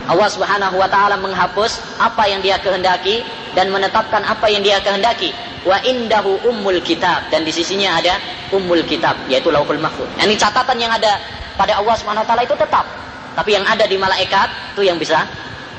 Allah 0.08 0.30
Subhanahu 0.32 0.80
wa 0.80 0.88
taala 0.88 1.20
menghapus 1.20 2.00
apa 2.00 2.32
yang 2.32 2.40
Dia 2.40 2.56
kehendaki 2.64 3.22
dan 3.52 3.68
menetapkan 3.70 4.24
apa 4.24 4.48
yang 4.48 4.64
Dia 4.64 4.80
kehendaki. 4.80 5.36
Wa 5.68 5.84
indahu 5.84 6.40
ummul 6.48 6.80
kitab 6.80 7.28
dan 7.28 7.44
di 7.44 7.52
sisinya 7.52 8.00
ada 8.00 8.16
ummul 8.56 8.88
kitab 8.88 9.20
yaitu 9.28 9.52
Lauhul 9.52 9.84
Mahfuz. 9.84 10.08
Ini 10.16 10.40
catatan 10.40 10.80
yang 10.80 10.96
ada 10.96 11.20
pada 11.60 11.76
Allah 11.76 11.96
Subhanahu 12.00 12.24
wa 12.24 12.28
taala 12.30 12.48
itu 12.48 12.56
tetap. 12.56 12.88
Tapi 13.36 13.54
yang 13.54 13.68
ada 13.68 13.84
di 13.84 14.00
malaikat 14.00 14.48
itu 14.74 14.88
yang 14.88 14.96
bisa 14.96 15.28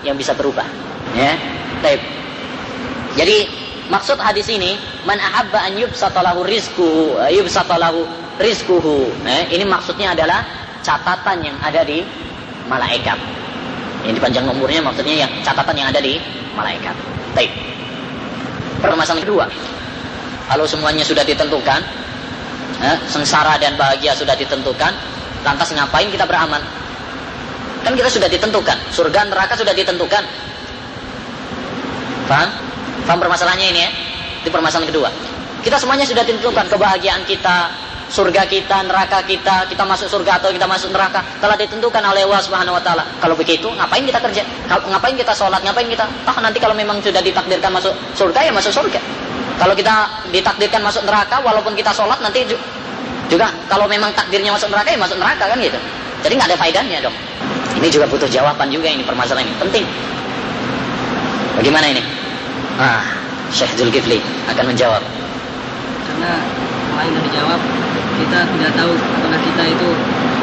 yang 0.04 0.14
bisa 0.14 0.36
berubah. 0.36 0.66
Ya. 1.16 1.34
Baik. 1.80 2.04
Jadi 3.16 3.48
maksud 3.88 4.20
hadis 4.20 4.46
ini 4.52 4.76
man 5.08 5.16
ahabba 5.16 5.64
an 5.64 5.72
yubsatalahu 5.80 6.44
rizquhu 6.44 7.16
yubsatalahu 7.32 8.04
rizquhu. 8.38 9.10
Eh, 9.26 9.58
ini 9.58 9.64
maksudnya 9.66 10.14
adalah 10.14 10.46
catatan 10.80 11.42
yang 11.42 11.56
ada 11.60 11.82
di 11.82 12.02
malaikat. 12.70 13.18
Yang 14.06 14.22
dipanjang 14.22 14.46
umurnya 14.46 14.80
maksudnya 14.80 15.26
yang 15.26 15.32
catatan 15.42 15.74
yang 15.74 15.88
ada 15.90 16.00
di 16.00 16.16
malaikat. 16.54 16.94
Baik. 17.34 17.50
Permasalahan 18.78 19.26
kedua. 19.26 19.46
Kalau 20.48 20.64
semuanya 20.64 21.04
sudah 21.04 21.26
ditentukan, 21.26 21.80
eh, 22.80 22.96
sengsara 23.10 23.58
dan 23.58 23.74
bahagia 23.74 24.14
sudah 24.14 24.32
ditentukan, 24.38 24.92
lantas 25.44 25.68
ngapain 25.74 26.08
kita 26.08 26.24
beramal? 26.24 26.62
Kan 27.84 27.92
kita 27.94 28.10
sudah 28.10 28.28
ditentukan, 28.30 28.78
surga 28.94 29.28
neraka 29.28 29.54
sudah 29.58 29.74
ditentukan. 29.74 30.22
Paham? 32.26 32.48
Paham 33.04 33.18
permasalahannya 33.18 33.66
ini 33.72 33.80
ya? 33.82 33.90
Itu 34.44 34.48
permasalahan 34.52 34.88
kedua. 34.88 35.10
Kita 35.64 35.76
semuanya 35.76 36.06
sudah 36.06 36.22
ditentukan 36.22 36.70
kebahagiaan 36.70 37.26
kita, 37.26 37.87
surga 38.08 38.48
kita, 38.48 38.88
neraka 38.88 39.20
kita, 39.24 39.68
kita 39.68 39.84
masuk 39.84 40.08
surga 40.08 40.40
atau 40.40 40.48
kita 40.48 40.64
masuk 40.64 40.90
neraka 40.92 41.20
telah 41.40 41.56
ditentukan 41.60 42.00
oleh 42.00 42.24
Allah 42.24 42.40
Subhanahu 42.40 42.76
wa 42.76 42.82
taala. 42.82 43.04
Kalau 43.20 43.36
begitu, 43.36 43.68
ngapain 43.68 44.02
kita 44.04 44.18
kerja? 44.18 44.42
Ngapain 44.68 45.14
kita 45.14 45.32
sholat? 45.36 45.60
Ngapain 45.60 45.88
kita? 45.88 46.08
Ah, 46.24 46.36
nanti 46.40 46.56
kalau 46.58 46.72
memang 46.72 46.98
sudah 47.04 47.20
ditakdirkan 47.20 47.68
masuk 47.68 47.92
surga 48.16 48.48
ya 48.48 48.52
masuk 48.52 48.72
surga. 48.72 49.00
Kalau 49.58 49.74
kita 49.76 49.94
ditakdirkan 50.32 50.80
masuk 50.80 51.04
neraka 51.04 51.42
walaupun 51.44 51.76
kita 51.76 51.92
sholat 51.92 52.16
nanti 52.24 52.46
juga 53.28 53.52
kalau 53.68 53.84
memang 53.84 54.08
takdirnya 54.16 54.56
masuk 54.56 54.72
neraka 54.72 54.88
ya 54.88 54.98
masuk 54.98 55.18
neraka 55.20 55.44
kan 55.52 55.58
gitu. 55.60 55.78
Jadi 56.24 56.32
nggak 56.34 56.48
ada 56.48 56.58
faedahnya 56.58 56.98
dong. 57.04 57.16
Ini 57.78 57.86
juga 57.92 58.08
butuh 58.10 58.26
jawaban 58.26 58.72
juga 58.72 58.88
ini 58.90 59.04
permasalahan 59.04 59.46
ini 59.46 59.54
penting. 59.60 59.84
Bagaimana 61.60 61.86
ini? 61.92 62.02
Ah, 62.78 63.02
Syekh 63.50 63.74
Zulkifli 63.76 64.22
akan 64.48 64.64
menjawab. 64.72 65.02
karena 66.08 66.34
selain 66.98 67.14
dari 67.14 67.30
jawab 67.30 67.60
kita 68.18 68.38
tidak 68.44 68.72
tahu 68.74 68.92
apakah 68.94 69.40
kita 69.40 69.62
itu 69.70 69.88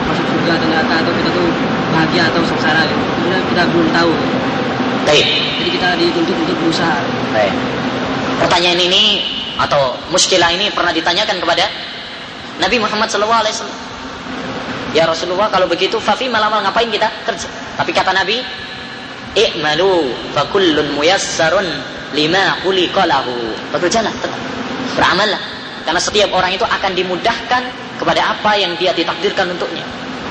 masuk 0.05 0.25
surga 0.31 0.51
atau 0.57 0.67
neraka 0.69 0.95
atau 1.03 1.11
kita 1.13 1.29
tuh 1.33 1.47
bahagia 1.91 2.23
atau 2.31 2.41
sengsara 2.47 2.81
gitu. 2.87 3.03
Karena 3.25 3.39
kita 3.49 3.61
belum 3.71 3.87
tahu. 3.91 4.11
Baik, 5.05 5.27
Jadi 5.61 5.69
kita 5.69 5.87
dituntut 6.01 6.33
untuk 6.33 6.57
berusaha. 6.65 6.97
baik. 7.29 7.53
Pertanyaan 8.41 8.79
ini 8.81 9.03
atau 9.55 9.95
muskilah 10.09 10.49
ini 10.51 10.73
pernah 10.73 10.89
ditanyakan 10.91 11.37
kepada 11.39 11.65
Nabi 12.57 12.81
Muhammad 12.81 13.07
SAW. 13.07 13.69
Ya 14.95 15.03
Rasulullah 15.05 15.51
kalau 15.51 15.67
begitu 15.67 15.99
fafi 15.99 16.31
malam 16.31 16.55
ngapain 16.63 16.87
kita 16.87 17.11
kerja? 17.27 17.47
Tapi 17.75 17.91
kata 17.91 18.15
Nabi, 18.15 18.39
i'malu 19.35 20.15
fakullun 20.31 20.95
muyassarun 20.95 21.67
lima 22.15 22.59
khuliqa 22.63 23.03
lahu. 23.03 23.35
Bekerjalah 23.75 24.11
tetap. 24.23 24.39
Beramallah. 24.95 25.54
Karena 25.85 26.01
setiap 26.01 26.33
orang 26.33 26.51
itu 26.57 26.65
akan 26.65 26.91
dimudahkan 26.97 27.61
kepada 28.01 28.21
apa 28.35 28.51
yang 28.57 28.73
dia 28.75 28.91
ditakdirkan 28.91 29.53
untuknya. 29.53 29.85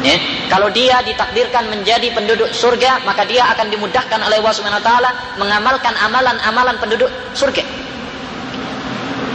Ya. 0.04 0.20
Kalau 0.52 0.68
dia 0.68 1.00
ditakdirkan 1.00 1.70
menjadi 1.72 2.12
penduduk 2.12 2.52
surga, 2.52 3.00
maka 3.08 3.24
dia 3.24 3.46
akan 3.56 3.72
dimudahkan 3.72 4.20
oleh 4.20 4.36
Allah 4.36 4.52
Subhanahu 4.52 4.82
wa 4.82 4.86
taala 4.86 5.10
mengamalkan 5.40 5.94
amalan-amalan 5.96 6.76
penduduk 6.76 7.08
surga. 7.32 7.64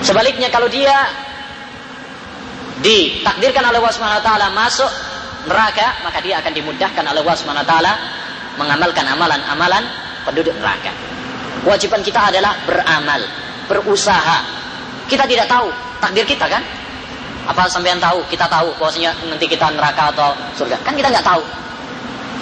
Sebaliknya 0.05 0.53
kalau 0.53 0.70
dia 0.70 0.93
ditakdirkan 2.86 3.65
oleh 3.65 3.82
Allah 3.82 3.93
Subhanahu 3.95 4.22
wa 4.22 4.26
taala 4.28 4.47
masuk 4.53 4.91
neraka, 5.49 6.05
maka 6.05 6.22
dia 6.22 6.38
akan 6.38 6.51
dimudahkan 6.53 7.03
oleh 7.07 7.20
Allah 7.26 7.38
Subhanahu 7.39 7.65
wa 7.65 7.70
taala 7.72 7.93
mengamalkan 8.61 9.05
amalan-amalan 9.09 9.84
penduduk 10.28 10.53
neraka. 10.59 10.91
Kewajiban 11.65 12.05
kita 12.05 12.30
adalah 12.30 12.53
beramal, 12.67 13.26
berusaha. 13.65 14.59
Kita 15.10 15.26
tidak 15.26 15.49
tahu 15.49 15.74
takdir 15.97 16.24
kita 16.24 16.45
kan? 16.45 16.62
Apa 17.49 17.66
sampean 17.66 17.97
tahu? 17.97 18.22
Kita 18.30 18.45
tahu 18.45 18.70
bahwasanya 18.78 19.10
nanti 19.26 19.49
kita 19.49 19.74
neraka 19.74 20.14
atau 20.14 20.38
surga. 20.53 20.78
Kan 20.86 20.93
kita 20.93 21.10
nggak 21.10 21.26
tahu. 21.26 21.41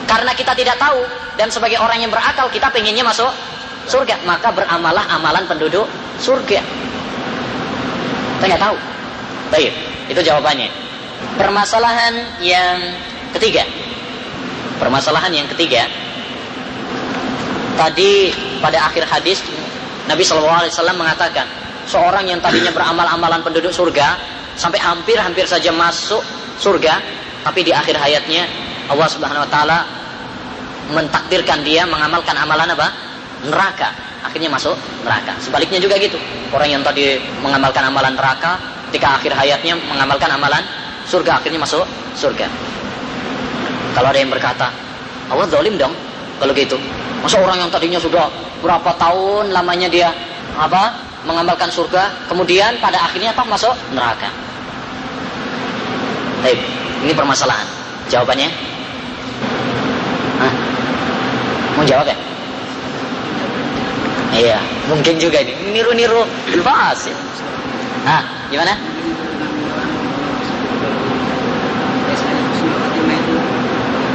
Karena 0.03 0.31
kita 0.35 0.51
tidak 0.51 0.75
tahu 0.75 0.99
dan 1.39 1.47
sebagai 1.47 1.79
orang 1.79 2.03
yang 2.03 2.11
berakal 2.11 2.51
kita 2.51 2.67
pengennya 2.71 3.07
masuk 3.07 3.31
surga, 3.87 4.19
maka 4.27 4.51
beramalah 4.51 5.07
amalan 5.15 5.47
penduduk 5.47 5.87
surga. 6.19 6.59
Kita 8.37 8.45
nggak 8.51 8.63
tahu. 8.67 8.75
Baik, 9.47 9.71
itu 10.11 10.21
jawabannya. 10.27 10.67
Permasalahan 11.39 12.13
yang 12.43 12.77
ketiga. 13.31 13.63
Permasalahan 14.77 15.31
yang 15.31 15.47
ketiga. 15.55 15.87
Tadi 17.77 18.33
pada 18.59 18.89
akhir 18.89 19.05
hadis 19.05 19.39
Nabi 20.09 20.25
SAW 20.25 20.67
mengatakan 20.97 21.45
seorang 21.87 22.27
yang 22.27 22.43
tadinya 22.43 22.69
beramal-amalan 22.75 23.41
penduduk 23.41 23.71
surga 23.71 24.19
sampai 24.59 24.77
hampir-hampir 24.83 25.47
saja 25.47 25.71
masuk 25.71 26.21
surga, 26.59 26.99
tapi 27.47 27.63
di 27.63 27.71
akhir 27.71 27.95
hayatnya 27.95 28.43
Allah 28.91 29.07
Subhanahu 29.07 29.47
wa 29.47 29.49
taala 29.49 29.79
mentakdirkan 30.91 31.63
dia 31.63 31.87
mengamalkan 31.87 32.35
amalan 32.35 32.67
apa? 32.75 32.87
Neraka. 33.47 33.89
Akhirnya 34.27 34.51
masuk 34.51 34.75
neraka. 35.07 35.39
Sebaliknya 35.39 35.79
juga 35.79 35.95
gitu. 35.95 36.19
Orang 36.51 36.67
yang 36.67 36.83
tadi 36.83 37.21
mengamalkan 37.39 37.87
amalan 37.87 38.11
neraka, 38.15 38.59
ketika 38.91 39.19
akhir 39.19 39.31
hayatnya 39.35 39.79
mengamalkan 39.87 40.27
amalan 40.31 40.63
surga, 41.07 41.39
akhirnya 41.39 41.63
masuk 41.63 41.87
surga. 42.19 42.47
Kalau 43.95 44.07
ada 44.11 44.19
yang 44.19 44.31
berkata, 44.31 44.67
Allah 45.31 45.47
zalim 45.47 45.79
dong 45.79 45.95
kalau 46.39 46.51
gitu. 46.51 46.75
Masa 47.23 47.39
orang 47.41 47.65
yang 47.65 47.71
tadinya 47.71 47.99
sudah 47.99 48.29
berapa 48.61 48.93
tahun 48.99 49.51
lamanya 49.51 49.87
dia 49.89 50.09
apa 50.57 51.06
mengamalkan 51.27 51.67
surga, 51.67 52.07
kemudian 52.31 52.79
pada 52.79 53.03
akhirnya 53.03 53.35
apa 53.35 53.43
masuk 53.43 53.75
neraka. 53.91 54.31
Baik, 56.39 56.59
ini 57.03 57.11
permasalahan. 57.11 57.67
Jawabannya? 58.07 58.47
Hah? 60.39 60.53
Mau 61.75 61.83
jawab 61.83 62.07
ya? 62.07 62.17
Iya, 64.37 64.59
mungkin 64.87 65.19
juga 65.19 65.43
ini. 65.43 65.75
Niru-niru 65.75 66.23
bahas 66.63 67.03
ya. 67.03 67.15
Ah, 68.07 68.23
gimana? 68.47 68.71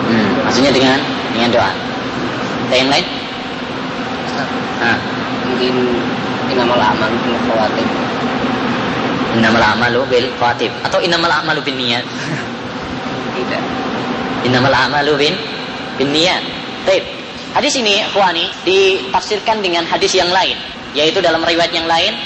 Hmm, 0.08 0.28
maksudnya 0.48 0.72
dengan 0.72 0.98
dengan 1.36 1.50
doa. 1.52 1.70
Ada 2.70 2.76
yang 2.80 2.88
lain? 2.88 3.06
Ah, 4.80 4.98
mungkin 5.44 5.74
inamal 6.52 6.80
amal 6.80 7.10
bil 7.24 7.38
khawatir 7.48 7.88
innamal 9.32 9.64
a'malu 9.64 10.00
bil 10.08 10.28
khatib 10.36 10.70
atau 10.84 11.00
innamal 11.00 11.32
a'malu 11.32 11.60
bin 11.64 11.76
niat. 11.80 12.04
tidak 13.36 13.64
Innamal 14.44 14.74
a'malu 14.74 15.12
bin 15.16 15.34
bin 15.96 16.08
niat. 16.12 16.42
Baik. 16.84 17.04
Hadis 17.52 17.76
ini, 17.76 18.00
ikhwani, 18.00 18.48
ditafsirkan 18.64 19.60
dengan 19.60 19.84
hadis 19.84 20.16
yang 20.16 20.32
lain, 20.32 20.56
yaitu 20.96 21.20
dalam 21.20 21.44
riwayat 21.44 21.68
yang 21.68 21.84
lain, 21.84 22.16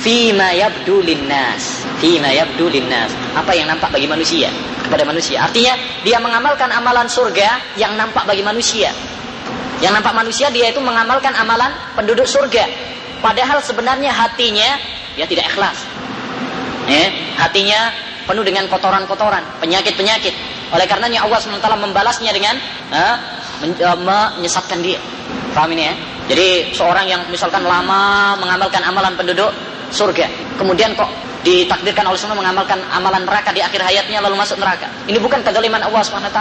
fima 0.00 0.56
yabdu 0.56 1.04
linnas. 1.04 1.84
Fima 2.00 2.32
yabdu 2.32 2.72
linnas. 2.72 3.12
Apa 3.36 3.52
yang 3.52 3.68
nampak 3.68 3.92
bagi 3.92 4.08
manusia 4.08 4.48
kepada 4.88 5.04
manusia. 5.04 5.44
Artinya 5.44 5.76
dia 6.00 6.16
mengamalkan 6.18 6.72
amalan 6.72 7.04
surga 7.04 7.76
yang 7.76 7.94
nampak 8.00 8.24
bagi 8.24 8.40
manusia. 8.40 8.90
Yang 9.84 10.00
nampak 10.00 10.14
manusia 10.16 10.48
dia 10.48 10.72
itu 10.72 10.80
mengamalkan 10.80 11.36
amalan 11.36 11.68
penduduk 11.92 12.24
surga. 12.24 12.64
Padahal 13.20 13.60
sebenarnya 13.60 14.10
hatinya 14.12 14.80
dia 15.14 15.26
tidak 15.28 15.48
ikhlas. 15.52 15.84
Ya, 16.88 17.06
hatinya 17.38 17.92
penuh 18.26 18.42
dengan 18.42 18.66
kotoran-kotoran, 18.66 19.44
penyakit-penyakit. 19.62 20.34
Oleh 20.70 20.86
karenanya 20.86 21.26
Allah 21.26 21.38
SWT 21.38 21.66
membalasnya 21.78 22.32
dengan 22.32 22.56
eh, 22.90 23.16
eh, 23.68 23.98
menyesatkan 24.00 24.80
dia. 24.80 24.98
Paham 25.52 25.70
ini 25.76 25.86
ya? 25.86 25.94
Jadi 26.30 26.70
seorang 26.74 27.06
yang 27.10 27.22
misalkan 27.26 27.66
lama 27.66 28.34
mengamalkan 28.38 28.86
amalan 28.86 29.18
penduduk 29.18 29.50
surga, 29.90 30.30
kemudian 30.54 30.94
kok 30.94 31.10
ditakdirkan 31.42 32.04
Allah 32.06 32.20
SWT 32.20 32.36
mengamalkan 32.36 32.78
amalan 32.92 33.24
neraka 33.24 33.50
di 33.50 33.64
akhir 33.64 33.82
hayatnya 33.82 34.22
lalu 34.22 34.38
masuk 34.38 34.60
neraka. 34.60 34.86
Ini 35.10 35.18
bukan 35.18 35.42
kezaliman 35.42 35.82
Allah 35.82 36.00
SWT. 36.04 36.40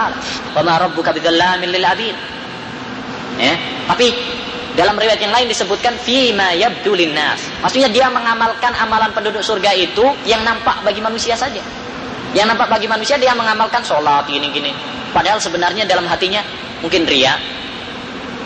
Wa 0.54 0.62
ma 0.62 0.78
rabbuka 0.78 1.10
bidzallamin 1.16 1.70
lil 1.74 1.86
abid. 1.86 2.16
Ya, 3.40 3.56
tapi 3.88 4.12
dalam 4.80 4.96
riwayat 4.96 5.20
yang 5.20 5.36
lain 5.36 5.52
disebutkan 5.52 5.92
fima 6.00 6.56
yabdu 6.56 6.96
linnas. 6.96 7.44
Maksudnya 7.60 7.92
dia 7.92 8.08
mengamalkan 8.08 8.72
amalan 8.80 9.12
penduduk 9.12 9.44
surga 9.44 9.76
itu 9.76 10.08
yang 10.24 10.40
nampak 10.48 10.80
bagi 10.88 11.04
manusia 11.04 11.36
saja. 11.36 11.60
Yang 12.32 12.56
nampak 12.56 12.72
bagi 12.72 12.88
manusia 12.88 13.20
dia 13.20 13.36
mengamalkan 13.36 13.84
sholat 13.84 14.24
gini-gini. 14.24 14.72
Padahal 15.12 15.36
sebenarnya 15.44 15.84
dalam 15.84 16.08
hatinya 16.08 16.40
mungkin 16.80 17.04
ria. 17.04 17.36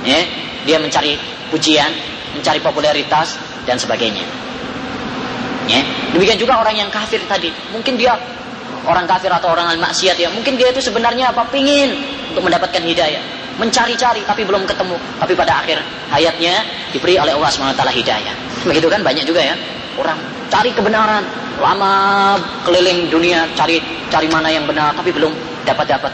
Ya, 0.02 0.26
dia 0.66 0.82
mencari 0.82 1.22
pujian, 1.54 1.94
mencari 2.34 2.58
popularitas 2.66 3.38
dan 3.70 3.78
sebagainya. 3.78 4.26
Ya, 5.70 5.86
demikian 6.18 6.42
juga 6.42 6.58
orang 6.58 6.74
yang 6.74 6.90
kafir 6.90 7.22
tadi. 7.30 7.54
Mungkin 7.70 7.94
dia 7.94 8.18
orang 8.90 9.06
kafir 9.06 9.30
atau 9.30 9.54
orang 9.54 9.78
maksiat 9.78 10.18
ya. 10.18 10.34
Mungkin 10.34 10.58
dia 10.58 10.74
itu 10.74 10.82
sebenarnya 10.82 11.30
apa? 11.30 11.46
Pingin 11.54 11.94
untuk 12.34 12.50
mendapatkan 12.50 12.82
hidayah 12.82 13.43
mencari-cari 13.58 14.22
tapi 14.26 14.42
belum 14.46 14.66
ketemu. 14.66 14.98
Tapi 15.22 15.34
pada 15.38 15.62
akhir 15.62 15.82
hayatnya 16.10 16.66
diberi 16.90 17.18
oleh 17.18 17.34
Allah 17.34 17.50
SWT 17.50 17.82
hidayah. 17.82 18.36
Begitu 18.66 18.88
kan? 18.90 19.02
Banyak 19.06 19.26
juga 19.28 19.42
ya. 19.44 19.56
Orang 19.98 20.18
cari 20.50 20.74
kebenaran. 20.74 21.26
Lama 21.62 22.34
keliling 22.66 23.14
dunia 23.14 23.46
cari 23.54 23.78
cari 24.10 24.26
mana 24.26 24.50
yang 24.50 24.66
benar 24.66 24.90
tapi 24.98 25.14
belum 25.14 25.30
dapat 25.70 25.86
dapat 25.86 26.10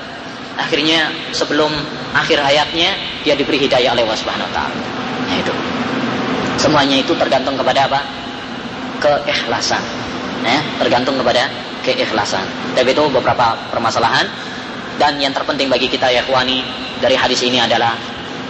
akhirnya 0.60 1.08
sebelum 1.32 1.72
akhir 2.12 2.44
hayatnya 2.44 2.92
dia 3.24 3.40
diberi 3.40 3.56
hidayah 3.64 3.96
oleh 3.96 4.04
Allah 4.04 4.20
Subhanahu 4.20 4.52
nah 4.52 5.36
itu. 5.40 5.54
Semuanya 6.60 7.00
itu 7.00 7.16
tergantung 7.16 7.56
kepada 7.56 7.88
apa? 7.88 8.00
Keikhlasan. 9.00 9.80
Ya 10.44 10.60
tergantung 10.76 11.16
kepada 11.16 11.48
keikhlasan. 11.88 12.44
Tapi 12.76 12.92
itu 12.92 13.04
beberapa 13.08 13.56
permasalahan 13.72 14.28
dan 15.00 15.16
yang 15.18 15.32
terpenting 15.32 15.72
bagi 15.72 15.88
kita 15.88 16.12
ya 16.12 16.22
kuani 16.28 16.62
dari 17.00 17.16
hadis 17.16 17.40
ini 17.48 17.64
adalah 17.64 17.96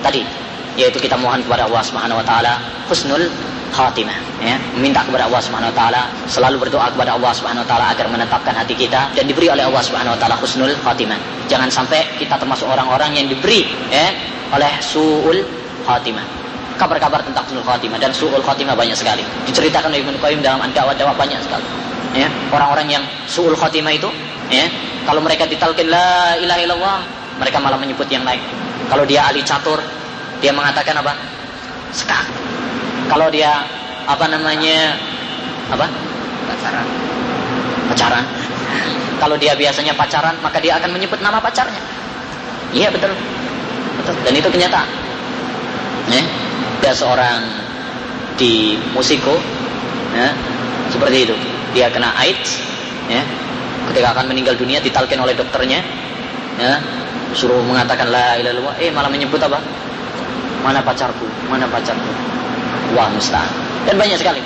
tadi 0.01 0.25
yaitu 0.73 0.97
kita 0.97 1.13
mohon 1.13 1.45
kepada 1.45 1.69
Allah 1.69 1.85
Subhanahu 1.85 2.17
wa 2.17 2.25
taala 2.25 2.57
husnul 2.89 3.29
khatimah 3.69 4.17
ya. 4.41 4.57
Meminta 4.73 5.05
kepada 5.05 5.29
Allah 5.29 5.41
Subhanahu 5.45 5.69
wa 5.69 5.77
taala 5.77 6.01
selalu 6.25 6.65
berdoa 6.65 6.89
kepada 6.89 7.13
Allah 7.13 7.31
Subhanahu 7.37 7.61
wa 7.61 7.69
taala 7.69 7.85
agar 7.93 8.09
menetapkan 8.09 8.57
hati 8.57 8.73
kita 8.73 9.13
dan 9.13 9.23
diberi 9.29 9.53
oleh 9.53 9.69
Allah 9.69 9.83
Subhanahu 9.85 10.17
wa 10.17 10.19
taala 10.19 10.35
husnul 10.41 10.73
khatimah. 10.81 11.19
Jangan 11.45 11.69
sampai 11.69 12.01
kita 12.17 12.41
termasuk 12.41 12.65
orang-orang 12.65 13.13
yang 13.13 13.27
diberi 13.29 13.69
ya 13.93 14.09
oleh 14.49 14.73
suul 14.81 15.37
khatimah. 15.85 16.25
Kabar-kabar 16.81 17.21
tentang 17.21 17.45
husnul 17.45 17.61
khatimah 17.61 18.01
dan 18.01 18.09
suul 18.09 18.41
khatimah 18.41 18.73
banyak 18.73 18.97
sekali. 18.97 19.21
Diceritakan 19.45 19.93
oleh 19.93 20.01
Ibnu 20.01 20.17
Qayyim 20.17 20.41
dalam 20.41 20.65
ad-dawah 20.65 21.13
banyak 21.13 21.37
sekali 21.45 21.89
ya 22.17 22.27
orang-orang 22.49 22.87
yang 22.89 23.03
suul 23.29 23.53
khatimah 23.53 23.93
itu 23.93 24.09
ya 24.49 24.65
kalau 25.05 25.21
mereka 25.21 25.45
ditalkin 25.45 25.89
la 25.89 26.37
ilaha 26.37 26.59
illallah 26.61 26.99
mereka 27.39 27.57
malah 27.63 27.79
menyebut 27.79 28.05
yang 28.11 28.27
lain. 28.27 28.43
Kalau 28.91 29.07
dia 29.07 29.23
ahli 29.25 29.41
catur 29.45 29.79
dia 30.43 30.51
mengatakan 30.51 30.97
apa? 30.99 31.15
Sekak. 31.95 32.27
Kalau 33.07 33.31
dia 33.31 33.63
apa 34.05 34.25
namanya 34.27 34.97
apa? 35.71 35.87
Pacaran. 36.49 36.87
Pacaran. 37.89 38.25
Kalau 39.19 39.35
dia 39.39 39.55
biasanya 39.55 39.93
pacaran 39.95 40.35
maka 40.43 40.59
dia 40.59 40.75
akan 40.77 40.93
menyebut 40.93 41.19
nama 41.23 41.39
pacarnya. 41.39 41.79
Iya 42.75 42.91
betul. 42.91 43.15
Betul. 44.03 44.15
Dan 44.27 44.33
itu 44.35 44.49
kenyataan. 44.51 44.89
Ya. 46.09 46.23
Ada 46.79 47.05
seorang 47.05 47.39
di 48.39 48.79
musiko 48.95 49.35
ya 50.15 50.31
seperti 50.89 51.27
itu 51.27 51.35
dia 51.75 51.87
kena 51.91 52.13
AIDS 52.17 52.61
ya. 53.09 53.21
Ketika 53.89 54.13
akan 54.13 54.29
meninggal 54.29 54.53
dunia 54.59 54.77
ditalkin 54.81 55.17
oleh 55.21 55.33
dokternya 55.33 55.81
ya. 56.59 56.77
Suruh 57.33 57.61
mengatakan 57.61 58.09
la 58.09 58.37
ilaha 58.41 58.53
illallah. 58.53 58.75
Eh 58.81 58.89
malah 58.89 59.09
menyebut 59.09 59.37
apa? 59.41 59.61
Mana 60.65 60.81
pacarku? 60.81 61.25
Mana 61.47 61.69
pacarku? 61.69 62.11
Wah 62.97 63.05
musta'an 63.13 63.69
dan 63.85 63.95
banyak 63.95 64.17
sekali 64.21 64.41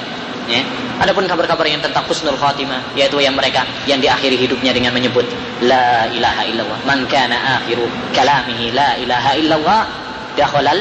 ya. 0.48 0.62
Adapun 1.02 1.26
kabar-kabar 1.26 1.66
yang 1.66 1.82
tentang 1.82 2.06
husnul 2.06 2.38
khatimah 2.38 2.94
yaitu 2.94 3.18
yang 3.18 3.34
mereka 3.34 3.66
yang 3.90 3.98
diakhiri 3.98 4.38
hidupnya 4.38 4.72
dengan 4.76 4.94
menyebut 4.94 5.26
la 5.66 6.06
ilaha 6.12 6.44
illallah. 6.48 6.80
Man 6.86 7.04
kana 7.10 7.60
akhiru 7.60 7.88
kalamihi 8.14 8.72
la 8.72 8.96
ilaha 9.00 9.32
illallah 9.36 9.82
dakhalal 10.38 10.80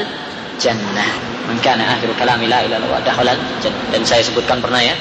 jannah. 0.61 1.09
Man 1.49 1.57
kana 1.59 1.97
akhiru 1.97 2.13
kalami 2.15 2.45
la 2.45 2.61
ilaha 2.63 2.79
illallah 2.83 3.01
dakhalal 3.03 3.39
jannah. 3.59 3.83
Dan 3.89 4.01
saya 4.05 4.21
sebutkan 4.21 4.61
pernah 4.61 4.79
ya 4.79 4.95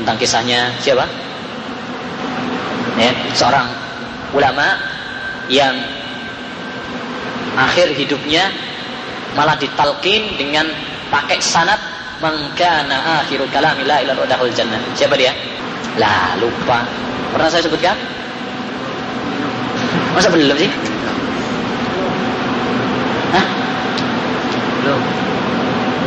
tentang 0.00 0.16
kisahnya 0.18 0.74
siapa 0.82 1.06
ya, 2.98 3.10
seorang 3.34 3.66
ulama 4.34 4.78
yang 5.46 5.74
akhir 7.54 7.94
hidupnya 7.94 8.50
malah 9.38 9.54
ditalkin 9.58 10.34
dengan 10.38 10.66
pakai 11.10 11.38
sanat 11.38 11.78
mangkana 12.18 13.22
akhiru 13.22 13.46
kalami 13.50 13.86
la 13.86 14.02
ilaha 14.02 14.24
illallah 14.24 14.54
jannah. 14.54 14.78
Siapa 14.94 15.14
dia? 15.18 15.34
Lah, 15.98 16.38
lupa. 16.38 16.86
Pernah 17.34 17.50
saya 17.50 17.62
sebutkan? 17.66 17.94
Masa 20.14 20.30
belum 20.30 20.54
sih? 20.54 20.70
Hah? 23.34 23.46
belum 24.82 25.00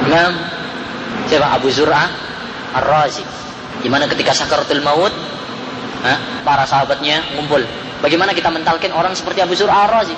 Imam 0.08 0.34
siapa? 1.28 1.48
Abu 1.60 1.68
Zur'ah 1.68 2.08
Ar-Razi. 2.80 3.37
Di 3.82 3.90
mana 3.92 4.10
ketika 4.10 4.34
sakaratul 4.34 4.82
maut, 4.82 5.14
para 6.42 6.64
sahabatnya 6.66 7.22
ngumpul. 7.38 7.62
Bagaimana 8.02 8.34
kita 8.34 8.54
mentalkin 8.54 8.94
orang 8.94 9.18
seperti 9.18 9.42
Abu 9.42 9.58
Zur'ah 9.58 9.90
Ar-Razi? 9.90 10.16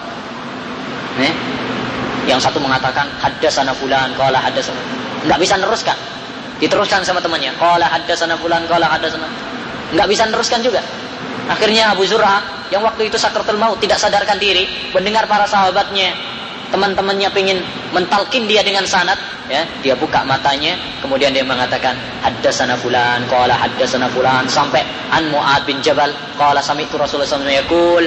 Yang 2.28 2.46
satu 2.46 2.62
mengatakan 2.62 3.10
haddasana 3.18 3.74
fulan, 3.74 4.14
qala 4.14 4.38
haddasana. 4.38 4.80
Enggak 5.26 5.40
bisa 5.42 5.56
neruskan. 5.58 5.98
Diteruskan 6.60 7.02
sama 7.08 7.24
temannya. 7.24 7.56
Qala 7.56 7.88
haddasana 7.88 8.36
fulan, 8.38 8.68
qala 8.68 8.86
haddasana. 8.86 9.28
Enggak 9.96 10.08
bisa 10.12 10.24
neruskan 10.30 10.60
juga. 10.62 10.84
Akhirnya 11.50 11.90
Abu 11.96 12.06
Zur'ah 12.06 12.70
yang 12.70 12.86
waktu 12.86 13.10
itu 13.10 13.18
sakratul 13.18 13.58
maut 13.58 13.82
tidak 13.82 13.98
sadarkan 13.98 14.38
diri, 14.38 14.92
mendengar 14.94 15.26
para 15.26 15.50
sahabatnya, 15.50 16.14
teman-temannya 16.70 17.30
ingin 17.34 17.60
mentalkin 17.92 18.46
dia 18.46 18.62
dengan 18.62 18.86
sanad, 18.86 19.18
ya, 19.50 19.66
dia 19.82 19.98
buka 19.98 20.22
matanya, 20.26 20.78
kemudian 21.02 21.34
dia 21.34 21.42
mengatakan 21.42 21.98
haddatsana 22.22 22.78
fulan, 22.78 23.26
qala 23.26 23.54
haddatsana 23.58 24.08
fulan 24.14 24.46
sampai 24.46 24.86
an 25.10 25.30
Muad 25.34 25.66
bin 25.66 25.82
Jabal, 25.82 26.14
qala 26.38 26.62
sami'tu 26.62 26.96
Rasulullah 26.96 27.28
SAW 27.28 27.50
yaqul 27.50 28.06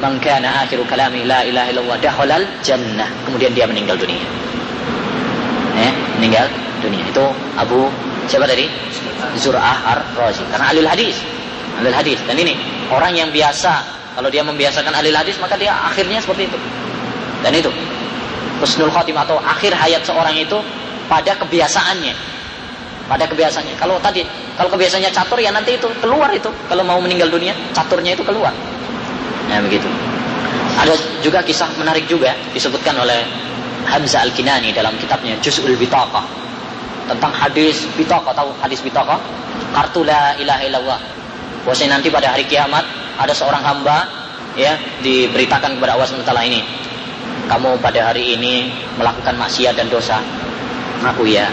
man 0.00 0.20
kana 0.20 0.64
akhiru 0.64 0.84
kalami 0.84 1.24
la 1.24 1.42
ilaha 1.42 1.68
illallah 1.72 1.98
dakhalal 2.00 2.44
jannah. 2.60 3.08
Kemudian 3.24 3.52
dia 3.56 3.64
meninggal 3.64 3.96
dunia. 3.96 4.22
Ya, 5.76 5.90
meninggal 6.20 6.46
dunia. 6.80 7.04
Itu 7.08 7.24
Abu 7.56 7.88
siapa 8.28 8.44
tadi? 8.48 8.68
Zur'ah 9.40 9.96
ar-Razi. 9.96 10.44
Karena 10.52 10.72
alil 10.72 10.88
hadis. 10.88 11.16
Alil 11.80 11.96
hadis. 11.96 12.20
Dan 12.28 12.36
ini 12.40 12.56
orang 12.92 13.16
yang 13.16 13.28
biasa 13.32 13.84
kalau 14.16 14.28
dia 14.32 14.44
membiasakan 14.44 14.92
alil 14.96 15.16
hadis 15.16 15.36
maka 15.40 15.56
dia 15.56 15.72
akhirnya 15.72 16.20
seperti 16.20 16.48
itu. 16.48 16.58
Dan 17.44 17.52
itu 17.52 17.70
husnul 18.60 18.92
khotimah 18.92 19.28
atau 19.28 19.36
akhir 19.40 19.72
hayat 19.76 20.02
seorang 20.04 20.36
itu 20.36 20.58
pada 21.06 21.36
kebiasaannya. 21.36 22.14
Pada 23.06 23.24
kebiasaannya. 23.30 23.74
Kalau 23.78 23.96
tadi 24.02 24.26
kalau 24.58 24.72
kebiasaannya 24.72 25.10
catur 25.14 25.38
ya 25.38 25.54
nanti 25.54 25.78
itu 25.78 25.88
keluar 26.02 26.32
itu. 26.34 26.50
Kalau 26.66 26.82
mau 26.82 26.98
meninggal 26.98 27.30
dunia, 27.30 27.54
caturnya 27.70 28.16
itu 28.16 28.24
keluar. 28.26 28.50
Nah, 29.46 29.62
begitu. 29.62 29.86
Ada 30.76 30.92
juga 31.22 31.40
kisah 31.40 31.70
menarik 31.78 32.04
juga 32.10 32.34
disebutkan 32.50 32.98
oleh 32.98 33.22
Hamzah 33.86 34.26
Al-Kinani 34.26 34.74
dalam 34.74 34.98
kitabnya 34.98 35.38
Juz'ul 35.38 35.78
Bitaqah 35.78 36.46
tentang 37.06 37.30
hadis 37.30 37.86
bitaqah 37.94 38.34
tahu 38.34 38.50
hadis 38.58 38.82
bitaqah 38.82 39.18
kartu 39.70 40.02
la 40.02 40.34
ilaha 40.42 40.62
illallah 40.66 41.00
bahwasanya 41.62 41.98
nanti 41.98 42.10
pada 42.10 42.34
hari 42.34 42.44
kiamat 42.50 42.82
ada 43.16 43.30
seorang 43.30 43.62
hamba 43.62 44.06
ya 44.58 44.74
diberitakan 45.00 45.78
kepada 45.78 45.94
Allah 45.94 46.06
SWT 46.10 46.34
ini 46.50 46.60
kamu 47.46 47.78
pada 47.78 48.10
hari 48.10 48.34
ini 48.34 48.74
melakukan 48.98 49.38
maksiat 49.38 49.78
dan 49.78 49.86
dosa? 49.86 50.18
Ngaku 51.02 51.30
ya. 51.30 51.46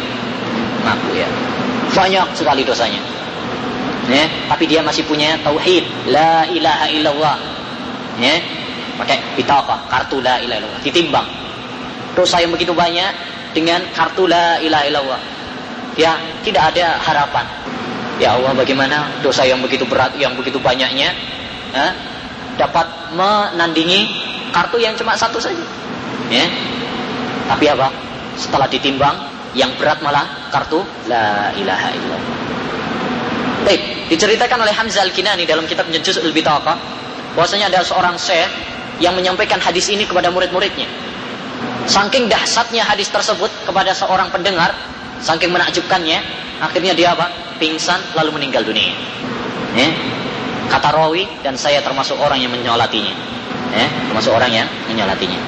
Ngaku 0.84 1.10
ya. 1.14 1.30
Banyak 1.94 2.28
sekali 2.34 2.66
dosanya. 2.66 3.02
Ya 4.10 4.28
tapi 4.50 4.66
dia 4.66 4.82
masih 4.82 5.06
punya 5.06 5.38
tauhid. 5.46 5.86
La 6.10 6.50
ilaha 6.50 6.86
illallah. 6.90 7.38
Ya 8.18 8.42
pakai 8.98 9.22
bitaqah 9.38 9.86
kartu 9.90 10.20
la 10.20 10.42
ilaha 10.42 10.60
illallah. 10.60 10.82
Ditimbang. 10.82 11.28
Dosa 12.18 12.42
yang 12.42 12.54
begitu 12.54 12.74
banyak 12.74 13.14
dengan 13.54 13.86
kartu 13.94 14.26
la 14.26 14.58
ilaha 14.60 14.84
illallah. 14.90 15.22
Ya 15.94 16.18
tidak 16.42 16.74
ada 16.74 16.98
harapan. 16.98 17.46
Ya 18.18 18.34
Allah 18.34 18.54
bagaimana 18.58 19.22
dosa 19.22 19.46
yang 19.46 19.62
begitu 19.62 19.86
berat 19.86 20.14
yang 20.18 20.34
begitu 20.34 20.58
banyaknya 20.58 21.14
dapat 22.58 22.86
menandingi 23.14 24.33
kartu 24.54 24.78
yang 24.78 24.94
cuma 24.94 25.18
satu 25.18 25.42
saja. 25.42 25.66
Ya. 26.30 26.46
Tapi 27.50 27.66
apa? 27.68 27.90
Setelah 28.38 28.70
ditimbang, 28.70 29.34
yang 29.54 29.74
berat 29.78 30.02
malah 30.02 30.50
kartu 30.50 30.82
la 31.10 31.54
ilaha 31.58 31.90
illallah. 31.94 32.34
Baik, 33.64 34.12
diceritakan 34.12 34.60
oleh 34.60 34.74
Hamzah 34.76 35.08
Al-Kinani 35.08 35.48
dalam 35.48 35.64
kitab 35.64 35.88
Juz 35.90 36.20
Al-Bitaqah 36.20 36.78
bahwasanya 37.38 37.72
ada 37.72 37.80
seorang 37.86 38.20
syekh 38.20 38.50
yang 39.00 39.16
menyampaikan 39.16 39.58
hadis 39.58 39.88
ini 39.90 40.04
kepada 40.04 40.30
murid-muridnya. 40.30 40.86
Saking 41.88 42.28
dahsyatnya 42.28 42.84
hadis 42.84 43.08
tersebut 43.08 43.50
kepada 43.64 43.96
seorang 43.96 44.32
pendengar, 44.32 44.72
saking 45.20 45.52
menakjubkannya, 45.52 46.20
akhirnya 46.60 46.94
dia 46.96 47.16
apa? 47.16 47.32
Pingsan 47.60 48.00
lalu 48.20 48.36
meninggal 48.36 48.68
dunia. 48.68 48.94
Ya. 49.74 49.90
Kata 50.68 50.96
rawi 50.96 51.28
dan 51.44 51.60
saya 51.60 51.84
termasuk 51.84 52.20
orang 52.20 52.40
yang 52.40 52.52
menyolatinya. 52.52 53.16
Ya, 53.74 53.90
termasuk 54.10 54.32
orang 54.38 54.54
yang 54.54 54.68
menyolatinya. 54.86 55.40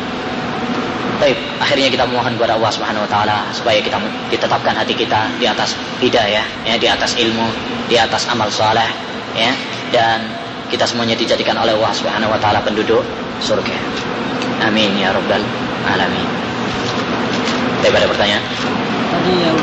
Baik, 1.15 1.37
akhirnya 1.61 1.87
kita 1.93 2.05
mohon 2.09 2.35
kepada 2.35 2.59
Allah 2.59 2.71
Subhanahu 2.73 3.05
wa 3.05 3.09
taala 3.09 3.47
supaya 3.55 3.79
kita 3.79 3.95
ditetapkan 4.27 4.75
hati 4.75 4.97
kita 4.97 5.31
di 5.39 5.47
atas 5.47 5.77
hidayah, 6.03 6.43
ya, 6.67 6.75
di 6.75 6.87
atas 6.89 7.15
ilmu, 7.15 7.47
di 7.87 7.95
atas 7.95 8.27
amal 8.27 8.51
saleh, 8.51 8.89
ya, 9.37 9.53
dan 9.95 10.27
kita 10.67 10.83
semuanya 10.83 11.15
dijadikan 11.15 11.55
oleh 11.55 11.71
Allah 11.77 11.93
Subhanahu 11.93 12.33
wa 12.33 12.39
taala 12.41 12.59
penduduk 12.65 13.05
surga. 13.39 13.77
Amin 14.65 14.91
ya 14.97 15.13
rabbal 15.13 15.45
alamin. 15.87 16.27
Baik, 17.85 18.01
ada 18.01 18.09
pertanyaan? 18.09 18.43
Tadi 19.13 19.33
yang 19.45 19.57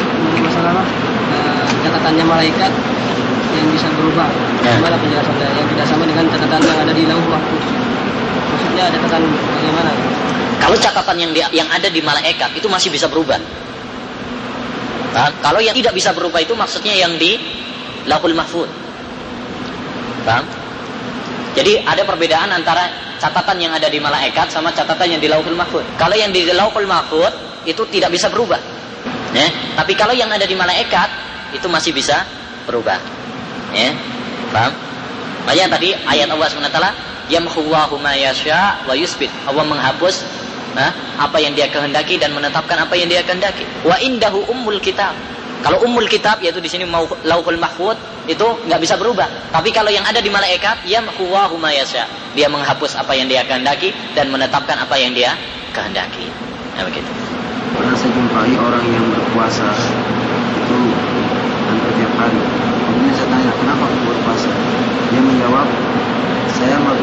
masalah? 0.47 0.87
Uh, 1.33 1.65
catatannya 1.83 2.25
malaikat 2.25 2.73
yang 3.53 3.67
bisa 3.75 3.89
berubah. 3.99 4.31
Ya. 4.63 4.79
Bagaimana 4.79 4.97
penjelasannya 5.03 5.49
yang 5.59 5.67
tidak 5.75 5.87
sama 5.91 6.05
dengan 6.07 6.25
catatan 6.31 6.61
yang 6.63 6.79
ada 6.87 6.93
di 6.95 7.03
lauh 7.05 7.27
mahfuz? 7.27 7.65
Maksudnya 8.33 8.85
catatan 8.91 9.23
bagaimana? 9.29 9.91
Kalau 10.63 10.77
catatan 10.79 11.17
yang 11.19 11.33
di- 11.35 11.53
yang 11.57 11.69
ada 11.69 11.89
di 11.91 12.01
malaikat 12.01 12.55
itu 12.55 12.67
masih 12.71 12.89
bisa 12.95 13.11
berubah. 13.11 13.39
Nah, 15.13 15.29
kalau 15.45 15.61
yang 15.61 15.77
tidak 15.77 15.93
bisa 15.93 16.17
berubah 16.17 16.41
itu 16.41 16.57
maksudnya 16.57 16.97
yang 16.97 17.21
di 17.21 17.37
Lauhul 18.09 18.33
Mahfud. 18.33 18.69
Paham? 20.25 20.45
Jadi 21.53 21.85
ada 21.85 22.01
perbedaan 22.09 22.49
antara 22.49 22.89
catatan 23.21 23.61
yang 23.61 23.73
ada 23.77 23.93
di 23.93 24.01
malaikat 24.01 24.49
sama 24.49 24.73
catatan 24.73 25.19
yang 25.19 25.21
di 25.21 25.29
Lauhul 25.29 25.55
Mahfud. 25.55 25.85
Kalau 26.01 26.17
yang 26.17 26.33
di 26.33 26.49
Lauhul 26.49 26.89
Mahfud 26.89 27.63
itu 27.69 27.83
tidak 27.93 28.11
bisa 28.11 28.33
berubah. 28.33 28.59
Ya, 29.33 29.49
tapi 29.77 29.97
kalau 29.97 30.13
yang 30.13 30.29
ada 30.29 30.45
di 30.45 30.53
malaikat 30.53 31.09
itu 31.57 31.65
masih 31.69 31.93
bisa 31.93 32.25
berubah. 32.65 33.01
Ya. 33.73 33.93
Paham? 34.53 34.73
Makanya 35.49 35.77
tadi 35.77 35.97
ayat 35.97 36.29
Allah 36.29 36.47
SWT 36.49 36.81
Yamhuwallahu 37.33 37.97
ma 37.97 38.13
yasha 38.13 38.85
wa 38.85 38.93
yusbit. 38.93 39.33
Allah 39.49 39.65
menghapus 39.65 40.43
Nah, 40.73 40.89
apa 41.21 41.37
yang 41.37 41.53
dia 41.53 41.69
kehendaki 41.69 42.17
dan 42.17 42.33
menetapkan 42.33 42.81
apa 42.81 42.97
yang 42.97 43.05
dia 43.05 43.21
kehendaki. 43.21 43.61
Wa 43.85 44.01
indahu 44.01 44.41
ummul 44.49 44.81
kitab. 44.81 45.13
Kalau 45.61 45.85
ummul 45.85 46.09
kitab 46.09 46.41
yaitu 46.41 46.59
di 46.59 46.67
sini 46.67 46.89
mau 46.89 47.05
lauhul 47.23 47.61
mahfud 47.61 47.95
itu 48.25 48.47
nggak 48.67 48.81
bisa 48.81 48.97
berubah. 48.97 49.53
Tapi 49.53 49.69
kalau 49.71 49.93
yang 49.93 50.03
ada 50.03 50.19
di 50.19 50.33
malaikat 50.33 50.89
ya 50.89 51.05
huwahu 51.05 51.61
yasha. 51.69 52.09
Dia 52.33 52.49
menghapus 52.49 52.97
apa 52.97 53.13
yang 53.13 53.29
dia 53.29 53.45
kehendaki 53.45 53.93
dan 54.17 54.33
menetapkan 54.33 54.81
apa 54.81 54.97
yang 54.97 55.13
dia 55.13 55.37
kehendaki. 55.77 56.33
Nah 56.73 56.89
begitu. 56.89 57.11
Pernah 57.77 57.93
saya 57.97 58.13
jumpai 58.17 58.53
orang 58.57 58.85
yang 58.89 59.07
berpuasa 59.13 59.69
itu 60.57 60.79
hampir 61.69 61.91
tiap 62.01 62.13
hari. 62.17 62.41
Kemudian 62.89 63.15
saya 63.17 63.29
tanya, 63.33 63.53
kenapa 63.57 63.85
berpuasa? 64.05 64.51
Dia 65.13 65.21
menjawab, 65.21 65.69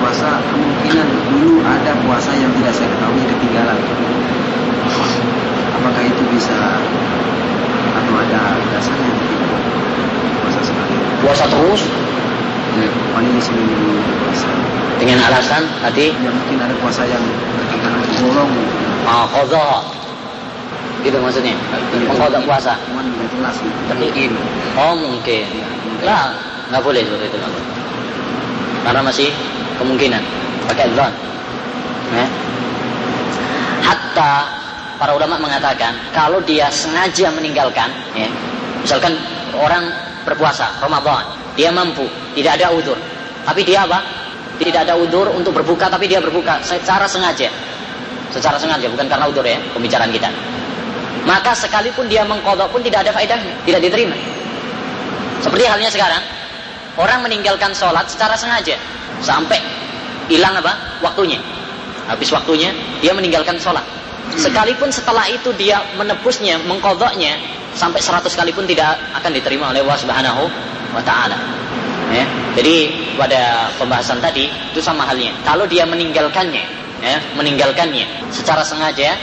berpuasa 0.10 0.42
kemungkinan 0.42 1.06
dulu 1.30 1.62
ada 1.62 1.94
puasa 2.02 2.34
yang 2.34 2.50
tidak 2.58 2.74
saya 2.74 2.90
ketahui 2.98 3.22
ketinggalan. 3.30 3.78
Apakah 5.78 6.02
itu 6.02 6.24
bisa 6.34 6.82
atau 7.94 8.14
ada 8.18 8.58
dasarnya? 8.74 9.14
Puasa 10.42 10.60
sekali. 10.66 10.96
Puasa 11.22 11.46
terus 11.46 11.84
Ya, 12.74 12.90
paling 13.14 13.38
seminggu 13.38 14.02
puasa. 14.26 14.50
dengan 15.02 15.20
alasan 15.26 15.66
tadi 15.84 16.14
Ya 16.22 16.30
mungkin 16.34 16.58
ada 16.58 16.74
puasa 16.82 17.02
yang 17.06 17.22
terkadang 17.70 18.02
bolong. 18.26 18.50
ah 19.06 19.30
qadha. 19.30 19.70
Gitu 21.06 21.18
maksudnya. 21.22 21.54
Mengqadha 22.10 22.42
puasa. 22.50 22.74
Cuman 22.90 23.06
nggak 23.14 23.30
jelas 23.30 23.56
gitu. 23.62 23.78
Mungkin. 23.94 24.30
Oh 24.74 24.98
mungkin. 24.98 25.46
Lah, 26.02 26.34
nggak 26.74 26.82
boleh 26.82 27.06
seperti 27.06 27.30
itu. 27.30 27.38
Karena 28.80 29.02
masih 29.06 29.30
kemungkinan 29.80 30.22
pakai 30.68 30.92
zon. 30.94 31.14
Ya. 32.14 32.26
Hatta 33.80 34.34
para 35.00 35.16
ulama 35.16 35.40
mengatakan 35.40 35.96
kalau 36.12 36.44
dia 36.44 36.68
sengaja 36.70 37.32
meninggalkan, 37.32 37.88
ya, 38.14 38.28
misalkan 38.84 39.16
orang 39.56 39.88
berpuasa 40.28 40.68
Ramadan, 40.84 41.24
dia 41.56 41.72
mampu, 41.72 42.06
tidak 42.36 42.60
ada 42.60 42.76
udur, 42.76 43.00
tapi 43.48 43.64
dia 43.64 43.88
apa? 43.88 44.04
Tidak 44.60 44.84
ada 44.84 45.00
udur 45.00 45.32
untuk 45.32 45.56
berbuka, 45.56 45.88
tapi 45.88 46.12
dia 46.12 46.20
berbuka 46.20 46.60
secara 46.68 47.08
sengaja, 47.08 47.48
secara 48.28 48.60
sengaja 48.60 48.92
bukan 48.92 49.08
karena 49.08 49.26
udur 49.32 49.46
ya 49.48 49.56
pembicaraan 49.72 50.12
kita. 50.12 50.28
Maka 51.24 51.56
sekalipun 51.56 52.12
dia 52.12 52.28
mengkodok 52.28 52.68
pun 52.68 52.84
tidak 52.84 53.08
ada 53.08 53.12
faedahnya, 53.16 53.56
tidak 53.64 53.82
diterima. 53.88 54.16
Seperti 55.40 55.64
halnya 55.64 55.88
sekarang, 55.88 56.20
orang 57.00 57.24
meninggalkan 57.24 57.72
sholat 57.72 58.04
secara 58.12 58.36
sengaja 58.36 58.76
sampai 59.24 59.60
hilang 60.32 60.56
apa? 60.60 61.02
Waktunya. 61.04 61.40
Habis 62.10 62.34
waktunya, 62.34 62.74
dia 63.04 63.14
meninggalkan 63.14 63.58
sholat. 63.62 63.86
Sekalipun 64.34 64.90
setelah 64.94 65.26
itu 65.30 65.54
dia 65.58 65.82
menebusnya, 65.98 66.62
mengkodoknya, 66.66 67.38
sampai 67.74 68.02
100 68.02 68.30
kali 68.34 68.52
pun 68.54 68.66
tidak 68.66 68.98
akan 69.14 69.32
diterima 69.34 69.70
oleh 69.74 69.82
Allah 69.86 70.00
Subhanahu 70.00 70.44
wa 70.94 71.02
taala. 71.06 71.38
Ya. 72.10 72.26
Jadi 72.58 72.90
pada 73.14 73.70
pembahasan 73.78 74.18
tadi 74.18 74.50
itu 74.50 74.82
sama 74.82 75.06
halnya. 75.06 75.30
Kalau 75.46 75.70
dia 75.70 75.86
meninggalkannya, 75.86 76.66
ya, 77.02 77.18
meninggalkannya 77.38 78.34
secara 78.34 78.66
sengaja, 78.66 79.14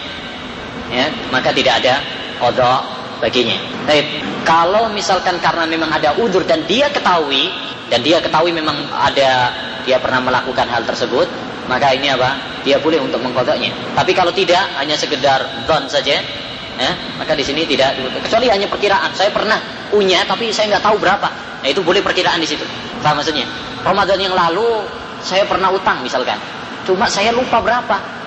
ya, 0.94 1.07
maka 1.34 1.51
tidak 1.51 1.82
ada 1.82 1.99
kodok 2.38 2.86
baginya. 3.18 3.59
Baik, 3.86 4.07
kalau 4.47 4.86
misalkan 4.94 5.42
karena 5.42 5.66
memang 5.66 5.90
ada 5.90 6.14
udur 6.18 6.47
dan 6.47 6.62
dia 6.70 6.86
ketahui 6.92 7.51
dan 7.90 8.03
dia 8.03 8.22
ketahui 8.22 8.55
memang 8.55 8.76
ada 8.94 9.51
dia 9.87 10.03
pernah 10.03 10.18
melakukan 10.18 10.66
hal 10.66 10.82
tersebut, 10.82 11.30
maka 11.70 11.95
ini 11.95 12.11
apa? 12.11 12.61
Dia 12.66 12.82
boleh 12.82 12.99
untuk 12.99 13.22
mengkodoknya. 13.22 13.70
Tapi 13.95 14.11
kalau 14.12 14.34
tidak, 14.34 14.66
hanya 14.82 14.99
sekedar 14.99 15.66
don 15.70 15.87
saja, 15.87 16.18
ya, 16.76 16.91
maka 17.16 17.39
di 17.39 17.47
sini 17.47 17.62
tidak 17.64 17.95
kecuali 18.26 18.51
hanya 18.51 18.66
perkiraan. 18.66 19.14
Saya 19.14 19.30
pernah 19.30 19.57
punya, 19.89 20.26
tapi 20.26 20.51
saya 20.51 20.74
nggak 20.74 20.84
tahu 20.84 20.99
berapa. 20.99 21.28
Nah, 21.62 21.68
itu 21.70 21.80
boleh 21.80 22.03
perkiraan 22.03 22.43
di 22.43 22.49
situ. 22.51 22.66
Paham 23.01 23.22
maksudnya? 23.22 23.47
Ramadan 23.87 24.18
yang 24.18 24.34
lalu 24.34 24.82
saya 25.22 25.47
pernah 25.47 25.70
utang 25.70 26.03
misalkan, 26.03 26.39
cuma 26.82 27.07
saya 27.07 27.30
lupa 27.30 27.62
berapa. 27.62 28.18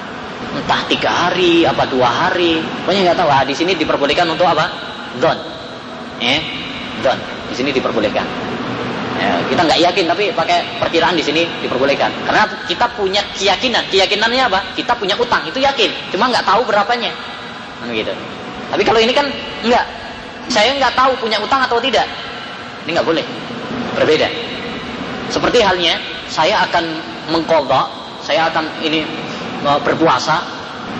Entah 0.55 0.81
tiga 0.87 1.11
hari, 1.11 1.67
apa 1.67 1.83
dua 1.91 2.07
hari, 2.07 2.63
pokoknya 2.87 3.11
nggak 3.11 3.19
tahu. 3.19 3.29
Ah, 3.29 3.43
di 3.43 3.51
sini 3.51 3.75
diperbolehkan 3.75 4.23
untuk 4.23 4.47
apa? 4.47 4.71
Don, 5.19 5.35
eh, 6.23 6.39
don. 7.03 7.19
Di 7.51 7.55
sini 7.59 7.75
diperbolehkan. 7.75 8.48
Ya, 9.19 9.35
kita 9.51 9.61
nggak 9.67 9.79
yakin 9.83 10.05
tapi 10.07 10.31
pakai 10.31 10.63
perkiraan 10.79 11.11
di 11.11 11.23
sini 11.23 11.43
diperbolehkan. 11.59 12.07
Karena 12.23 12.47
kita 12.71 12.87
punya 12.95 13.19
keyakinan. 13.35 13.83
Keyakinannya 13.91 14.47
apa? 14.47 14.59
Kita 14.79 14.95
punya 14.95 15.19
utang 15.19 15.43
itu 15.43 15.59
yakin. 15.59 15.91
Cuma 16.15 16.31
nggak 16.31 16.47
tahu 16.47 16.63
berapanya. 16.63 17.11
Kan 17.83 17.91
gitu. 17.91 18.15
Tapi 18.71 18.81
kalau 18.87 18.99
ini 19.03 19.11
kan 19.11 19.27
enggak. 19.67 19.83
Saya 20.49 20.73
nggak 20.73 20.95
tahu 20.95 21.13
punya 21.19 21.37
utang 21.43 21.61
atau 21.61 21.77
tidak. 21.83 22.07
Ini 22.87 22.95
nggak 22.95 23.05
boleh. 23.05 23.21
Berbeda. 23.99 24.27
Seperti 25.29 25.61
halnya 25.61 25.99
saya 26.31 26.65
akan 26.65 26.85
mengkodok, 27.29 27.85
saya 28.23 28.47
akan 28.49 28.65
ini 28.81 29.03
mau 29.61 29.77
berpuasa. 29.83 30.41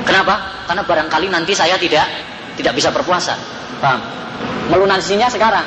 Kenapa? 0.03 0.67
Karena 0.67 0.83
barangkali 0.85 1.27
nanti 1.31 1.55
saya 1.55 1.79
tidak 1.79 2.05
tidak 2.59 2.75
bisa 2.75 2.91
berpuasa. 2.91 3.33
Paham? 3.79 4.03
Melunasinya 4.69 5.31
sekarang 5.31 5.65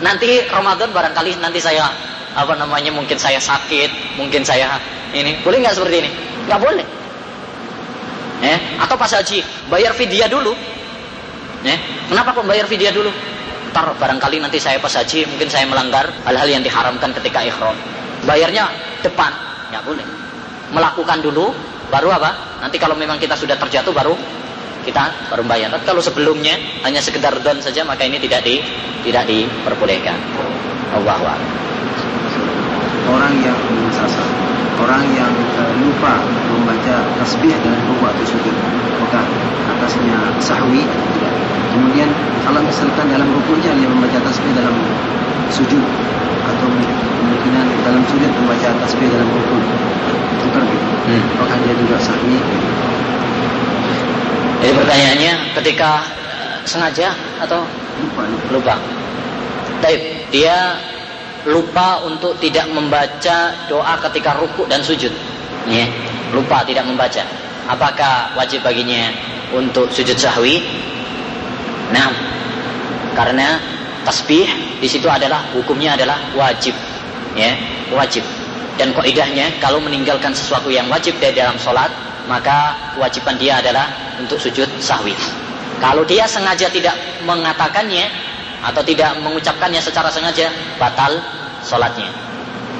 nanti 0.00 0.46
Ramadan 0.46 0.90
barangkali 0.94 1.38
nanti 1.42 1.58
saya 1.58 1.90
apa 2.34 2.54
namanya 2.54 2.94
mungkin 2.94 3.18
saya 3.18 3.40
sakit, 3.42 4.18
mungkin 4.20 4.46
saya 4.46 4.78
ini 5.14 5.40
boleh 5.42 5.64
nggak 5.64 5.74
seperti 5.74 5.96
ini? 6.06 6.10
Nggak 6.46 6.60
boleh. 6.60 6.86
Eh, 8.38 8.58
atau 8.78 8.94
pas 8.94 9.10
haji 9.10 9.42
bayar 9.66 9.92
vidya 9.98 10.30
dulu. 10.30 10.54
Eh, 11.66 11.78
kenapa 12.06 12.30
kok 12.36 12.46
bayar 12.46 12.70
vidya 12.70 12.94
dulu? 12.94 13.10
Ntar 13.74 13.90
barangkali 13.98 14.38
nanti 14.38 14.62
saya 14.62 14.78
pas 14.78 14.94
haji 14.94 15.26
mungkin 15.26 15.50
saya 15.50 15.66
melanggar 15.66 16.06
hal-hal 16.22 16.46
yang 16.46 16.62
diharamkan 16.62 17.10
ketika 17.18 17.42
ikhram. 17.42 17.74
Bayarnya 18.22 18.70
depan, 19.02 19.34
nggak 19.74 19.82
boleh. 19.82 20.06
Melakukan 20.70 21.18
dulu, 21.24 21.50
baru 21.90 22.14
apa? 22.14 22.62
Nanti 22.62 22.76
kalau 22.78 22.94
memang 22.94 23.18
kita 23.18 23.34
sudah 23.34 23.58
terjatuh 23.58 23.90
baru 23.90 24.14
kita 24.88 25.28
baru 25.28 25.44
bayar. 25.44 25.68
Tapi 25.68 25.84
kalau 25.84 26.00
sebelumnya 26.00 26.56
hanya 26.80 27.04
sekedar 27.04 27.36
don 27.44 27.60
saja 27.60 27.84
maka 27.84 28.08
ini 28.08 28.16
tidak 28.16 28.40
di 28.40 28.56
tidak 29.04 29.28
diperbolehkan. 29.28 30.16
Allah 30.96 31.36
Orang 33.08 33.40
yang 33.40 33.56
menyasar, 33.72 34.12
orang 34.76 35.04
yang 35.16 35.32
uh, 35.56 35.72
lupa 35.80 36.20
membaca 36.52 37.08
tasbih 37.16 37.56
dalam 37.64 37.80
ruku 37.88 38.04
atau 38.04 38.24
sujud, 38.24 38.52
maka 39.00 39.24
atasnya 39.76 40.18
sahwi. 40.44 40.84
Kemudian 41.72 42.08
kalau 42.44 42.60
misalkan 42.60 43.08
dalam 43.08 43.28
rukunya 43.32 43.72
dia 43.80 43.88
membaca 43.88 44.18
tasbih 44.20 44.52
dalam 44.52 44.76
sujud 45.48 45.84
atau 46.44 46.68
kemungkinan 46.68 47.66
dalam 47.80 48.04
sujud 48.12 48.28
membaca 48.28 48.76
tasbih 48.84 49.08
dalam 49.08 49.28
ruku, 49.32 49.56
tukar 50.44 50.62
gitu. 50.68 50.88
Hmm. 51.08 51.22
Apakah 51.40 51.56
dia 51.64 51.74
juga 51.80 51.96
sahwi? 51.96 52.36
Jadi 54.58 54.72
pertanyaannya 54.74 55.32
ketika 55.54 55.90
sengaja 56.66 57.14
atau 57.40 57.62
Lupa. 58.50 58.78
Taib, 59.82 60.00
dia 60.30 60.78
lupa 61.46 62.02
untuk 62.06 62.38
tidak 62.38 62.66
membaca 62.70 63.54
doa 63.66 63.94
ketika 64.08 64.38
ruku 64.38 64.66
dan 64.70 64.82
sujud. 64.82 65.10
Ya, 65.66 65.86
lupa 66.30 66.62
tidak 66.66 66.86
membaca. 66.86 67.22
Apakah 67.68 68.32
wajib 68.38 68.64
baginya 68.64 69.12
untuk 69.54 69.90
sujud 69.92 70.16
sahwi? 70.16 70.62
Nah, 71.90 72.10
karena 73.14 73.60
tasbih 74.06 74.48
di 74.78 74.88
situ 74.88 75.06
adalah 75.10 75.46
hukumnya 75.52 75.94
adalah 75.98 76.18
wajib. 76.38 76.74
Ya, 77.34 77.54
wajib. 77.92 78.24
Dan 78.78 78.94
kaidahnya 78.94 79.58
kalau 79.58 79.82
meninggalkan 79.82 80.30
sesuatu 80.30 80.70
yang 80.70 80.86
wajib 80.86 81.18
dari 81.18 81.34
dalam 81.34 81.58
sholat, 81.58 81.90
maka 82.28 82.76
kewajiban 82.94 83.34
dia 83.40 83.58
adalah 83.58 83.88
untuk 84.20 84.36
sujud 84.36 84.68
sahwi. 84.78 85.16
Kalau 85.80 86.04
dia 86.04 86.28
sengaja 86.28 86.68
tidak 86.68 86.94
mengatakannya 87.24 88.06
atau 88.60 88.82
tidak 88.84 89.16
mengucapkannya 89.24 89.80
secara 89.80 90.12
sengaja, 90.12 90.52
batal 90.76 91.16
sholatnya. 91.64 92.12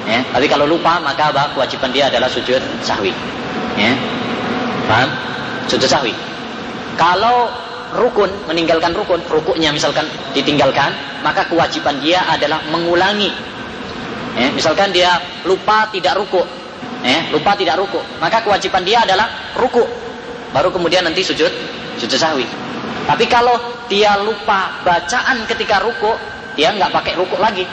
Ya, 0.05 0.21
tapi 0.29 0.45
kalau 0.47 0.69
lupa 0.69 1.01
maka 1.01 1.33
apa? 1.33 1.51
Kewajiban 1.57 1.89
dia 1.91 2.07
adalah 2.07 2.29
sujud 2.29 2.61
sahwi. 2.85 3.11
Ya, 3.75 3.97
paham? 4.85 5.09
Sujud 5.65 5.89
sahwi. 5.89 6.13
Kalau 6.99 7.49
rukun 7.95 8.29
meninggalkan 8.45 8.93
rukun, 8.93 9.23
rukuknya 9.31 9.73
misalkan 9.73 10.05
ditinggalkan, 10.35 10.93
maka 11.25 11.47
kewajiban 11.49 11.97
dia 12.03 12.21
adalah 12.29 12.61
mengulangi. 12.69 13.31
Ya, 14.37 14.53
misalkan 14.53 14.93
dia 14.93 15.17
lupa 15.47 15.89
tidak 15.89 16.19
rukuk, 16.21 16.45
ya, 17.05 17.29
lupa 17.31 17.55
tidak 17.55 17.79
rukuk, 17.79 18.03
maka 18.19 18.43
kewajiban 18.43 18.83
dia 18.83 19.03
adalah 19.03 19.53
rukuk. 19.55 19.87
Baru 20.49 20.73
kemudian 20.73 21.05
nanti 21.05 21.21
sujud 21.21 21.51
sujud 22.01 22.17
sahwi. 22.17 22.47
Tapi 23.05 23.25
kalau 23.25 23.57
dia 23.89 24.17
lupa 24.21 24.81
bacaan 24.85 25.45
ketika 25.49 25.81
ruku, 25.81 26.13
dia 26.53 26.73
nggak 26.73 26.93
pakai 26.93 27.13
ruku 27.17 27.35
lagi. 27.41 27.65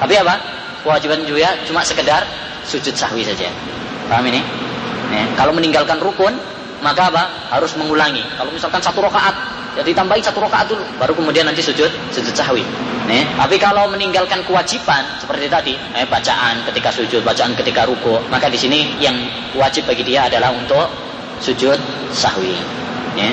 Tapi 0.00 0.14
apa? 0.20 0.34
Kewajiban 0.82 1.24
juga 1.24 1.54
cuma 1.64 1.80
sekedar 1.86 2.26
sujud 2.66 2.92
sahwi 2.92 3.24
saja. 3.24 3.48
Paham 4.10 4.28
ini? 4.28 4.40
Ya. 5.12 5.24
Kalau 5.36 5.52
meninggalkan 5.56 6.00
rukun, 6.00 6.34
maka 6.82 7.08
apa? 7.08 7.22
Harus 7.54 7.72
mengulangi. 7.78 8.20
Kalau 8.34 8.50
misalkan 8.50 8.82
satu 8.82 9.00
rakaat, 9.00 9.32
jadi 9.78 9.94
tambahin 9.94 10.20
satu 10.20 10.42
rakaat 10.42 10.68
dulu, 10.68 10.84
baru 10.98 11.14
kemudian 11.14 11.46
nanti 11.46 11.62
sujud 11.62 11.88
sujud 12.10 12.34
sahwi. 12.34 12.66
Ya. 13.06 13.22
Tapi 13.34 13.58
kalau 13.58 13.90
meninggalkan 13.90 14.42
kewajiban 14.46 15.02
seperti 15.18 15.46
tadi, 15.46 15.74
eh, 15.94 16.06
bacaan 16.06 16.66
ketika 16.70 16.90
sujud, 16.90 17.22
bacaan 17.22 17.54
ketika 17.54 17.86
ruku, 17.86 18.18
maka 18.30 18.50
di 18.50 18.58
sini 18.58 18.98
yang 18.98 19.14
wajib 19.54 19.86
bagi 19.86 20.02
dia 20.02 20.26
adalah 20.26 20.50
untuk 20.50 20.90
sujud 21.38 21.78
sahwi. 22.10 22.58
Ya 23.14 23.30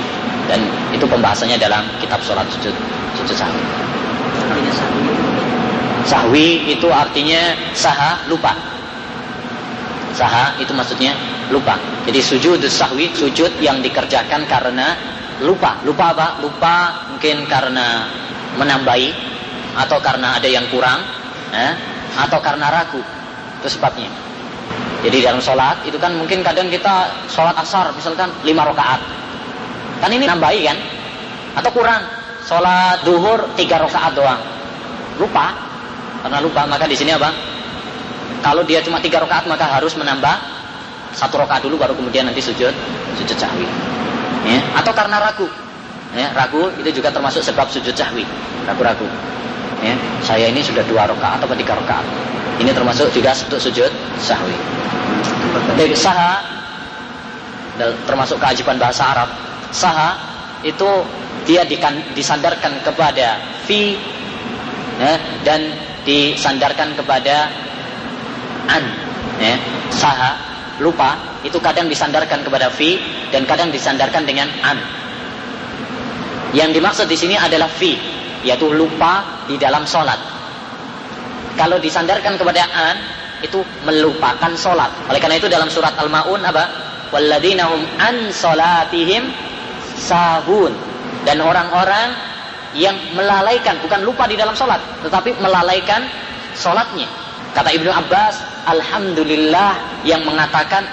dan 0.50 0.66
itu 0.89 1.06
pembahasannya 1.06 1.62
dalam 1.62 1.86
kitab 2.02 2.18
sholat 2.26 2.50
sujud 2.50 2.74
sujud 3.14 3.38
sahwi. 3.38 3.62
Sahwi 6.10 6.47
itu 6.74 6.89
artinya 6.89 7.54
saha 7.78 8.18
lupa. 8.26 8.58
Saha 10.14 10.57
itu 10.57 10.74
maksudnya 10.74 11.14
lupa. 11.53 11.78
Jadi 12.05 12.20
sujud 12.22 12.62
sahwi 12.66 13.14
sujud 13.14 13.62
yang 13.62 13.82
dikerjakan 13.82 14.45
karena 14.49 14.97
lupa. 15.41 15.78
Lupa 15.86 16.14
apa? 16.14 16.28
Lupa 16.41 16.76
mungkin 17.14 17.45
karena 17.45 18.10
menambahi 18.57 19.10
atau 19.78 20.01
karena 20.01 20.41
ada 20.41 20.49
yang 20.49 20.66
kurang, 20.74 21.05
eh? 21.53 21.74
atau 22.18 22.39
karena 22.41 22.74
ragu. 22.74 23.01
Itu 23.62 23.68
sebabnya. 23.70 24.10
Jadi 24.99 25.24
dalam 25.24 25.39
sholat 25.39 25.88
itu 25.88 25.95
kan 25.95 26.12
mungkin 26.18 26.43
kadang 26.43 26.68
kita 26.68 27.28
sholat 27.32 27.55
asar 27.55 27.95
misalkan 27.95 28.28
lima 28.43 28.68
rakaat 28.68 28.99
Kan 29.99 30.12
ini 30.16 30.28
nambahi 30.28 30.60
kan? 30.64 30.78
Atau 31.60 31.72
kurang? 31.76 32.03
Sholat 32.43 33.03
duhur 33.03 33.51
tiga 33.60 33.80
rakaat 33.80 34.16
doang. 34.16 34.39
Lupa. 35.20 35.55
Karena 36.24 36.39
lupa 36.43 36.68
maka 36.68 36.88
di 36.88 36.95
sini 36.95 37.16
apa? 37.16 37.32
Kalau 38.40 38.64
dia 38.64 38.80
cuma 38.80 39.04
tiga 39.04 39.20
rakaat 39.20 39.46
maka 39.46 39.68
harus 39.68 39.94
menambah 40.00 40.36
satu 41.14 41.42
rakaat 41.42 41.66
dulu 41.66 41.76
baru 41.76 41.94
kemudian 41.98 42.28
nanti 42.30 42.40
sujud 42.40 42.72
sujud 43.20 43.38
sahwi. 43.38 43.68
Ya. 44.48 44.60
Atau 44.80 44.96
karena 44.96 45.20
ragu. 45.20 45.48
Ya, 46.16 46.34
ragu 46.34 46.74
itu 46.82 46.90
juga 47.02 47.14
termasuk 47.14 47.46
sebab 47.46 47.70
sujud 47.70 47.94
sahwi. 47.94 48.26
Ragu-ragu. 48.66 49.06
Ya, 49.80 49.96
saya 50.26 50.52
ini 50.52 50.60
sudah 50.60 50.84
dua 50.88 51.08
rakaat 51.08 51.44
atau 51.44 51.56
tiga 51.56 51.76
rakaat. 51.76 52.04
Ini 52.60 52.72
termasuk 52.76 53.12
juga 53.16 53.32
untuk 53.32 53.60
sujud 53.60 53.92
sahwi. 54.20 54.56
Dari 55.80 55.96
saha 55.96 56.60
termasuk 58.04 58.36
keajiban 58.44 58.76
bahasa 58.76 59.08
Arab 59.08 59.30
saha 59.72 60.20
itu 60.68 60.90
dia 61.48 61.64
disandarkan 62.12 62.84
kepada 62.84 63.40
fi 63.64 63.96
ya, 65.00 65.16
dan 65.48 65.72
disandarkan 66.04 67.00
kepada 67.00 67.48
an 68.70 68.84
ya. 69.41 69.57
saha 69.89 70.38
lupa 70.80 71.41
itu 71.43 71.57
kadang 71.59 71.89
disandarkan 71.89 72.45
kepada 72.45 72.72
fi 72.72 72.99
dan 73.34 73.43
kadang 73.43 73.74
disandarkan 73.74 74.24
dengan 74.24 74.47
an. 74.63 74.78
Yang 76.49 76.82
dimaksud 76.82 77.05
di 77.05 77.17
sini 77.17 77.36
adalah 77.38 77.70
fi 77.70 77.97
yaitu 78.41 78.72
lupa 78.72 79.43
di 79.45 79.59
dalam 79.59 79.84
sholat 79.84 80.17
kalau 81.59 81.76
disandarkan 81.76 82.39
kepada 82.39 82.63
an 82.72 82.95
itu 83.43 83.59
melupakan 83.84 84.51
sholat 84.55 85.11
oleh 85.11 85.20
karena 85.20 85.36
itu 85.36 85.51
dalam 85.51 85.67
surat 85.67 85.91
al-maun 85.99 86.39
apa? 86.39 86.63
Walladzina 87.11 87.67
hum 87.67 87.82
an 87.99 88.32
sholatihim 88.32 89.28
sahun. 89.99 90.72
Dan 91.28 91.43
orang-orang 91.43 92.15
yang 92.80 92.95
melalaikan 93.11 93.76
bukan 93.84 94.07
lupa 94.07 94.24
di 94.30 94.39
dalam 94.39 94.55
sholat 94.55 94.80
tetapi 95.03 95.36
melalaikan 95.41 96.05
sholatnya 96.55 97.09
Kata 97.54 97.70
Ibnu 97.74 97.89
Abbas, 97.89 98.36
alhamdulillah 98.70 100.04
yang 100.06 100.22
mengatakan 100.22 100.86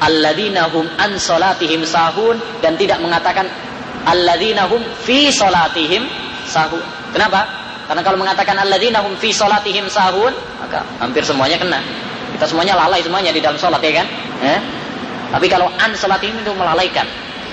alladzina 0.00 0.70
hum 0.72 0.88
an 0.96 1.18
salatihim 1.20 1.84
sahun 1.84 2.38
dan 2.64 2.78
tidak 2.80 3.02
mengatakan 3.02 3.44
alladzina 4.08 4.64
hum 4.70 4.80
fi 5.04 5.28
salatihim 5.28 6.08
sahun. 6.48 6.80
Kenapa? 7.12 7.44
Karena 7.88 8.02
kalau 8.04 8.18
mengatakan 8.20 8.56
alladzina 8.56 9.04
hum 9.04 9.16
fi 9.20 9.32
salatihim 9.34 9.88
sahun, 9.92 10.32
maka 10.64 10.84
hampir 11.02 11.20
semuanya 11.24 11.60
kena. 11.60 11.80
Kita 12.36 12.44
semuanya 12.48 12.78
lalai 12.78 13.00
semuanya 13.02 13.32
di 13.34 13.40
dalam 13.42 13.58
salat 13.58 13.82
ya 13.82 14.04
kan? 14.04 14.06
Eh? 14.44 14.60
Tapi 15.28 15.46
kalau 15.50 15.68
an 15.76 15.92
salatihim 15.92 16.40
itu 16.40 16.52
melalaikan. 16.56 17.04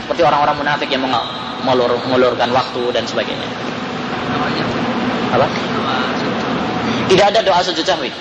Seperti 0.06 0.22
orang-orang 0.22 0.56
munafik 0.62 0.86
yang 0.86 1.02
mengulur, 1.02 1.98
mengulurkan 2.06 2.54
waktu 2.54 2.94
dan 2.94 3.04
sebagainya. 3.10 3.50
Apa? 5.34 5.50
Tidak 7.10 7.26
ada 7.26 7.42
doa 7.42 7.60
sujud 7.66 7.82
sahwi. 7.82 8.14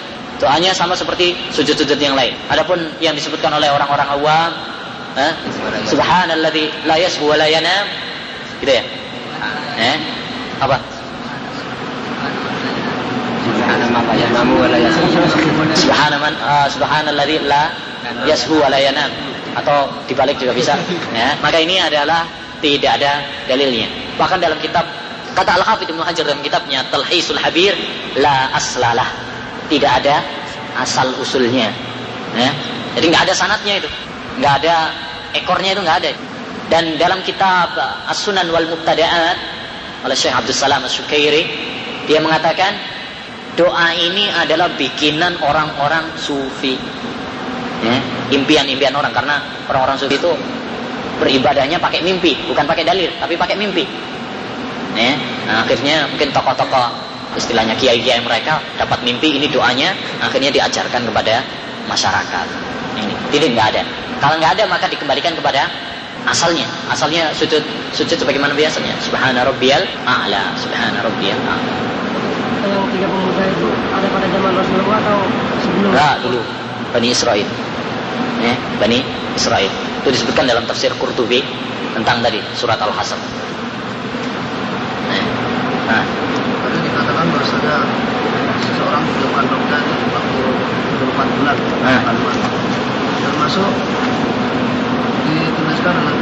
Doanya 0.42 0.74
sama 0.74 0.98
seperti 0.98 1.38
sujud-sujud 1.54 1.96
yang 1.96 2.18
lain. 2.18 2.34
Adapun 2.50 2.78
yang 2.98 3.14
disebutkan 3.14 3.54
oleh 3.54 3.70
orang-orang 3.70 4.08
awam, 4.18 4.50
eh? 5.14 5.32
Subhanalladzi 5.86 6.86
la 6.90 6.96
yasbu 6.98 7.24
wa 7.24 7.36
la. 7.38 7.46
Gitu 8.58 8.72
ya? 8.72 8.82
Eh? 9.78 9.96
Apa? 10.62 10.76
Subhanaman 15.74 16.34
uh, 16.38 16.66
subhanalladzi 16.70 17.36
la 17.46 17.62
yasbu 18.26 18.54
wa 18.58 18.68
la 18.68 18.78
yanam 18.78 19.10
atau 19.54 19.86
dibalik 20.10 20.36
juga 20.36 20.52
bisa 20.52 20.74
ya 21.14 21.38
maka 21.38 21.62
ini 21.62 21.78
adalah 21.78 22.26
tidak 22.58 22.98
ada 22.98 23.22
dalilnya 23.46 23.86
bahkan 24.18 24.42
dalam 24.42 24.58
kitab 24.58 24.82
kata 25.34 25.50
al 25.54 25.62
hafidh 25.62 25.94
Ibnu 25.94 26.02
Hajar 26.02 26.26
dalam 26.26 26.42
kitabnya 26.42 26.82
Talhisul 26.90 27.38
Habir 27.38 27.74
la 28.18 28.50
aslalah 28.54 29.06
tidak 29.70 30.04
ada 30.04 30.16
asal 30.78 31.14
usulnya 31.22 31.70
ya. 32.34 32.50
Jadi 32.94 33.04
nggak 33.10 33.24
ada 33.30 33.34
sanatnya 33.34 33.82
itu 33.82 33.88
nggak 34.38 34.54
ada 34.62 34.74
ekornya 35.34 35.74
itu 35.74 35.82
nggak 35.82 35.98
ada. 36.04 36.10
Dan 36.64 36.96
dalam 36.96 37.20
kitab 37.20 37.76
As-Sunan 38.08 38.48
wal 38.48 38.64
Mubtada'at 38.64 39.38
oleh 40.04 40.16
Syekh 40.16 40.32
Abdul 40.32 40.56
Salam 40.56 40.84
As-Sukairi 40.84 41.44
dia 42.04 42.20
mengatakan 42.20 42.76
doa 43.54 43.94
ini 43.94 44.28
adalah 44.34 44.72
bikinan 44.74 45.38
orang-orang 45.40 46.10
sufi 46.18 46.74
ya, 47.80 47.96
impian-impian 48.34 48.92
orang 48.92 49.14
karena 49.14 49.40
orang-orang 49.70 49.96
sufi 49.96 50.18
itu 50.18 50.32
beribadahnya 51.22 51.78
pakai 51.78 52.02
mimpi 52.02 52.34
bukan 52.50 52.66
pakai 52.66 52.82
dalil 52.82 53.08
tapi 53.22 53.38
pakai 53.38 53.54
mimpi 53.54 53.86
ya, 54.98 55.14
nah, 55.46 55.62
akhirnya 55.62 56.10
mungkin 56.10 56.34
tokoh-tokoh 56.34 56.90
istilahnya 57.34 57.74
kiai-kiai 57.78 58.22
mereka 58.22 58.62
dapat 58.78 59.02
mimpi 59.02 59.36
ini 59.36 59.50
doanya 59.50 59.94
akhirnya 60.22 60.50
diajarkan 60.54 61.06
kepada 61.10 61.42
masyarakat 61.90 62.46
ini 62.98 63.14
tidak 63.34 63.48
nggak 63.54 63.66
ada 63.74 63.82
kalau 64.22 64.38
nggak 64.38 64.52
ada 64.58 64.64
maka 64.70 64.86
dikembalikan 64.88 65.34
kepada 65.34 65.68
asalnya 66.24 66.64
asalnya 66.88 67.34
sujud 67.36 67.60
sujud 67.92 68.16
sebagaimana 68.16 68.56
biasanya 68.56 68.96
subhana 69.02 69.44
rabbiyal 69.44 69.84
a'la 70.08 70.56
subhana 70.56 71.04
rabbiyal 71.04 71.36
a'la 71.44 71.84
yang 72.64 72.88
tiga 72.88 73.06
pemuda 73.08 73.44
itu 73.44 73.68
ada 73.92 74.06
pada 74.08 74.26
zaman 74.32 74.52
Rasulullah 74.56 74.98
atau 75.04 75.18
sebelum? 75.60 75.90
Enggak, 75.92 76.14
dulu. 76.24 76.40
Bani 76.96 77.08
Israel. 77.12 77.48
Eh, 78.40 78.56
Bani 78.80 78.98
Israel. 79.36 79.72
Itu 80.04 80.08
disebutkan 80.12 80.44
dalam 80.48 80.64
tafsir 80.64 80.92
Qurtubi 80.96 81.44
tentang 81.92 82.24
tadi 82.24 82.40
surat 82.56 82.80
Al-Hasr. 82.80 83.20
Nah. 85.84 86.23
Seseorang 87.64 89.04
hidup 89.08 89.30
kandungnya 89.32 89.78
itu 89.80 90.06
waktu 90.12 90.40
24 91.00 91.36
bulan 91.40 91.56
nah. 91.80 92.00
kandungan. 92.04 92.38
Termasuk 93.24 93.72
dituliskan 95.24 95.94
dalam 95.96 96.18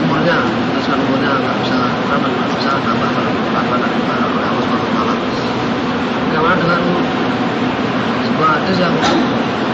umurnya 0.00 0.38
tuliskan 0.40 0.98
umurnya 1.04 1.30
nggak 1.44 1.56
bisa 1.60 1.78
berapa 2.08 2.24
nggak 2.24 2.48
bisa 2.56 2.70
tambah 2.80 3.10
berapa 3.52 3.74
dari 3.84 3.98
oleh 4.00 4.48
Allah 4.48 4.64
Subhanahu. 4.64 5.18
Bagaimana 6.26 6.56
dengan 6.56 6.80
sebuah 8.24 8.50
hadis 8.60 8.76
yang 8.80 8.94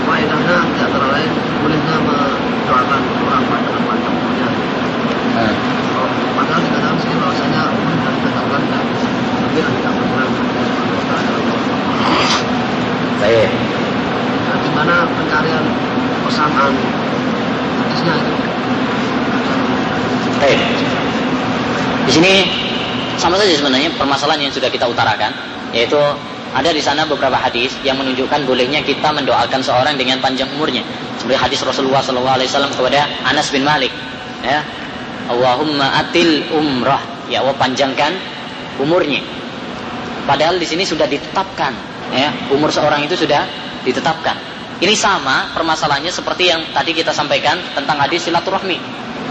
faedahnya 0.07 0.57
di 0.67 0.81
antara 0.83 1.07
lain 1.15 1.31
bolehnya 1.63 1.97
mendoakan 2.03 3.01
orang 3.23 3.43
pada 3.47 3.63
dengan 3.71 3.83
panjang 3.87 4.15
umurnya. 4.19 4.49
Hmm. 5.33 5.55
Oh, 5.93 6.11
padahal 6.35 6.61
dikatakan 6.67 6.97
sini 6.99 7.15
bahwasanya 7.23 7.63
umur 7.71 7.95
sudah 7.95 8.13
ditetapkan 8.19 8.63
Baik. 13.23 13.51
Nah, 14.49 14.57
di 14.59 14.71
mana 14.75 14.95
pencarian 15.13 15.65
hadisnya 17.83 18.15
itu 18.17 18.33
Baik. 20.43 20.61
Di 22.09 22.13
sini 22.19 22.33
sama 23.15 23.39
saja 23.39 23.55
sebenarnya 23.55 23.95
permasalahan 23.95 24.49
yang 24.49 24.53
sudah 24.53 24.67
kita 24.67 24.91
utarakan, 24.91 25.31
yaitu 25.71 26.01
ada 26.53 26.75
di 26.75 26.83
sana 26.83 27.07
beberapa 27.07 27.39
hadis 27.39 27.79
yang 27.87 27.95
menunjukkan 28.01 28.43
bolehnya 28.43 28.83
kita 28.83 29.15
mendoakan 29.15 29.63
seorang 29.63 29.95
dengan 29.95 30.19
panjang 30.19 30.51
umurnya. 30.59 30.83
Seperti 31.23 31.39
hadis 31.39 31.61
Rasulullah 31.63 32.03
SAW 32.03 32.75
kepada 32.75 33.07
Anas 33.23 33.55
bin 33.55 33.63
Malik, 33.63 33.95
ya, 34.43 34.67
Allahumma 35.31 36.03
atil 36.03 36.43
umrah, 36.51 37.01
ya 37.31 37.47
Allah 37.47 37.55
panjangkan 37.55 38.19
umurnya. 38.83 39.23
Padahal 40.23 40.57
di 40.59 40.67
sini 40.67 40.87
sudah 40.87 41.11
ditetapkan, 41.11 41.73
ya, 42.15 42.31
umur 42.55 42.71
seorang 42.71 43.03
itu 43.03 43.19
sudah 43.19 43.43
ditetapkan. 43.83 44.39
Ini 44.83 44.95
sama 44.99 45.55
permasalahannya 45.55 46.11
seperti 46.11 46.51
yang 46.51 46.63
tadi 46.75 46.91
kita 46.91 47.15
sampaikan 47.15 47.55
tentang 47.71 48.03
hadis 48.03 48.27
silaturahmi 48.27 48.79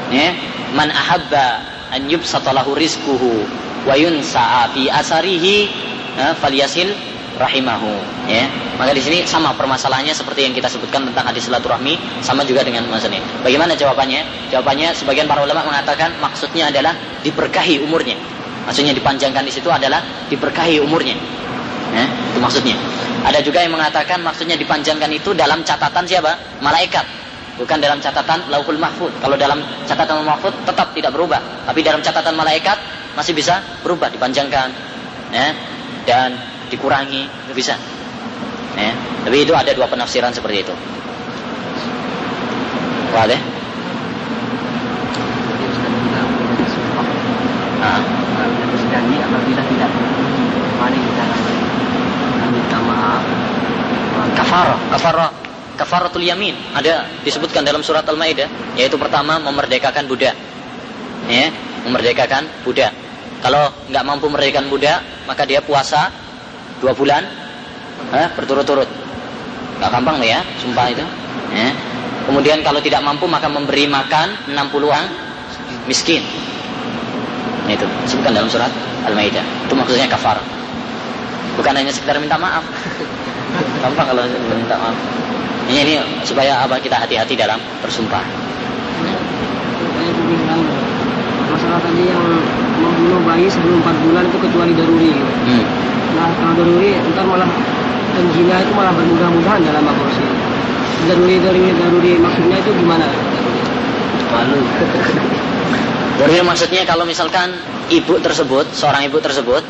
ya. 0.08 0.32
Man 0.72 0.88
ahabba 0.88 1.60
an 1.92 2.08
yubsata 2.08 2.56
lahu 2.56 2.72
rizquhu 2.72 3.44
wa 3.84 3.96
yunsa'a 4.00 4.72
fi 4.72 4.88
asarihi 4.88 5.68
ya, 6.16 6.32
falyasil 6.40 6.96
rahimahu 7.36 7.92
ya. 8.32 8.48
Maka 8.80 8.96
di 8.96 9.04
sini 9.04 9.28
sama 9.28 9.52
permasalahannya 9.60 10.16
seperti 10.16 10.48
yang 10.48 10.56
kita 10.56 10.72
sebutkan 10.72 11.04
tentang 11.12 11.28
hadis 11.28 11.52
silaturahmi 11.52 12.24
sama 12.24 12.48
juga 12.48 12.64
dengan 12.64 12.88
masalah 12.88 13.20
ini 13.20 13.24
bagaimana 13.44 13.76
jawabannya? 13.76 14.52
Jawabannya 14.56 14.96
sebagian 14.96 15.28
para 15.28 15.44
ulama 15.44 15.68
mengatakan 15.68 16.16
maksudnya 16.24 16.72
adalah 16.72 16.96
diberkahi 17.28 17.84
umurnya 17.84 18.16
maksudnya 18.68 18.94
dipanjangkan 18.94 19.44
di 19.46 19.54
situ 19.54 19.68
adalah 19.68 20.02
diberkahi 20.30 20.82
umurnya 20.82 21.18
ya, 21.94 22.06
itu 22.06 22.40
maksudnya 22.40 22.76
ada 23.22 23.40
juga 23.42 23.62
yang 23.62 23.74
mengatakan 23.74 24.22
maksudnya 24.26 24.58
dipanjangkan 24.58 25.10
itu 25.14 25.34
dalam 25.38 25.62
catatan 25.62 26.04
siapa 26.10 26.62
malaikat 26.62 27.06
bukan 27.62 27.78
dalam 27.78 28.02
catatan 28.02 28.50
lauhul 28.50 28.82
mahfud. 28.82 29.14
Kalau 29.22 29.38
dalam 29.38 29.62
catatan 29.86 30.26
mahfud 30.26 30.54
tetap 30.66 30.98
tidak 30.98 31.14
berubah, 31.14 31.38
tapi 31.70 31.86
dalam 31.86 32.02
catatan 32.02 32.34
malaikat 32.34 32.78
masih 33.14 33.38
bisa 33.38 33.62
berubah, 33.86 34.10
dipanjangkan, 34.10 34.74
ya, 35.30 35.54
dan 36.10 36.34
dikurangi, 36.74 37.30
itu 37.30 37.54
bisa. 37.54 37.78
Ya. 38.74 38.98
Tapi 39.22 39.46
itu 39.46 39.54
ada 39.54 39.70
dua 39.78 39.86
penafsiran 39.86 40.34
seperti 40.34 40.66
itu. 40.66 40.74
Boleh? 43.14 43.40
Nah, 47.82 48.00
apabila 49.22 49.62
tidak 49.66 49.90
mari 50.78 51.00
kita 51.00 51.24
minta 52.52 52.78
maaf. 52.84 53.24
Kafarah, 54.32 54.80
kafarah 54.92 55.32
kafaratul 55.82 56.22
yamin 56.22 56.54
ada 56.78 57.10
disebutkan 57.26 57.66
dalam 57.66 57.82
surat 57.82 58.06
Al-Maidah 58.06 58.78
yaitu 58.78 59.02
pertama 59.02 59.42
memerdekakan 59.42 60.06
budak. 60.06 60.38
Ya, 61.26 61.50
memerdekakan 61.88 62.46
budak. 62.66 62.94
Kalau 63.42 63.74
nggak 63.90 64.04
mampu 64.06 64.30
memerdekakan 64.30 64.70
budak, 64.70 65.00
maka 65.26 65.48
dia 65.50 65.66
puasa 65.66 66.14
dua 66.78 66.94
bulan 66.94 67.26
eh, 68.14 68.28
berturut-turut. 68.38 68.90
Nggak 69.82 69.90
gampang 69.90 70.18
ya, 70.22 70.46
sumpah 70.62 70.86
itu. 70.94 71.06
Ya. 71.54 71.70
Kemudian 72.22 72.62
kalau 72.62 72.78
tidak 72.86 73.02
mampu 73.02 73.26
maka 73.26 73.50
memberi 73.50 73.90
makan 73.90 74.54
60 74.54 74.86
orang 74.86 75.06
miskin. 75.90 76.22
Itu 77.76 77.86
disebutkan 78.08 78.36
dalam 78.36 78.50
surat 78.52 78.72
Al-Maidah. 79.08 79.44
Itu 79.68 79.74
maksudnya 79.74 80.08
kafar. 80.12 80.38
Bukan 81.56 81.74
hanya 81.76 81.92
sekedar 81.92 82.20
minta 82.20 82.36
maaf. 82.36 82.64
gampang 83.84 84.08
kalau 84.12 84.24
minta 84.28 84.76
maaf. 84.76 84.98
Ini, 85.72 85.82
ini 85.88 85.96
supaya 86.28 86.68
apa 86.68 86.76
kita 86.84 87.00
hati-hati 87.00 87.38
dalam 87.38 87.60
bersumpah. 87.80 88.24
Masalah 91.52 91.80
tadi 91.84 92.08
yang 92.08 92.24
membunuh 92.80 93.22
bayi 93.28 93.48
sebelum 93.52 93.84
4 93.84 94.04
bulan 94.08 94.24
itu 94.28 94.38
kecuali 94.40 94.74
daruri. 94.76 95.14
Hmm. 95.48 95.64
Nah 96.16 96.28
kalau 96.36 96.54
daruri 96.60 97.00
ntar 97.12 97.24
malah 97.28 97.48
penzina 98.16 98.56
itu 98.60 98.72
malah 98.76 98.92
bermudah-mudahan 98.96 99.62
dalam 99.64 99.84
aborsi. 99.88 100.26
Daruri 101.08 101.40
daruri 101.40 101.72
daruri 101.76 102.14
maksudnya 102.20 102.58
itu 102.60 102.72
gimana? 102.76 103.08
Malu. 104.32 104.60
daruri 106.22 106.46
maksudnya 106.46 106.86
kalau 106.86 107.02
misalkan 107.02 107.50
ibu 107.90 108.22
tersebut, 108.22 108.70
seorang 108.78 109.10
ibu 109.10 109.18
tersebut, 109.18 109.66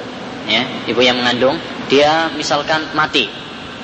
ya, 0.51 0.67
ibu 0.83 0.99
yang 0.99 1.15
mengandung, 1.15 1.55
dia 1.87 2.27
misalkan 2.35 2.91
mati. 2.91 3.31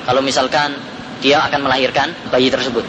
Kalau 0.04 0.20
misalkan 0.20 0.76
dia 1.24 1.40
akan 1.48 1.64
melahirkan 1.64 2.12
bayi 2.28 2.52
tersebut. 2.52 2.84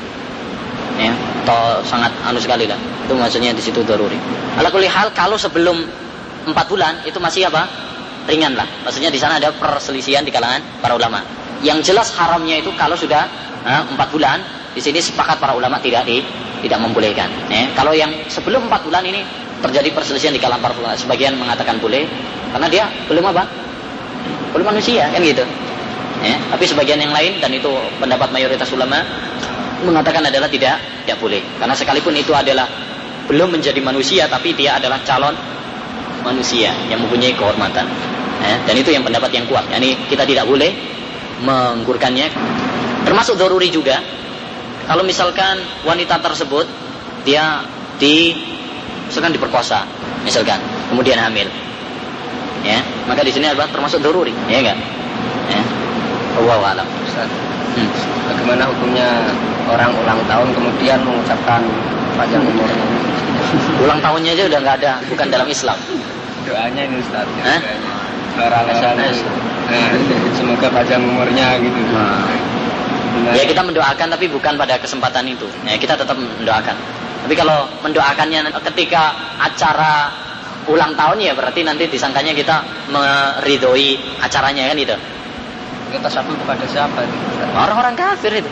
Ya, 0.99 1.15
atau 1.47 1.79
sangat 1.87 2.11
anu 2.27 2.43
sekali 2.43 2.67
lah. 2.67 2.75
Itu 3.07 3.15
maksudnya 3.15 3.55
di 3.55 3.63
situ 3.63 3.79
daruri. 3.87 4.19
Ala 4.59 4.67
hal 4.67 5.15
kalau 5.15 5.39
sebelum 5.39 5.87
empat 6.43 6.65
bulan 6.67 6.99
itu 7.07 7.15
masih 7.23 7.47
apa? 7.47 7.63
Ringan 8.27 8.59
lah. 8.59 8.67
Maksudnya 8.83 9.07
di 9.07 9.15
sana 9.15 9.39
ada 9.39 9.55
perselisihan 9.55 10.27
di 10.27 10.31
kalangan 10.35 10.59
para 10.83 10.99
ulama. 10.99 11.23
Yang 11.63 11.95
jelas 11.95 12.11
haramnya 12.19 12.59
itu 12.59 12.75
kalau 12.75 12.99
sudah 12.99 13.31
empat 13.63 14.11
bulan, 14.11 14.43
di 14.75 14.83
sini 14.83 14.99
sepakat 14.99 15.39
para 15.39 15.55
ulama 15.55 15.79
tidak 15.79 16.03
di, 16.03 16.19
tidak 16.67 16.83
membolehkan. 16.83 17.31
Ya. 17.47 17.71
Kalau 17.79 17.95
yang 17.95 18.11
sebelum 18.27 18.67
empat 18.67 18.83
bulan 18.83 19.07
ini 19.07 19.23
terjadi 19.59 19.89
perselisihan 19.91 20.33
di 20.33 20.41
kalangan 20.41 20.71
para. 20.71 20.95
Sebagian 20.95 21.35
mengatakan 21.35 21.77
boleh 21.77 22.07
karena 22.55 22.67
dia 22.71 22.85
belum 23.07 23.25
apa? 23.29 23.43
Belum 24.55 24.65
manusia 24.65 25.07
kan 25.11 25.21
gitu. 25.21 25.43
Ya. 26.19 26.35
Tapi 26.51 26.63
sebagian 26.67 26.99
yang 26.99 27.15
lain 27.15 27.39
dan 27.39 27.51
itu 27.55 27.71
pendapat 28.01 28.31
mayoritas 28.35 28.67
ulama 28.75 28.99
mengatakan 29.83 30.27
adalah 30.27 30.51
tidak 30.51 30.79
tidak 31.07 31.17
boleh 31.23 31.39
karena 31.55 31.75
sekalipun 31.75 32.11
itu 32.19 32.35
adalah 32.35 32.67
belum 33.31 33.55
menjadi 33.55 33.79
manusia 33.79 34.27
tapi 34.27 34.51
dia 34.51 34.75
adalah 34.75 34.99
calon 35.07 35.31
manusia 36.25 36.75
yang 36.91 36.99
mempunyai 36.99 37.31
kehormatan 37.31 37.87
ya, 38.43 38.55
dan 38.67 38.75
itu 38.75 38.91
yang 38.91 39.07
pendapat 39.07 39.31
yang 39.31 39.45
kuat 39.47 39.63
yani 39.71 39.95
kita 40.11 40.27
tidak 40.27 40.43
boleh 40.43 40.75
menggurkannya 41.39 42.27
termasuk 43.07 43.39
doruri 43.39 43.71
juga 43.71 44.03
kalau 44.89 45.07
misalkan 45.07 45.63
wanita 45.87 46.19
tersebut 46.19 46.67
dia 47.23 47.63
di 47.95 48.35
misalkan 49.09 49.33
diperkosa 49.33 49.83
misalkan 50.21 50.61
kemudian 50.93 51.17
hamil. 51.17 51.49
Ya 52.61 52.79
maka 53.09 53.25
di 53.25 53.33
sini 53.33 53.49
adalah 53.49 53.67
termasuk 53.73 53.99
doruri 54.05 54.31
ya 54.45 54.61
enggak? 54.61 54.77
Ya. 55.49 55.61
Allah 56.39 56.77
alam. 56.77 56.87
Hmm. 57.69 57.89
bagaimana 58.31 58.65
hukumnya 58.65 59.07
orang 59.69 59.93
ulang 59.93 60.19
tahun 60.25 60.49
kemudian 60.53 60.99
mengucapkan 61.05 61.61
panjang 62.17 62.41
umur? 62.41 62.69
Ulang 63.85 63.99
tahunnya 64.03 64.35
aja 64.35 64.43
udah 64.51 64.59
nggak 64.61 64.75
ada 64.83 64.91
bukan 65.07 65.27
dalam 65.31 65.47
Islam. 65.47 65.77
Doanya 66.43 66.81
ini 66.85 66.95
Ustaz 66.99 67.27
eh? 67.45 67.59
orang-orang 68.39 68.95
nah, 68.95 69.93
semoga 70.33 70.67
panjang 70.71 71.01
umurnya 71.03 71.59
gitu. 71.59 71.79
Nah. 71.93 73.35
ya 73.35 73.43
kita 73.45 73.61
mendoakan 73.61 74.07
tapi 74.15 74.25
bukan 74.31 74.53
pada 74.55 74.75
kesempatan 74.79 75.27
itu. 75.29 75.47
Ya 75.67 75.75
kita 75.77 75.97
tetap 75.99 76.15
mendoakan 76.15 76.75
tapi 77.25 77.33
kalau 77.35 77.67
mendoakannya 77.83 78.51
ketika 78.71 79.15
acara 79.39 80.11
ulang 80.69 80.93
tahun 80.93 81.17
ya 81.19 81.33
berarti 81.33 81.65
nanti 81.65 81.89
disangkanya 81.89 82.31
kita 82.35 82.61
meridoi 82.93 83.97
acaranya 84.21 84.69
kan 84.69 84.77
itu 84.77 84.95
kita 85.89 86.07
satu 86.07 86.31
kepada 86.37 86.63
siapa 86.69 87.01
orang-orang 87.57 87.95
kafir 87.97 88.45
itu. 88.45 88.51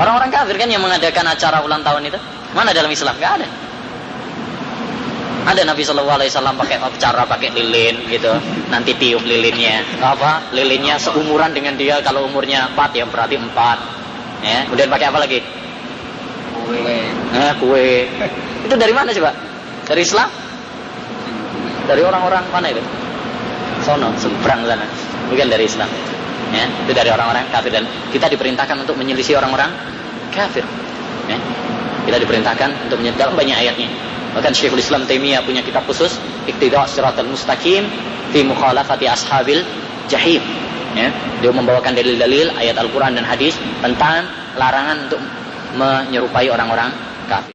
Orang-orang 0.00 0.30
kafir. 0.32 0.54
Kan 0.56 0.68
yang 0.68 0.84
mengadakan 0.84 1.24
acara 1.28 1.64
ulang 1.64 1.80
tahun 1.80 2.12
itu? 2.12 2.18
Mana 2.52 2.76
dalam 2.76 2.90
Islam? 2.92 3.16
Gak 3.16 3.32
ada. 3.40 3.48
Ada 5.40 5.64
Nabi 5.64 5.80
Shallallahu 5.80 6.18
Alaihi 6.20 6.30
Wasallam 6.30 6.56
pakai 6.60 6.76
acara 6.76 7.24
pakai 7.24 7.48
lilin 7.56 8.04
gitu. 8.12 8.32
Nanti 8.68 8.92
tiup 9.00 9.24
lilinnya. 9.24 9.80
Apa? 9.98 10.52
Lilinnya 10.52 11.00
seumuran 11.00 11.56
dengan 11.56 11.80
dia. 11.80 12.04
Kalau 12.04 12.28
umurnya 12.28 12.68
empat 12.76 12.92
ya 12.92 13.08
berarti 13.08 13.40
empat. 13.40 13.78
Ya 14.44 14.64
kemudian 14.68 14.88
pakai 14.88 15.06
apa 15.08 15.18
lagi 15.20 15.38
nah, 17.34 17.52
kue. 17.58 18.06
Itu 18.66 18.74
dari 18.76 18.92
mana 18.94 19.10
coba? 19.14 19.30
Dari 19.86 20.00
Islam? 20.02 20.28
Dari 21.86 22.02
orang-orang 22.06 22.44
mana 22.54 22.66
itu? 22.70 22.82
Sono 23.82 24.14
seberang 24.20 24.66
sana. 24.66 24.86
Bukan 25.30 25.48
dari 25.50 25.66
Islam. 25.66 25.88
Ya 26.50 26.66
itu 26.66 26.92
dari 26.94 27.10
orang-orang 27.10 27.46
kafir. 27.50 27.70
Dan 27.74 27.84
kita 28.10 28.30
diperintahkan 28.30 28.76
untuk 28.82 28.94
menyelisih 28.98 29.38
orang-orang 29.38 29.70
kafir. 30.34 30.62
Ya 31.26 31.38
kita 32.06 32.16
diperintahkan 32.22 32.90
untuk 32.90 33.02
menyelisih 33.02 33.30
banyak 33.34 33.56
ayatnya. 33.56 33.88
Bahkan 34.30 34.54
Syekhul 34.54 34.78
Islam 34.78 35.06
Taimiyah 35.10 35.42
punya 35.42 35.58
kitab 35.62 35.82
khusus 35.90 36.22
Iqtida 36.46 36.86
Siratal 36.86 37.26
Mustaqim 37.26 37.86
fi 38.30 38.46
mukhalafati 38.46 39.10
ashabil 39.10 39.66
jahim. 40.06 40.42
Ya 40.94 41.10
dia 41.40 41.50
membawakan 41.50 41.94
dalil-dalil 41.94 42.50
ayat 42.58 42.78
Al-Qur'an 42.78 43.14
dan 43.14 43.26
hadis 43.26 43.56
tentang 43.82 44.26
larangan 44.58 45.08
untuk 45.08 45.20
menyerupai 45.74 46.50
orang-orang 46.50 46.90
kafir 47.26 47.48